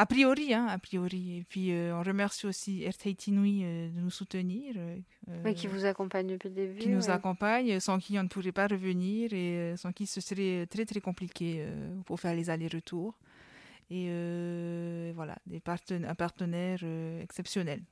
A 0.00 0.06
priori, 0.06 0.54
hein, 0.54 0.66
a 0.66 0.78
priori. 0.78 1.36
Et 1.36 1.44
puis, 1.46 1.72
euh, 1.72 1.94
on 1.94 2.02
remercie 2.02 2.46
aussi 2.46 2.86
Nui 3.28 3.60
euh, 3.62 3.90
de 3.90 4.00
nous 4.00 4.08
soutenir. 4.08 4.74
Euh, 4.78 5.52
qui 5.52 5.66
vous 5.66 5.84
accompagne 5.84 6.26
depuis 6.28 6.48
le 6.48 6.54
début. 6.54 6.78
Qui 6.78 6.88
nous 6.88 7.10
accompagne, 7.10 7.78
sans 7.80 7.98
qui 7.98 8.18
on 8.18 8.22
ne 8.22 8.28
pourrait 8.28 8.50
pas 8.50 8.66
revenir 8.66 9.34
et 9.34 9.74
sans 9.76 9.92
qui 9.92 10.06
ce 10.06 10.22
serait 10.22 10.66
très, 10.70 10.86
très 10.86 11.02
compliqué 11.02 11.66
pour 12.06 12.18
faire 12.18 12.34
les 12.34 12.48
allers-retours. 12.48 13.18
Et 13.90 15.12
voilà, 15.14 15.36
des 15.46 15.60
un 15.66 16.14
partenaire 16.14 16.80
exceptionnel. 17.20 17.82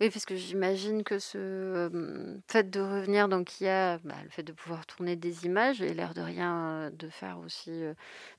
Oui, 0.00 0.10
parce 0.10 0.24
que 0.24 0.36
j'imagine 0.36 1.04
que 1.04 1.18
ce 1.18 2.40
fait 2.48 2.70
de 2.70 2.80
revenir, 2.80 3.28
donc 3.28 3.60
il 3.60 3.64
y 3.64 3.68
a 3.68 3.98
bah, 3.98 4.14
le 4.24 4.30
fait 4.30 4.42
de 4.42 4.52
pouvoir 4.52 4.86
tourner 4.86 5.16
des 5.16 5.44
images 5.44 5.80
et 5.80 5.94
l'air 5.94 6.14
de 6.14 6.20
rien 6.20 6.90
de 6.92 7.08
faire 7.08 7.38
aussi. 7.38 7.84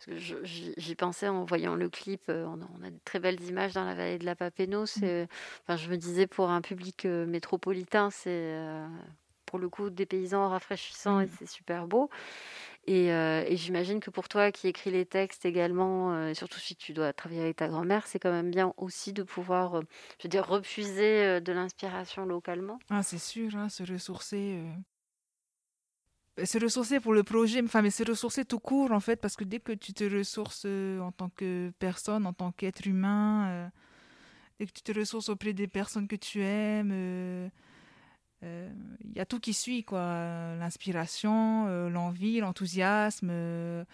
J'y 0.07 0.95
pensais 0.95 1.27
en 1.27 1.45
voyant 1.45 1.75
le 1.75 1.89
clip. 1.89 2.23
On 2.27 2.59
a, 2.83 2.89
de 2.89 2.99
très 3.05 3.19
belles 3.19 3.41
images 3.43 3.73
dans 3.73 3.85
la 3.85 3.95
vallée 3.95 4.17
de 4.17 4.25
la 4.25 4.35
Papeno. 4.35 4.83
Mmh. 4.83 5.25
Enfin, 5.63 5.77
je 5.77 5.89
me 5.89 5.97
disais 5.97 6.27
pour 6.27 6.49
un 6.49 6.61
public 6.61 7.05
métropolitain, 7.05 8.09
c'est 8.09 8.55
pour 9.45 9.59
le 9.59 9.69
coup 9.69 9.89
des 9.89 10.05
paysans 10.05 10.49
rafraîchissants 10.49 11.19
et 11.19 11.25
mmh. 11.25 11.29
c'est 11.39 11.47
super 11.47 11.87
beau. 11.87 12.09
Euh, 12.89 13.45
et, 13.47 13.55
j'imagine 13.55 13.99
que 13.99 14.09
pour 14.09 14.27
toi 14.27 14.51
qui 14.51 14.67
écris 14.67 14.91
les 14.91 15.05
textes 15.05 15.45
également, 15.45 16.13
euh, 16.13 16.33
surtout 16.33 16.59
si 16.59 16.75
tu 16.75 16.93
dois 16.93 17.13
travailler 17.13 17.41
avec 17.41 17.55
ta 17.57 17.69
grand-mère, 17.69 18.07
c'est 18.07 18.19
quand 18.19 18.31
même 18.31 18.51
bien 18.51 18.73
aussi 18.77 19.13
de 19.13 19.23
pouvoir, 19.23 19.75
euh, 19.75 19.81
je 20.19 20.23
veux 20.23 20.29
dire, 20.29 20.45
refuser 20.45 21.39
de 21.39 21.53
l'inspiration 21.53 22.25
localement. 22.25 22.79
Ah, 22.89 23.03
c'est 23.03 23.19
sûr, 23.19 23.55
hein, 23.55 23.69
se 23.69 23.83
ressourcer. 23.83 24.61
Se 26.43 26.57
ressourcer 26.57 26.99
pour 26.99 27.13
le 27.13 27.23
projet, 27.23 27.61
enfin, 27.63 27.81
mais 27.81 27.91
se 27.91 28.03
ressourcer 28.03 28.43
tout 28.43 28.59
court, 28.59 28.91
en 28.91 28.99
fait, 28.99 29.17
parce 29.17 29.35
que 29.35 29.43
dès 29.43 29.59
que 29.59 29.71
tu 29.71 29.93
te 29.93 30.03
ressources 30.03 30.65
en 30.65 31.11
tant 31.11 31.29
que 31.29 31.71
personne, 31.79 32.25
en 32.25 32.33
tant 32.33 32.51
qu'être 32.51 32.85
humain, 32.85 33.71
dès 34.59 34.65
que 34.65 34.71
tu 34.73 34.81
te 34.81 34.99
ressources 34.99 35.29
auprès 35.29 35.53
des 35.53 35.67
personnes 35.67 36.07
que 36.07 36.15
tu 36.15 36.41
aimes, 36.41 37.49
il 38.43 38.47
euh, 38.47 38.69
y 39.15 39.19
a 39.19 39.25
tout 39.25 39.39
qui 39.39 39.53
suit, 39.53 39.83
quoi. 39.83 40.55
L'inspiration, 40.59 41.65
euh, 41.67 41.89
l'envie, 41.89 42.39
l'enthousiasme, 42.39 43.29
euh, 43.31 43.85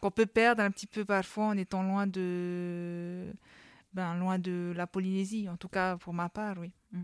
qu'on 0.00 0.10
peut 0.10 0.26
perdre 0.26 0.62
un 0.62 0.70
petit 0.70 0.86
peu 0.86 1.04
parfois 1.04 1.46
en 1.46 1.56
étant 1.56 1.82
loin 1.82 2.06
de, 2.06 3.26
ben, 3.94 4.16
loin 4.16 4.38
de 4.38 4.72
la 4.74 4.86
Polynésie, 4.88 5.48
en 5.48 5.56
tout 5.56 5.68
cas 5.68 5.96
pour 5.96 6.14
ma 6.14 6.28
part, 6.28 6.56
oui. 6.58 6.72
Mm. 6.92 7.02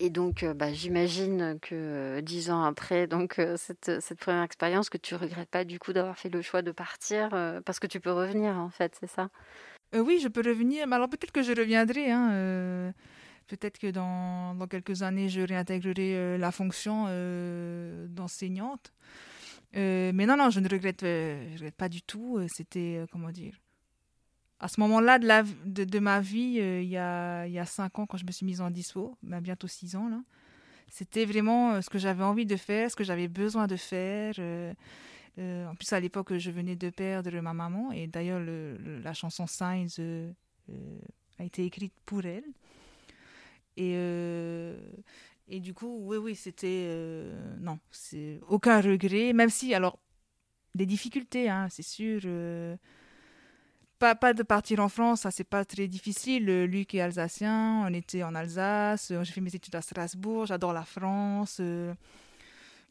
Et 0.00 0.10
donc, 0.10 0.44
bah, 0.44 0.72
j'imagine 0.72 1.58
que 1.62 2.20
dix 2.20 2.50
ans 2.50 2.62
après 2.62 3.06
donc 3.06 3.40
cette, 3.56 4.00
cette, 4.02 4.18
première 4.18 4.42
expérience, 4.42 4.90
que 4.90 4.98
tu 4.98 5.14
regrettes 5.14 5.48
pas 5.48 5.64
du 5.64 5.78
coup 5.78 5.94
d'avoir 5.94 6.18
fait 6.18 6.28
le 6.28 6.42
choix 6.42 6.60
de 6.60 6.72
partir, 6.72 7.30
parce 7.64 7.78
que 7.78 7.86
tu 7.86 7.98
peux 7.98 8.12
revenir 8.12 8.54
en 8.56 8.68
fait, 8.68 8.94
c'est 9.00 9.06
ça? 9.08 9.30
Oui, 9.94 10.18
je 10.20 10.28
peux 10.28 10.42
revenir, 10.42 10.86
mais 10.86 10.96
alors 10.96 11.08
peut-être 11.08 11.32
que 11.32 11.42
je 11.42 11.52
reviendrai. 11.52 12.10
Hein, 12.10 12.92
Peut-être 13.46 13.78
que 13.78 13.90
dans, 13.90 14.66
quelques 14.68 15.02
années, 15.02 15.28
je 15.28 15.40
réintégrerai 15.40 16.16
euh, 16.16 16.38
la 16.38 16.50
fonction 16.50 17.06
euh, 17.08 18.08
d'enseignante. 18.08 18.92
Euh, 19.76 20.10
mais 20.14 20.26
non, 20.26 20.36
non, 20.36 20.50
je 20.50 20.58
ne 20.58 20.68
regrette, 20.68 21.04
pas 21.76 21.88
du 21.88 22.02
tout. 22.02 22.40
C'était, 22.48 23.04
comment 23.12 23.30
dire, 23.30 23.54
à 24.58 24.68
ce 24.68 24.80
moment-là 24.80 25.18
de, 25.18 25.98
ma 25.98 26.20
vie, 26.20 26.58
il, 26.82 26.88
y 26.88 26.96
a, 26.96 27.46
y 27.46 27.58
a 27.58 27.66
cinq 27.66 27.98
ans, 27.98 28.06
quand 28.06 28.16
je 28.16 28.24
me 28.24 28.32
suis 28.32 28.46
mise 28.46 28.60
en 28.60 28.70
dispo, 28.70 29.16
ben, 29.22 29.40
bientôt 29.40 29.68
six 29.68 29.94
ans, 29.94 30.08
là, 30.08 30.20
c'était 30.88 31.24
vraiment 31.24 31.80
ce 31.82 31.90
que 31.90 31.98
j'avais 31.98 32.24
envie 32.24 32.46
de 32.46 32.56
faire, 32.56 32.90
ce 32.90 32.96
que 32.96 33.04
j'avais 33.04 33.28
besoin 33.28 33.66
de 33.66 33.76
faire. 33.76 34.34
en 35.38 35.74
plus, 35.74 35.92
à 35.92 36.00
l'époque, 36.00 36.36
je 36.36 36.50
venais 36.50 36.74
de 36.74 36.90
perdre 36.90 37.38
ma 37.40 37.52
maman, 37.52 37.92
et 37.92 38.06
d'ailleurs, 38.06 38.40
la 38.40 39.12
chanson 39.12 39.46
Signs 39.46 40.00
a 41.38 41.44
été 41.44 41.64
écrite 41.64 41.92
pour 42.06 42.24
elle. 42.24 42.44
Et, 43.76 43.92
euh, 43.96 44.78
et 45.48 45.60
du 45.60 45.74
coup, 45.74 45.98
oui, 46.02 46.16
oui, 46.16 46.34
c'était. 46.34 46.86
Euh, 46.88 47.56
non, 47.60 47.78
c'est 47.90 48.40
aucun 48.48 48.80
regret, 48.80 49.32
même 49.32 49.50
si, 49.50 49.74
alors, 49.74 49.98
des 50.74 50.86
difficultés, 50.86 51.48
hein, 51.48 51.68
c'est 51.70 51.82
sûr. 51.82 52.20
Euh, 52.24 52.76
pas, 53.98 54.14
pas 54.14 54.34
de 54.34 54.42
partir 54.42 54.80
en 54.80 54.88
France, 54.88 55.22
ça 55.22 55.30
c'est 55.30 55.44
pas 55.44 55.64
très 55.64 55.88
difficile. 55.88 56.44
Luc 56.64 56.94
est 56.94 57.00
alsacien, 57.00 57.84
on 57.86 57.94
était 57.94 58.22
en 58.22 58.34
Alsace, 58.34 59.10
j'ai 59.22 59.32
fait 59.32 59.40
mes 59.40 59.54
études 59.54 59.74
à 59.74 59.80
Strasbourg, 59.80 60.46
j'adore 60.46 60.74
la 60.74 60.84
France. 60.84 61.62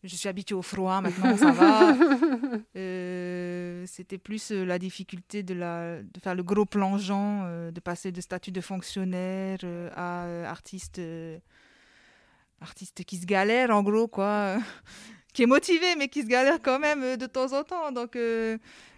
Je 0.05 0.15
suis 0.15 0.29
habituée 0.29 0.55
au 0.55 0.61
froid 0.61 1.01
maintenant, 1.01 1.35
ça 1.37 1.51
va. 1.51 1.95
C'était 3.87 4.17
plus 4.17 4.51
la 4.51 4.79
difficulté 4.79 5.43
de, 5.43 5.53
la, 5.53 6.01
de 6.01 6.19
faire 6.19 6.35
le 6.35 6.43
gros 6.43 6.65
plongeon, 6.65 7.71
de 7.71 7.79
passer 7.79 8.11
de 8.11 8.21
statut 8.21 8.51
de 8.51 8.61
fonctionnaire 8.61 9.59
à 9.95 10.49
artiste, 10.49 11.01
artiste 12.61 13.03
qui 13.03 13.17
se 13.17 13.25
galère 13.25 13.71
en 13.71 13.83
gros, 13.83 14.07
quoi. 14.07 14.57
qui 15.33 15.43
est 15.43 15.47
motivé, 15.47 15.95
mais 15.97 16.07
qui 16.07 16.21
se 16.21 16.27
galère 16.27 16.59
quand 16.61 16.79
même 16.79 17.17
de 17.17 17.25
temps 17.25 17.53
en 17.53 17.63
temps. 17.63 17.91
Donc, 17.91 18.17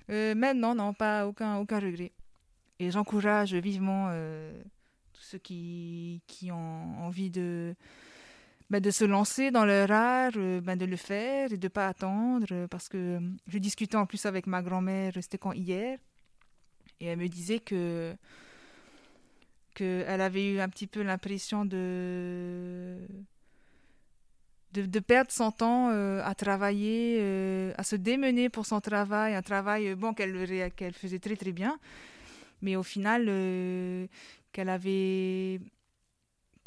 maintenant, 0.09 0.75
non, 0.75 0.93
pas 0.93 1.27
aucun, 1.27 1.57
aucun 1.57 1.79
regret. 1.79 2.11
Et 2.79 2.91
j'encourage 2.91 3.53
vivement 3.55 4.09
tous 5.13 5.23
ceux 5.23 5.39
qui, 5.39 6.21
qui 6.27 6.51
ont 6.51 7.05
envie 7.05 7.29
de 7.29 7.75
bah, 8.69 8.81
de 8.81 8.91
se 8.91 9.05
lancer 9.05 9.49
dans 9.49 9.63
leur 9.65 9.89
art, 9.91 10.33
euh, 10.35 10.59
bah, 10.59 10.75
de 10.75 10.85
le 10.85 10.97
faire 10.97 11.53
et 11.53 11.57
de 11.57 11.65
ne 11.65 11.69
pas 11.69 11.87
attendre. 11.87 12.47
Euh, 12.51 12.67
parce 12.67 12.89
que 12.89 12.97
euh, 12.97 13.19
je 13.47 13.57
discutais 13.59 13.95
en 13.95 14.05
plus 14.05 14.25
avec 14.25 14.45
ma 14.45 14.61
grand-mère, 14.61 15.13
c'était 15.21 15.37
quand 15.37 15.53
hier, 15.53 15.97
et 16.99 17.05
elle 17.07 17.19
me 17.19 17.27
disait 17.27 17.59
que 17.59 18.15
qu'elle 19.75 20.21
avait 20.21 20.51
eu 20.53 20.59
un 20.59 20.69
petit 20.69 20.87
peu 20.87 21.03
l'impression 21.03 21.63
de, 21.63 22.97
de, 24.73 24.99
perdre 24.99 25.31
son 25.31 25.51
temps 25.51 25.89
à 25.89 26.33
travailler, 26.33 27.21
à 27.77 27.83
se 27.83 27.95
démener 27.95 28.49
pour 28.49 28.65
son 28.65 28.81
travail, 28.81 29.35
un 29.35 29.43
travail 29.43 29.93
bon 29.93 30.15
qu'elle 30.15 30.93
faisait 30.93 31.19
très 31.19 31.35
très 31.35 31.51
bien, 31.51 31.77
mais 32.63 32.75
au 32.75 32.81
final 32.81 33.25
qu'elle 34.51 34.69
avait 34.69 35.59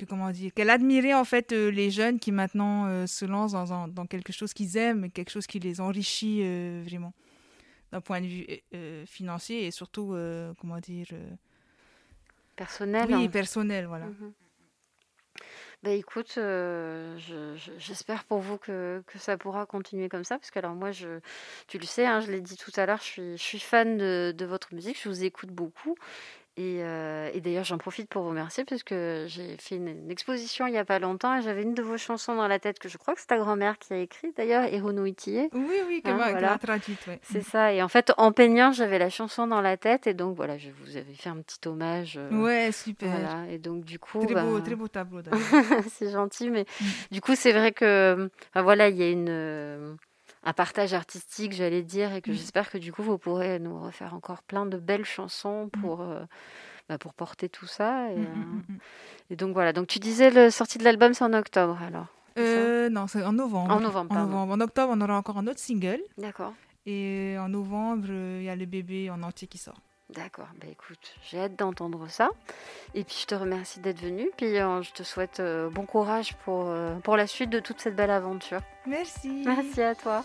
comment 0.06 0.30
dire, 0.30 0.52
qu'elle 0.54 0.70
admirait 0.70 1.14
en 1.14 1.24
fait 1.24 1.52
euh, 1.52 1.70
les 1.70 1.90
jeunes 1.90 2.18
qui 2.18 2.32
maintenant 2.32 2.86
euh, 2.86 3.06
se 3.06 3.24
lancent 3.24 3.52
dans, 3.52 3.88
dans, 3.88 4.06
quelque 4.06 4.32
chose 4.32 4.52
qu'ils 4.52 4.76
aiment, 4.76 5.10
quelque 5.10 5.30
chose 5.30 5.46
qui 5.46 5.58
les 5.58 5.80
enrichit 5.80 6.40
euh, 6.42 6.82
vraiment 6.84 7.12
d'un 7.92 8.00
point 8.00 8.20
de 8.20 8.26
vue 8.26 8.46
financier 9.06 9.66
et 9.66 9.72
surtout 9.72 10.16
comment 10.60 10.78
dire 10.78 11.08
personnel. 12.54 13.06
Oui, 13.08 13.24
hein. 13.24 13.28
personnel, 13.28 13.86
voilà. 13.86 14.06
Bah 15.82 15.90
écoute, 15.90 16.38
j'espère 17.78 18.22
pour 18.24 18.38
vous 18.38 18.58
que, 18.58 19.02
que, 19.08 19.18
ça 19.18 19.36
pourra 19.36 19.66
continuer 19.66 20.08
comme 20.08 20.22
ça, 20.22 20.38
parce 20.38 20.52
que 20.52 20.60
alors 20.60 20.76
moi, 20.76 20.92
je, 20.92 21.18
tu 21.66 21.78
le 21.78 21.86
sais, 21.86 22.06
hein, 22.06 22.20
je 22.20 22.30
l'ai 22.30 22.40
dit 22.40 22.56
tout 22.56 22.70
à 22.76 22.86
l'heure, 22.86 22.98
je 22.98 23.04
suis, 23.04 23.36
je 23.36 23.42
suis 23.42 23.58
fan 23.58 23.98
de, 23.98 24.32
de, 24.36 24.44
votre 24.44 24.72
musique, 24.72 25.02
je 25.02 25.08
vous 25.08 25.24
écoute 25.24 25.50
beaucoup, 25.50 25.96
euh, 26.58 27.30
et, 27.32 27.40
d'ailleurs, 27.40 27.64
j'en 27.64 27.78
profite 27.78 28.08
pour 28.08 28.22
vous 28.22 28.30
remercier 28.30 28.64
parce 28.64 28.82
que 28.82 29.24
j'ai 29.28 29.56
fait 29.58 29.76
une, 29.76 30.10
exposition 30.10 30.66
il 30.66 30.72
n'y 30.72 30.78
a 30.78 30.84
pas 30.84 30.98
longtemps 30.98 31.38
et 31.38 31.42
j'avais 31.42 31.62
une 31.62 31.74
de 31.74 31.82
vos 31.82 31.96
chansons 31.96 32.34
dans 32.34 32.48
la 32.48 32.58
tête 32.58 32.78
que 32.78 32.88
je 32.88 32.98
crois 32.98 33.14
que 33.14 33.20
c'est 33.20 33.28
ta 33.28 33.38
grand-mère 33.38 33.78
qui 33.78 33.92
a 33.92 33.98
écrit 33.98 34.32
d'ailleurs, 34.36 34.64
Erono 34.64 35.04
Oui, 35.04 35.14
oui, 35.54 36.02
que 36.02 36.10
hein, 36.10 36.16
voilà. 36.16 36.58
traduite. 36.58 36.98
C'est 37.22 37.42
ça. 37.42 37.72
Et 37.72 37.82
en 37.82 37.88
fait, 37.88 38.12
en 38.16 38.32
peignant, 38.32 38.72
j'avais 38.72 38.98
la 38.98 39.10
chanson 39.10 39.46
dans 39.46 39.60
la 39.60 39.76
tête 39.76 40.06
et 40.06 40.14
donc 40.14 40.36
voilà, 40.36 40.58
je 40.58 40.70
vous 40.82 40.96
avais 40.96 41.14
fait 41.14 41.30
un 41.30 41.40
petit 41.40 41.66
hommage. 41.66 42.18
Euh, 42.18 42.30
ouais, 42.42 42.72
super. 42.72 43.10
Voilà. 43.10 43.46
Et 43.50 43.58
donc 43.58 43.84
du 43.84 43.98
coup, 43.98 44.24
très, 44.24 44.34
beau, 44.34 44.56
bah 44.56 44.60
très 44.64 44.74
beau 44.74 44.88
tableau. 44.88 45.22
c'est 45.88 46.10
gentil, 46.10 46.50
mais 46.50 46.66
mm. 46.80 46.84
du 47.12 47.20
coup, 47.20 47.34
c'est 47.34 47.52
vrai 47.52 47.72
que 47.72 48.30
voilà, 48.54 48.88
il 48.88 48.96
y 48.96 49.02
a 49.02 49.10
une 49.10 49.96
un 50.42 50.52
partage 50.52 50.94
artistique, 50.94 51.52
j'allais 51.52 51.82
dire, 51.82 52.14
et 52.14 52.22
que 52.22 52.30
mmh. 52.30 52.34
j'espère 52.34 52.70
que 52.70 52.78
du 52.78 52.92
coup, 52.92 53.02
vous 53.02 53.18
pourrez 53.18 53.58
nous 53.58 53.78
refaire 53.78 54.14
encore 54.14 54.42
plein 54.42 54.66
de 54.66 54.78
belles 54.78 55.04
chansons 55.04 55.66
mmh. 55.66 55.80
pour, 55.80 56.00
euh, 56.00 56.22
bah, 56.88 56.98
pour 56.98 57.14
porter 57.14 57.48
tout 57.48 57.66
ça. 57.66 58.10
Et, 58.12 58.16
mmh, 58.16 58.62
euh, 58.70 58.74
et, 59.30 59.36
donc 59.36 59.52
voilà, 59.52 59.72
donc 59.72 59.86
tu 59.86 59.98
disais 59.98 60.30
le 60.30 60.50
sortie 60.50 60.78
de 60.78 60.84
l'album, 60.84 61.12
c'est 61.12 61.24
en 61.24 61.34
octobre 61.34 61.78
alors 61.82 62.06
euh, 62.38 62.88
Non, 62.88 63.06
c'est 63.06 63.22
en 63.22 63.32
novembre. 63.32 63.74
En 63.74 63.80
novembre, 63.80 64.16
en 64.16 64.26
novembre. 64.26 64.52
En 64.52 64.60
octobre, 64.60 64.92
on 64.96 65.00
aura 65.00 65.18
encore 65.18 65.38
un 65.38 65.46
autre 65.46 65.60
single. 65.60 66.00
D'accord. 66.16 66.54
Et 66.86 67.36
en 67.38 67.50
novembre, 67.50 68.08
il 68.08 68.44
y 68.44 68.48
a 68.48 68.56
le 68.56 68.64
bébé 68.64 69.10
en 69.10 69.22
entier 69.22 69.46
qui 69.46 69.58
sort. 69.58 69.80
D'accord, 70.14 70.48
bah 70.60 70.66
écoute, 70.70 71.14
j'ai 71.28 71.38
hâte 71.38 71.56
d'entendre 71.56 72.06
ça. 72.08 72.30
Et 72.94 73.04
puis 73.04 73.16
je 73.20 73.26
te 73.26 73.34
remercie 73.34 73.80
d'être 73.80 74.00
venu. 74.00 74.30
Puis 74.36 74.58
euh, 74.58 74.82
je 74.82 74.92
te 74.92 75.02
souhaite 75.02 75.40
euh, 75.40 75.70
bon 75.70 75.86
courage 75.86 76.34
pour, 76.44 76.64
euh, 76.66 76.96
pour 76.96 77.16
la 77.16 77.26
suite 77.26 77.50
de 77.50 77.60
toute 77.60 77.80
cette 77.80 77.94
belle 77.94 78.10
aventure. 78.10 78.60
Merci. 78.86 79.42
Merci 79.46 79.82
à 79.82 79.94
toi. 79.94 80.24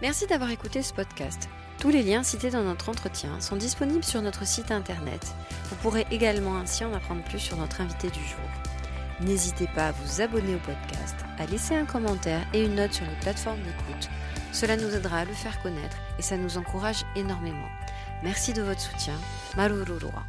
Merci 0.00 0.26
d'avoir 0.26 0.50
écouté 0.50 0.82
ce 0.82 0.94
podcast. 0.94 1.48
Tous 1.80 1.90
les 1.90 2.02
liens 2.02 2.22
cités 2.22 2.50
dans 2.50 2.62
notre 2.62 2.88
entretien 2.88 3.40
sont 3.40 3.56
disponibles 3.56 4.04
sur 4.04 4.22
notre 4.22 4.46
site 4.46 4.70
internet. 4.70 5.34
Vous 5.64 5.76
pourrez 5.76 6.06
également 6.10 6.56
ainsi 6.56 6.84
en 6.84 6.94
apprendre 6.94 7.24
plus 7.24 7.40
sur 7.40 7.56
notre 7.56 7.80
invité 7.80 8.08
du 8.08 8.20
jour. 8.20 8.38
N'hésitez 9.20 9.66
pas 9.74 9.88
à 9.88 9.92
vous 9.92 10.20
abonner 10.20 10.54
au 10.54 10.58
podcast, 10.58 11.16
à 11.38 11.46
laisser 11.46 11.74
un 11.74 11.84
commentaire 11.84 12.46
et 12.54 12.64
une 12.64 12.76
note 12.76 12.92
sur 12.92 13.04
les 13.04 13.20
plateformes 13.20 13.60
d'écoute. 13.60 14.08
Cela 14.52 14.76
nous 14.76 14.94
aidera 14.94 15.18
à 15.18 15.24
le 15.24 15.32
faire 15.32 15.60
connaître 15.62 15.96
et 16.18 16.22
ça 16.22 16.36
nous 16.36 16.56
encourage 16.56 17.04
énormément. 17.16 17.68
Merci 18.22 18.52
de 18.52 18.62
votre 18.62 18.80
soutien. 18.80 19.14
Marururua. 19.56 20.24